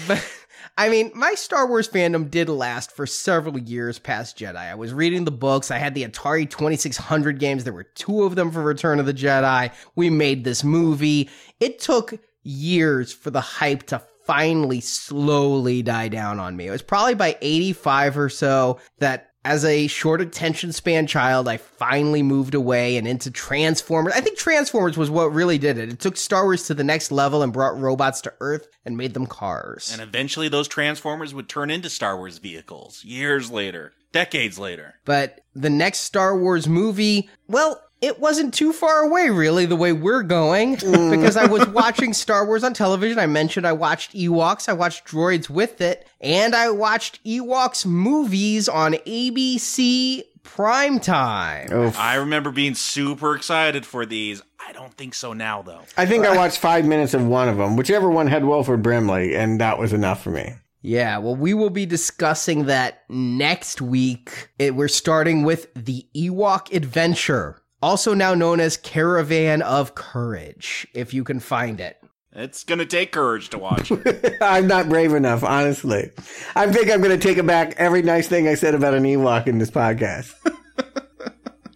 [0.08, 0.24] But
[0.78, 4.58] I mean, my Star Wars fandom did last for several years past Jedi.
[4.58, 5.72] I was reading the books.
[5.72, 7.64] I had the Atari 2600 games.
[7.64, 9.72] There were two of them for Return of the Jedi.
[9.96, 11.30] We made this movie.
[11.62, 16.68] It took years for the hype to finally slowly die down on me.
[16.68, 21.58] It was probably by 85 or so that as a short attention span child, I
[21.58, 24.14] finally moved away and into Transformers.
[24.16, 25.90] I think Transformers was what really did it.
[25.90, 29.14] It took Star Wars to the next level and brought robots to Earth and made
[29.14, 29.94] them cars.
[29.94, 34.96] And eventually those Transformers would turn into Star Wars vehicles years later, decades later.
[35.06, 39.92] But the next Star Wars movie, well, it wasn't too far away, really, the way
[39.92, 41.74] we're going, because I was mm.
[41.74, 43.18] watching Star Wars on television.
[43.18, 48.70] I mentioned I watched Ewoks, I watched Droids with it, and I watched Ewoks movies
[48.70, 51.96] on ABC Primetime.
[51.98, 54.44] I remember being super excited for these.
[54.60, 55.82] I don't think so now, though.
[55.98, 59.36] I think I watched five minutes of one of them, whichever one had Wilford Brimley,
[59.36, 60.54] and that was enough for me.
[60.84, 64.50] Yeah, well, we will be discussing that next week.
[64.60, 71.14] It, we're starting with the Ewok Adventure, also now known as Caravan of Courage, if
[71.14, 72.02] you can find it.
[72.34, 74.38] It's going to take courage to watch it.
[74.42, 76.10] I'm not brave enough, honestly.
[76.56, 79.46] I think I'm going to take back every nice thing I said about an Ewok
[79.46, 80.34] in this podcast.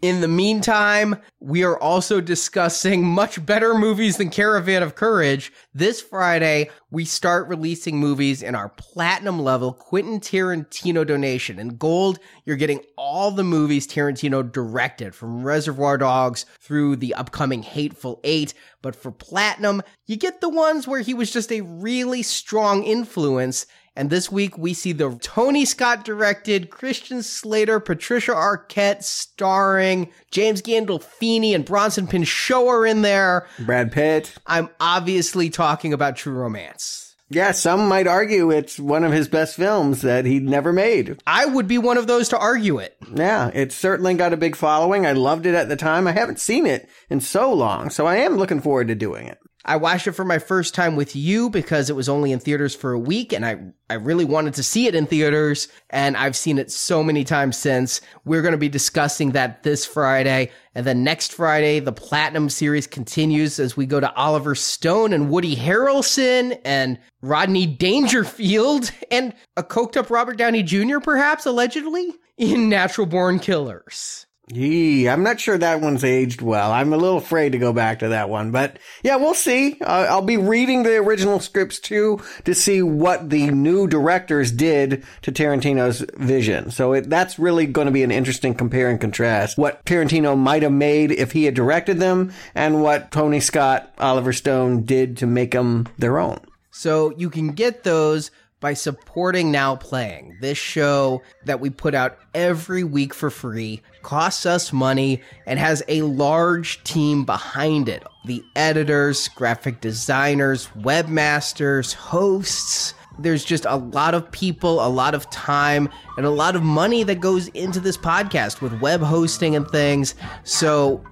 [0.01, 5.51] In the meantime, we are also discussing much better movies than Caravan of Courage.
[5.73, 11.59] This Friday, we start releasing movies in our platinum level Quentin Tarantino donation.
[11.59, 17.61] In gold, you're getting all the movies Tarantino directed from Reservoir Dogs through the upcoming
[17.61, 18.53] Hateful Eight.
[18.81, 23.65] But for platinum, you get the ones where he was just a really strong influence
[23.95, 30.61] and this week we see the Tony Scott directed Christian Slater, Patricia Arquette starring James
[30.61, 33.47] Gandolfini and Bronson Pinchot are in there.
[33.59, 34.35] Brad Pitt.
[34.47, 37.09] I'm obviously talking about True Romance.
[37.31, 41.21] Yeah, some might argue it's one of his best films that he'd never made.
[41.27, 42.97] I would be one of those to argue it.
[43.13, 45.05] Yeah, it certainly got a big following.
[45.05, 46.07] I loved it at the time.
[46.07, 49.37] I haven't seen it in so long, so I am looking forward to doing it.
[49.65, 52.73] I watched it for my first time with you because it was only in theaters
[52.73, 53.57] for a week and I,
[53.89, 57.57] I really wanted to see it in theaters and I've seen it so many times
[57.57, 57.99] since.
[58.23, 62.87] We're going to be discussing that this Friday and then next Friday, the Platinum series
[62.87, 69.63] continues as we go to Oliver Stone and Woody Harrelson and Rodney Dangerfield and a
[69.63, 70.99] coked up Robert Downey Jr.
[70.99, 74.25] perhaps allegedly in Natural Born Killers.
[74.51, 76.71] Yee, I'm not sure that one's aged well.
[76.71, 79.77] I'm a little afraid to go back to that one, but yeah, we'll see.
[79.79, 85.05] Uh, I'll be reading the original scripts too to see what the new directors did
[85.21, 86.71] to Tarantino's vision.
[86.71, 89.55] So it, that's really going to be an interesting compare and contrast.
[89.55, 94.33] What Tarantino might have made if he had directed them and what Tony Scott, Oliver
[94.33, 96.39] Stone did to make them their own.
[96.71, 100.37] So you can get those by supporting Now Playing.
[100.41, 105.83] This show that we put out every week for free costs us money and has
[105.87, 108.03] a large team behind it.
[108.25, 112.93] The editors, graphic designers, webmasters, hosts.
[113.17, 117.03] There's just a lot of people, a lot of time, and a lot of money
[117.03, 120.15] that goes into this podcast with web hosting and things.
[120.43, 121.03] So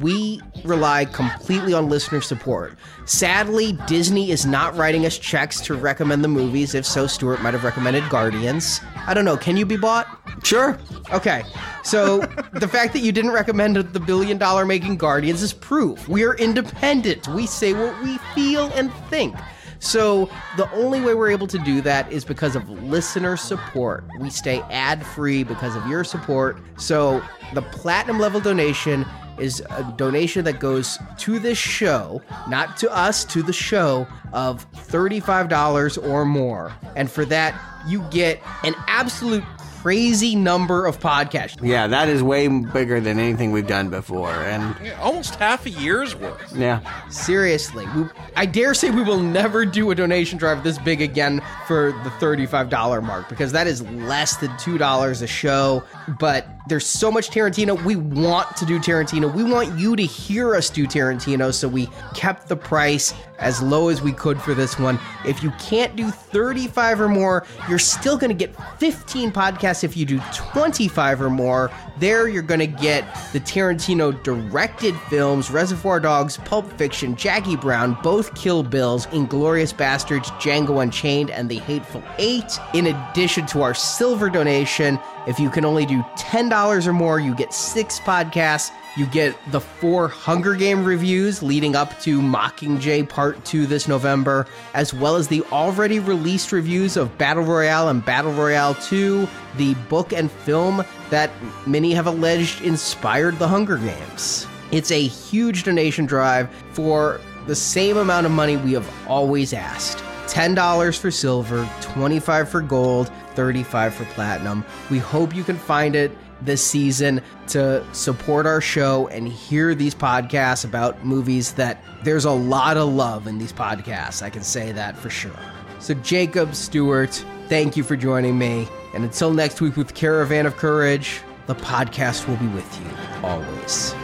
[0.00, 2.78] we rely completely on listener support.
[3.06, 6.74] Sadly, Disney is not writing us checks to recommend the movies.
[6.74, 8.80] If so, Stuart might have recommended Guardians.
[9.06, 9.36] I don't know.
[9.36, 10.17] Can you be bought?
[10.44, 10.78] Sure.
[11.12, 11.42] Okay.
[11.82, 12.18] So
[12.52, 16.08] the fact that you didn't recommend the billion dollar making Guardians is proof.
[16.08, 17.28] We are independent.
[17.28, 19.34] We say what we feel and think.
[19.80, 24.04] So the only way we're able to do that is because of listener support.
[24.18, 26.58] We stay ad free because of your support.
[26.78, 27.22] So
[27.54, 29.06] the platinum level donation
[29.38, 34.70] is a donation that goes to this show, not to us, to the show, of
[34.72, 36.72] $35 or more.
[36.96, 37.54] And for that,
[37.86, 39.44] you get an absolute
[39.82, 41.56] crazy number of podcasts.
[41.62, 44.30] Yeah, that is way bigger than anything we've done before.
[44.32, 46.54] And Yeah, almost half a year's worth.
[46.56, 48.04] yeah, Seriously, we,
[48.36, 52.10] I dare say we will never do a donation drive this big again for the
[52.10, 55.82] $35 mark because that is less than $2 a show.
[56.18, 57.82] But there's so much Tarantino.
[57.84, 59.32] We want to do Tarantino.
[59.32, 61.52] We want you to hear us do Tarantino.
[61.52, 64.98] So we kept the price as low as we could for this one.
[65.24, 69.96] If you can't do 35 or more, you're still going to get 15 podcasts if
[69.96, 71.70] you do 25 or more.
[71.98, 77.96] There, you're going to get the Tarantino directed films Reservoir Dogs, Pulp Fiction, Jackie Brown,
[78.02, 82.58] both Kill Bills, Inglourious Basterds, Django Unchained, and The Hateful Eight.
[82.72, 87.34] In addition to our silver donation, if you can only do $10 or more, you
[87.34, 88.70] get six podcasts.
[88.98, 94.44] You get the four Hunger Game reviews leading up to Mockingjay Part 2 this November,
[94.74, 99.74] as well as the already released reviews of Battle Royale and Battle Royale 2, the
[99.88, 101.30] book and film that
[101.64, 104.48] many have alleged inspired the Hunger Games.
[104.72, 109.98] It's a huge donation drive for the same amount of money we have always asked.
[110.26, 114.64] $10 for silver, 25 for gold, 35 for platinum.
[114.90, 116.10] We hope you can find it
[116.42, 122.30] this season to support our show and hear these podcasts about movies that there's a
[122.30, 124.22] lot of love in these podcasts.
[124.22, 125.38] I can say that for sure.
[125.80, 128.68] So, Jacob Stuart, thank you for joining me.
[128.94, 133.94] And until next week with Caravan of Courage, the podcast will be with you always.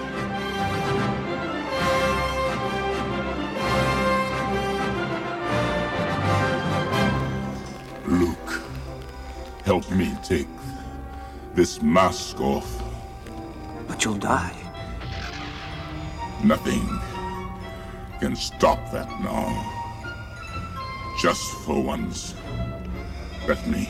[8.06, 8.62] Luke,
[9.64, 10.46] help me take
[11.54, 12.82] this mask off.
[13.86, 14.54] But you'll die.
[16.42, 16.86] Nothing
[18.20, 19.70] can stop that now.
[21.20, 22.34] Just for once,
[23.46, 23.88] let me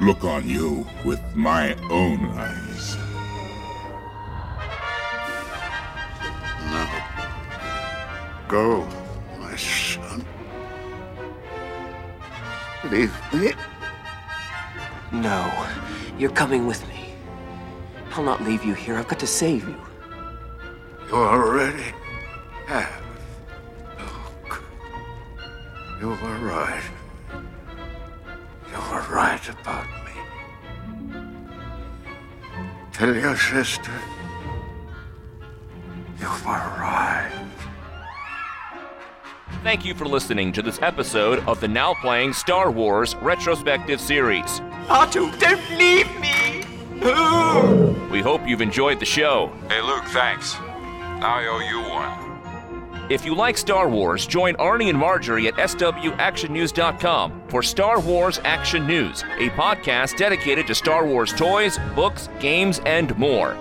[0.00, 2.96] look on you with my own eyes.
[6.70, 6.86] No.
[8.48, 8.88] Go,
[9.40, 10.24] my son.
[12.90, 13.52] Leave me.
[15.12, 15.66] No.
[16.18, 17.14] You're coming with me.
[18.12, 18.96] I'll not leave you here.
[18.96, 19.76] I've got to save you.
[21.08, 21.92] You already
[22.66, 23.02] have.
[23.98, 24.62] Oh, Luke.
[26.00, 26.82] You were right.
[28.70, 30.12] You were right about me.
[32.92, 33.92] Tell your sister.
[36.18, 37.51] You were right.
[39.62, 44.60] Thank you for listening to this episode of the now playing Star Wars retrospective series.
[44.88, 46.64] Artoo, don't leave me!
[48.10, 49.52] We hope you've enjoyed the show.
[49.68, 50.54] Hey, Luke, thanks.
[50.56, 53.10] I owe you one.
[53.10, 58.86] If you like Star Wars, join Arnie and Marjorie at swactionnews.com for Star Wars Action
[58.86, 63.54] News, a podcast dedicated to Star Wars toys, books, games, and more.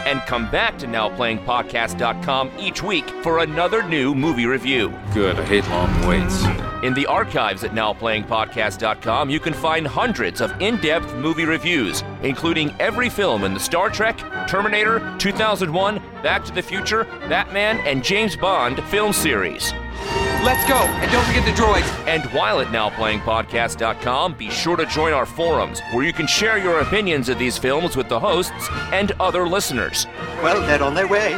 [0.04, 4.92] And come back to NowPlayingPodcast.com each week for another new movie review.
[5.12, 6.44] Good, I hate long waits.
[6.84, 12.74] In the archives at NowPlayingPodcast.com, you can find hundreds of in depth movie reviews, including
[12.78, 18.36] every film in the Star Trek, Terminator, 2001, Back to the Future, Batman, and James
[18.36, 19.72] Bond film series.
[20.44, 22.06] Let's go, and don't forget the droids.
[22.06, 26.80] And while at NowPlayingPodcast.com, be sure to join our forums, where you can share your
[26.80, 30.06] opinions of these films with the hosts and other listeners.
[30.42, 31.32] Well, they're on their way.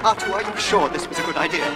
[0.00, 1.66] Artoo, are you sure this was a good idea?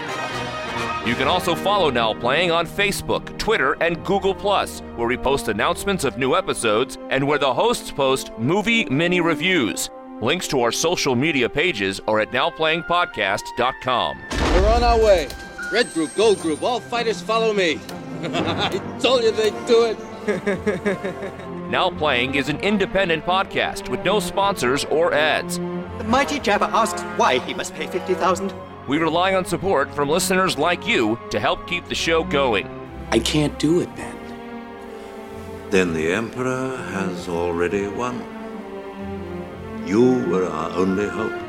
[1.06, 6.02] You can also follow Now Playing on Facebook, Twitter, and Google where we post announcements
[6.02, 9.88] of new episodes and where the hosts post movie mini reviews.
[10.20, 14.18] Links to our social media pages are at nowplayingpodcast.com.
[14.32, 15.28] We're on our way.
[15.72, 17.80] Red group, gold group, all fighters follow me.
[18.22, 21.32] I told you they'd do it.
[21.72, 25.56] Now Playing is an independent podcast with no sponsors or ads.
[25.56, 28.52] The mighty Jabba asks why he must pay 50,000.
[28.86, 32.68] We rely on support from listeners like you to help keep the show going.
[33.10, 34.14] I can't do it, Ben.
[35.70, 38.22] Then the Emperor has already won.
[39.86, 41.41] You were our only hope.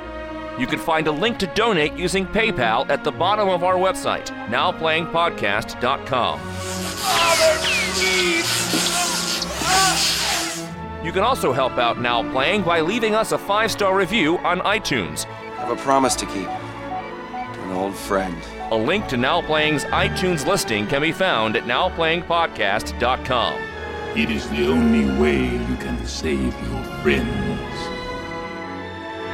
[0.59, 4.27] You can find a link to donate using PayPal at the bottom of our website,
[4.49, 6.39] nowplayingpodcast.com.
[11.03, 14.59] You can also help out Now Playing by leaving us a five star review on
[14.59, 15.25] iTunes.
[15.27, 18.37] I have a promise to keep to an old friend.
[18.71, 23.53] A link to Now Playing's iTunes listing can be found at nowplayingpodcast.com.
[24.15, 27.42] It is the only way you can save your friends.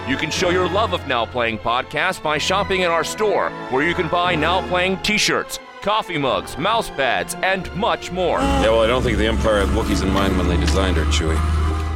[0.09, 3.87] You can show your love of Now Playing Podcast by shopping in our store, where
[3.87, 8.39] you can buy Now Playing t shirts, coffee mugs, mouse pads, and much more.
[8.39, 11.05] Yeah, well, I don't think the Empire had Wookiees in mind when they designed her,
[11.05, 11.37] Chewie.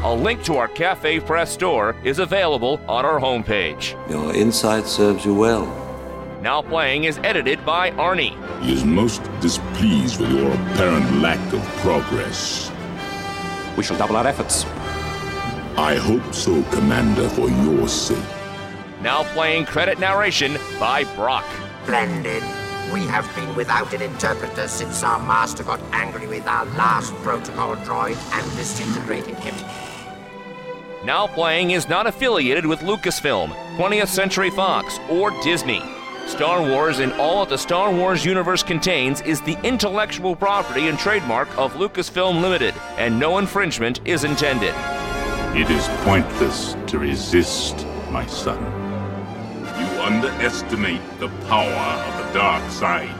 [0.03, 3.97] A link to our Cafe Press store is available on our homepage.
[4.07, 5.65] Your insight serves you well.
[6.39, 8.37] Now Playing is edited by Arnie.
[8.61, 12.71] He is most displeased with your apparent lack of progress.
[13.75, 14.67] We shall double our efforts.
[15.77, 18.23] I hope so, Commander, for your sake.
[19.01, 21.45] Now Playing credit narration by Brock.
[21.83, 22.43] Splendid.
[22.93, 27.75] We have been without an interpreter since our master got angry with our last protocol
[27.77, 29.55] droid and disintegrated him.
[31.05, 35.81] Now Playing is not affiliated with Lucasfilm, 20th Century Fox, or Disney.
[36.27, 40.99] Star Wars and all that the Star Wars universe contains is the intellectual property and
[40.99, 44.75] trademark of Lucasfilm Limited, and no infringement is intended.
[45.55, 48.59] It is pointless to resist, my son.
[49.61, 53.13] You underestimate the power of the dark side.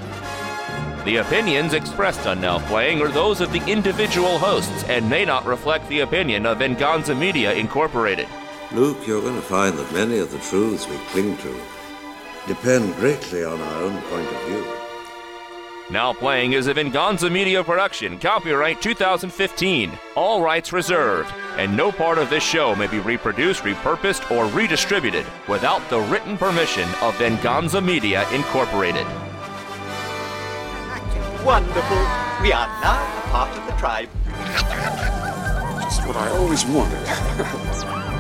[1.06, 5.45] The opinions expressed on Now Playing are those of the individual hosts and may not
[5.45, 8.28] reflect the opinion of Venganza Media Incorporated.
[8.72, 11.62] Luke, you're going to find that many of the truths we cling to
[12.48, 14.83] depend greatly on our own point of view.
[15.90, 22.18] Now Playing is a Venganza Media production, copyright 2015, all rights reserved, and no part
[22.18, 27.82] of this show may be reproduced, repurposed, or redistributed without the written permission of Venganza
[27.82, 29.06] Media Incorporated.
[31.44, 31.98] Wonderful.
[32.42, 34.10] We are now a part of the tribe.
[35.84, 38.10] Just what I always wanted.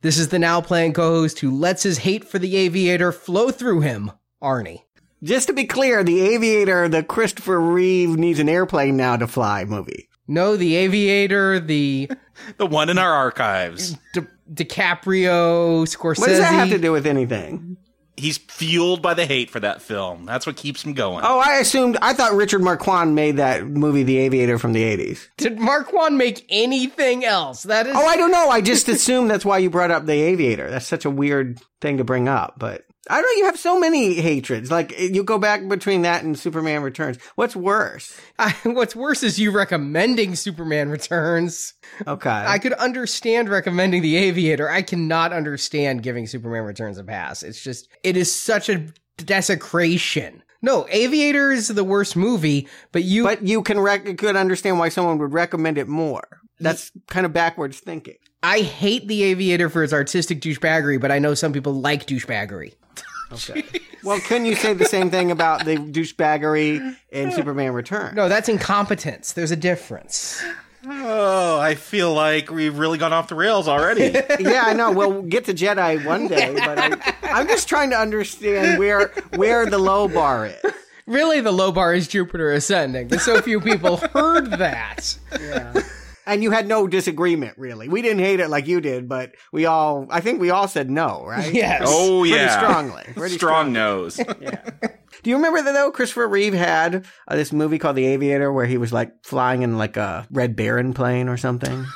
[0.00, 3.50] This is the now playing co host who lets his hate for the aviator flow
[3.50, 4.12] through him,
[4.42, 4.82] Arnie.
[5.22, 9.64] Just to be clear, the aviator, the Christopher Reeve needs an airplane now to fly
[9.64, 10.08] movie.
[10.28, 12.10] No, the aviator, the.
[12.58, 13.96] the one in our archives.
[14.14, 16.18] Di- DiCaprio, Scorsese.
[16.20, 17.76] What does that have to do with anything?
[18.18, 20.24] He's fueled by the hate for that film.
[20.24, 21.24] That's what keeps him going.
[21.24, 25.28] Oh, I assumed, I thought Richard Marquand made that movie, The Aviator, from the 80s.
[25.36, 27.62] Did Marquand make anything else?
[27.62, 27.94] That is.
[27.96, 28.48] Oh, I don't know.
[28.48, 30.68] I just assumed that's why you brought up The Aviator.
[30.70, 32.84] That's such a weird thing to bring up, but.
[33.08, 33.38] I don't know.
[33.38, 34.70] You have so many hatreds.
[34.70, 37.18] Like you go back between that and Superman Returns.
[37.36, 38.18] What's worse?
[38.38, 41.74] I, what's worse is you recommending Superman Returns.
[42.06, 42.30] Okay.
[42.30, 44.68] I could understand recommending The Aviator.
[44.68, 47.42] I cannot understand giving Superman Returns a pass.
[47.42, 48.86] It's just, it is such a
[49.18, 50.42] desecration.
[50.60, 53.22] No, Aviator is the worst movie, but you.
[53.24, 56.26] But you can rec- could understand why someone would recommend it more.
[56.60, 58.16] That's kind of backwards thinking.
[58.42, 62.74] I hate The Aviator for its artistic douchebaggery, but I know some people like douchebaggery.
[63.32, 63.64] Okay.
[64.04, 68.14] well, couldn't you say the same thing about the douchebaggery in Superman Return?
[68.14, 69.32] No, that's incompetence.
[69.32, 70.42] There's a difference.
[70.86, 74.12] Oh, I feel like we've really gone off the rails already.
[74.40, 74.92] yeah, I know.
[74.92, 79.08] Well, we'll get to Jedi one day, but I, I'm just trying to understand where
[79.34, 80.72] where the low bar is.
[81.06, 83.08] Really, the low bar is Jupiter ascending.
[83.08, 85.18] But so few people heard that.
[85.40, 85.72] Yeah.
[86.28, 87.88] And you had no disagreement, really.
[87.88, 90.90] We didn't hate it like you did, but we all, I think we all said
[90.90, 91.52] no, right?
[91.52, 91.82] Yes.
[91.86, 92.58] Oh, Pretty yeah.
[92.58, 93.02] strongly.
[93.14, 93.72] Pretty Strong strongly.
[93.72, 94.20] nose.
[94.40, 94.70] Yeah.
[95.22, 95.90] Do you remember that though?
[95.90, 99.76] Christopher Reeve had uh, this movie called The Aviator where he was like flying in
[99.76, 101.86] like a Red Baron plane or something.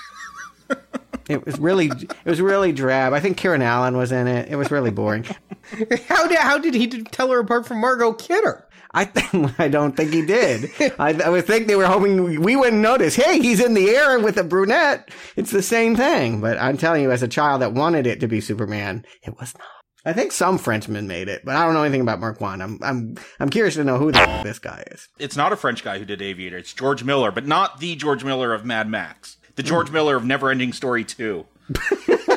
[1.28, 3.12] it was really, it was really drab.
[3.12, 4.48] I think Karen Allen was in it.
[4.50, 5.22] It was really boring.
[6.08, 8.66] how did how did he tell her apart from Margot Kidder?
[8.94, 10.70] I th- I don't think he did.
[10.98, 13.14] I, I would think they were hoping we wouldn't notice.
[13.16, 15.10] Hey, he's in the air with a brunette.
[15.36, 16.40] It's the same thing.
[16.40, 19.54] But I'm telling you, as a child that wanted it to be Superman, it was
[19.58, 19.66] not.
[20.04, 22.60] I think some Frenchman made it, but I don't know anything about Marquand.
[22.62, 25.08] I'm I'm I'm curious to know who the this guy is.
[25.18, 26.58] It's not a French guy who did Aviator.
[26.58, 29.36] It's George Miller, but not the George Miller of Mad Max.
[29.54, 29.94] The George Hmm.
[29.94, 31.46] Miller of Neverending Story 2.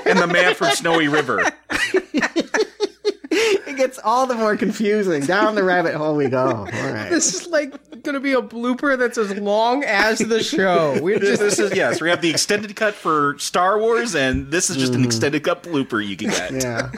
[0.05, 1.41] and the man from Snowy River.
[3.67, 5.23] It gets all the more confusing.
[5.25, 6.45] Down the rabbit hole we go.
[6.47, 7.09] All right.
[7.09, 7.71] This is like
[8.03, 10.99] going to be a blooper that's as long as the show.
[11.01, 11.99] We're This, just this is yes.
[12.01, 15.05] We have the extended cut for Star Wars, and this is just an Mhm.
[15.05, 16.51] extended cut blooper you can get.
[16.53, 16.91] Yeah.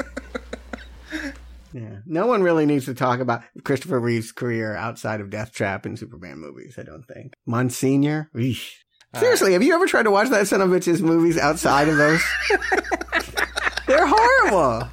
[1.73, 1.97] Yeah.
[2.05, 5.97] No one really needs to talk about Christopher Reeve's career outside of Death Trap and
[5.99, 7.33] Superman movies, I don't think.
[7.45, 8.29] Monsignor?
[8.35, 8.71] Eesh.
[9.17, 11.97] Seriously, have you ever tried to watch that son of a bitch's movies outside of
[11.97, 12.21] those?
[13.87, 14.89] They're horrible.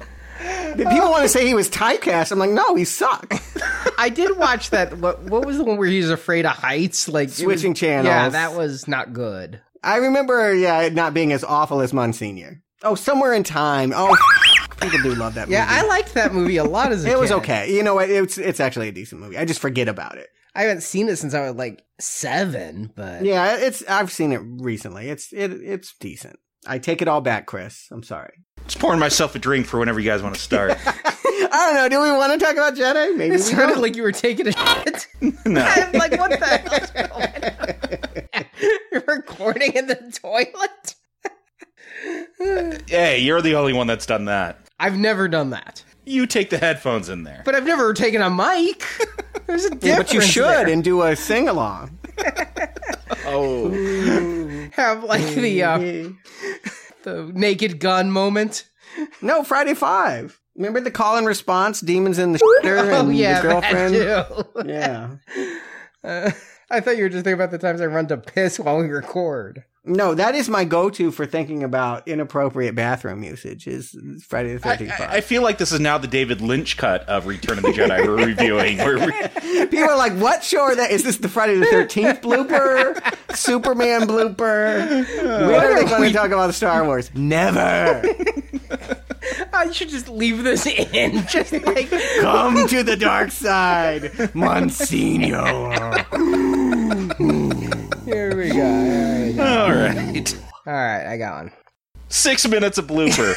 [0.77, 2.31] People want to say he was typecast.
[2.31, 3.33] I'm like, no, he sucked.
[3.97, 4.97] I did watch that.
[4.97, 7.07] What what was the one where he was afraid of heights?
[7.07, 8.07] Like it was- Switching channels.
[8.07, 9.61] Yeah, that was not good.
[9.83, 12.61] I remember, yeah, it not being as awful as Monsignor.
[12.83, 13.93] Oh, Somewhere in Time.
[13.95, 14.15] Oh,
[14.81, 15.53] people do love that movie.
[15.53, 17.73] Yeah, I liked that movie a lot as a it was okay.
[17.73, 18.09] You know what?
[18.09, 19.37] It's it's actually a decent movie.
[19.37, 20.27] I just forget about it.
[20.57, 24.41] I haven't seen it since I was like seven, but Yeah, it's I've seen it
[24.43, 25.09] recently.
[25.09, 26.39] It's it it's decent.
[26.67, 27.87] I take it all back, Chris.
[27.91, 28.33] I'm sorry.
[28.65, 30.71] Just pouring myself a drink for whenever you guys want to start.
[30.85, 31.89] I don't know.
[31.89, 33.15] Do we want to talk about Jedi?
[33.15, 33.81] Maybe it we sounded don't.
[33.81, 35.07] like you were taking a shit.
[35.45, 35.61] no.
[35.61, 38.45] I'm like, what the hell's going on?
[38.91, 40.95] You're recording in the toilet.
[42.87, 44.59] Hey, you're the only one that's done that.
[44.79, 47.41] I've never done that, You take the headphones in there.
[47.45, 48.83] but I've never taken a mic.
[49.47, 49.83] There's a difference.
[49.83, 50.67] Yeah, but you should there.
[50.67, 51.97] and do a sing along.
[53.27, 53.69] Oh.
[54.73, 55.77] have like the uh,
[57.03, 58.69] the naked gun moment.
[59.21, 60.39] No, Friday Five.
[60.55, 61.81] Remember the call and response?
[61.81, 63.95] Demons in the shitter Oh and yeah, the girlfriend.
[63.95, 64.27] that
[64.63, 64.69] too.
[64.69, 65.15] Yeah.
[66.03, 66.31] Uh,
[66.69, 68.87] I thought you were just thinking about the times I run to piss while we
[68.87, 69.63] record.
[69.87, 73.67] No, that is my go-to for thinking about inappropriate bathroom usage.
[73.67, 73.95] Is
[74.27, 74.99] Friday the Thirteenth.
[74.99, 77.69] I- I feel like this is now the David Lynch cut of Return of the
[77.71, 78.77] Jedi we're reviewing.
[78.79, 79.11] Where we,
[79.67, 80.89] People are like, "What show are that?
[80.91, 82.99] Is this the Friday the Thirteenth blooper?
[83.35, 85.05] Superman blooper?
[85.21, 87.11] When are they going to talk about Star Wars?
[87.13, 88.03] Never.
[89.53, 91.25] I should just leave this in.
[91.27, 91.89] Just like
[92.21, 95.45] Come to the dark side, Monsignor.
[98.05, 99.14] Here we go.
[99.65, 100.29] Here we go.
[100.31, 100.35] all right,
[100.67, 101.51] All right, I got one.
[102.09, 103.33] six minutes of blooper.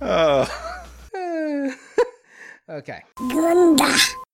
[0.00, 0.48] oh.
[2.70, 3.00] Okay.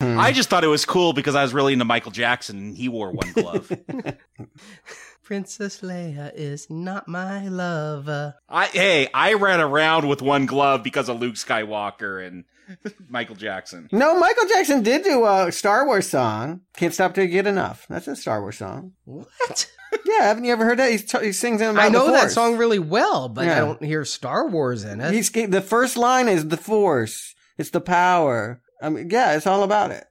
[0.00, 2.88] I just thought it was cool because I was really into Michael Jackson and he
[2.88, 3.70] wore one glove.
[5.22, 8.34] Princess Leia is not my lover.
[8.48, 12.44] I hey, I ran around with one glove because of Luke Skywalker and
[13.08, 13.88] Michael Jackson.
[13.92, 16.62] No, Michael Jackson did do a Star Wars song.
[16.76, 17.86] Can't stop till you get enough.
[17.88, 18.92] That's a Star Wars song.
[19.04, 19.70] What?
[20.04, 20.90] Yeah, haven't you ever heard that?
[20.90, 23.82] He's t- he sings in I know the that song really well, but I don't
[23.82, 25.14] hear Star Wars in it.
[25.14, 27.34] He's the first line is the Force.
[27.58, 28.60] It's the power.
[28.82, 30.04] I mean, yeah, it's all about it.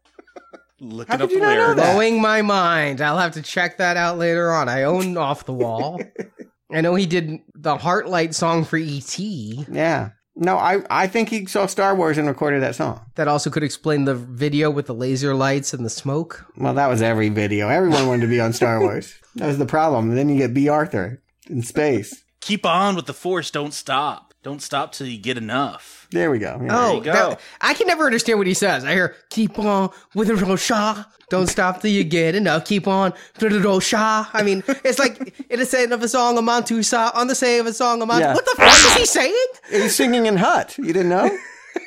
[0.79, 1.81] Looking How up could the you not know lyrics.
[1.81, 1.93] that?
[1.93, 3.01] Blowing my mind.
[3.01, 4.67] I'll have to check that out later on.
[4.69, 6.01] I own Off the Wall.
[6.71, 9.65] I know he did the Heartlight song for E.T.
[9.71, 10.09] Yeah.
[10.35, 13.01] No, I I think he saw Star Wars and recorded that song.
[13.15, 16.45] That also could explain the video with the laser lights and the smoke.
[16.57, 17.69] Well, that was every video.
[17.69, 19.13] Everyone wanted to be on Star Wars.
[19.35, 20.09] That was the problem.
[20.09, 22.23] And then you get Bea Arthur in space.
[22.41, 24.33] Keep on with the force, don't stop.
[24.43, 26.02] Don't stop till you get enough.
[26.13, 26.59] There we go.
[26.63, 26.79] Yeah.
[26.79, 27.11] Oh, you go.
[27.13, 28.85] that- I can never understand what he says.
[28.85, 32.65] I hear "keep on with the rosha." Don't stop till you get enough.
[32.65, 34.27] Keep on with the rosha.
[34.33, 37.57] I mean, it's like in a saying of a song of Montusa on the say
[37.59, 38.21] of a song of Mont.
[38.21, 38.33] Yeah.
[38.33, 39.45] What the fuck is he saying?
[39.69, 40.77] He's singing in Hutt.
[40.77, 41.29] You didn't know?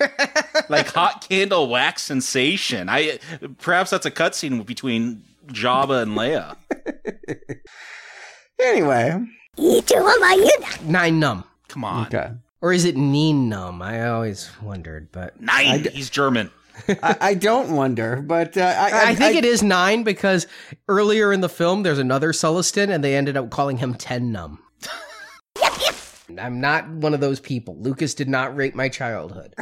[0.68, 2.88] like hot candle wax sensation.
[2.88, 3.18] I
[3.58, 6.56] perhaps that's a cutscene between Jabba and Leia.
[8.60, 9.24] anyway.
[10.84, 11.44] Nine num.
[11.68, 12.06] Come on.
[12.06, 12.30] Okay.
[12.66, 13.80] Or is it Neen Num?
[13.80, 15.86] I always wondered, but Nine.
[15.92, 16.50] He's German.
[16.88, 20.48] I, I don't wonder, but uh, I, I, think it is nine because
[20.88, 24.58] earlier in the film there's another Sullustan and they ended up calling him Ten Num.
[26.40, 27.76] I'm not one of those people.
[27.78, 29.54] Lucas did not rape my childhood.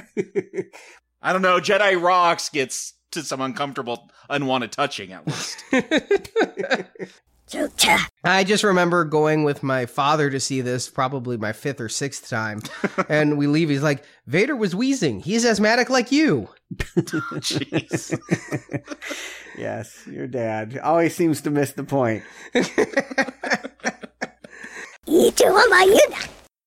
[1.20, 1.60] I don't know.
[1.60, 5.62] Jedi Rocks gets to some uncomfortable, unwanted touching at least.
[8.23, 12.30] I just remember going with my father to see this, probably my fifth or sixth
[12.30, 12.61] time.
[13.09, 13.69] and we leave.
[13.69, 15.22] He's like, Vader was wheezing.
[15.22, 16.49] He's asthmatic like you.
[16.75, 18.19] Jeez.
[19.57, 22.23] yes, your dad always seems to miss the point.
[25.06, 26.32] 一直我买一的。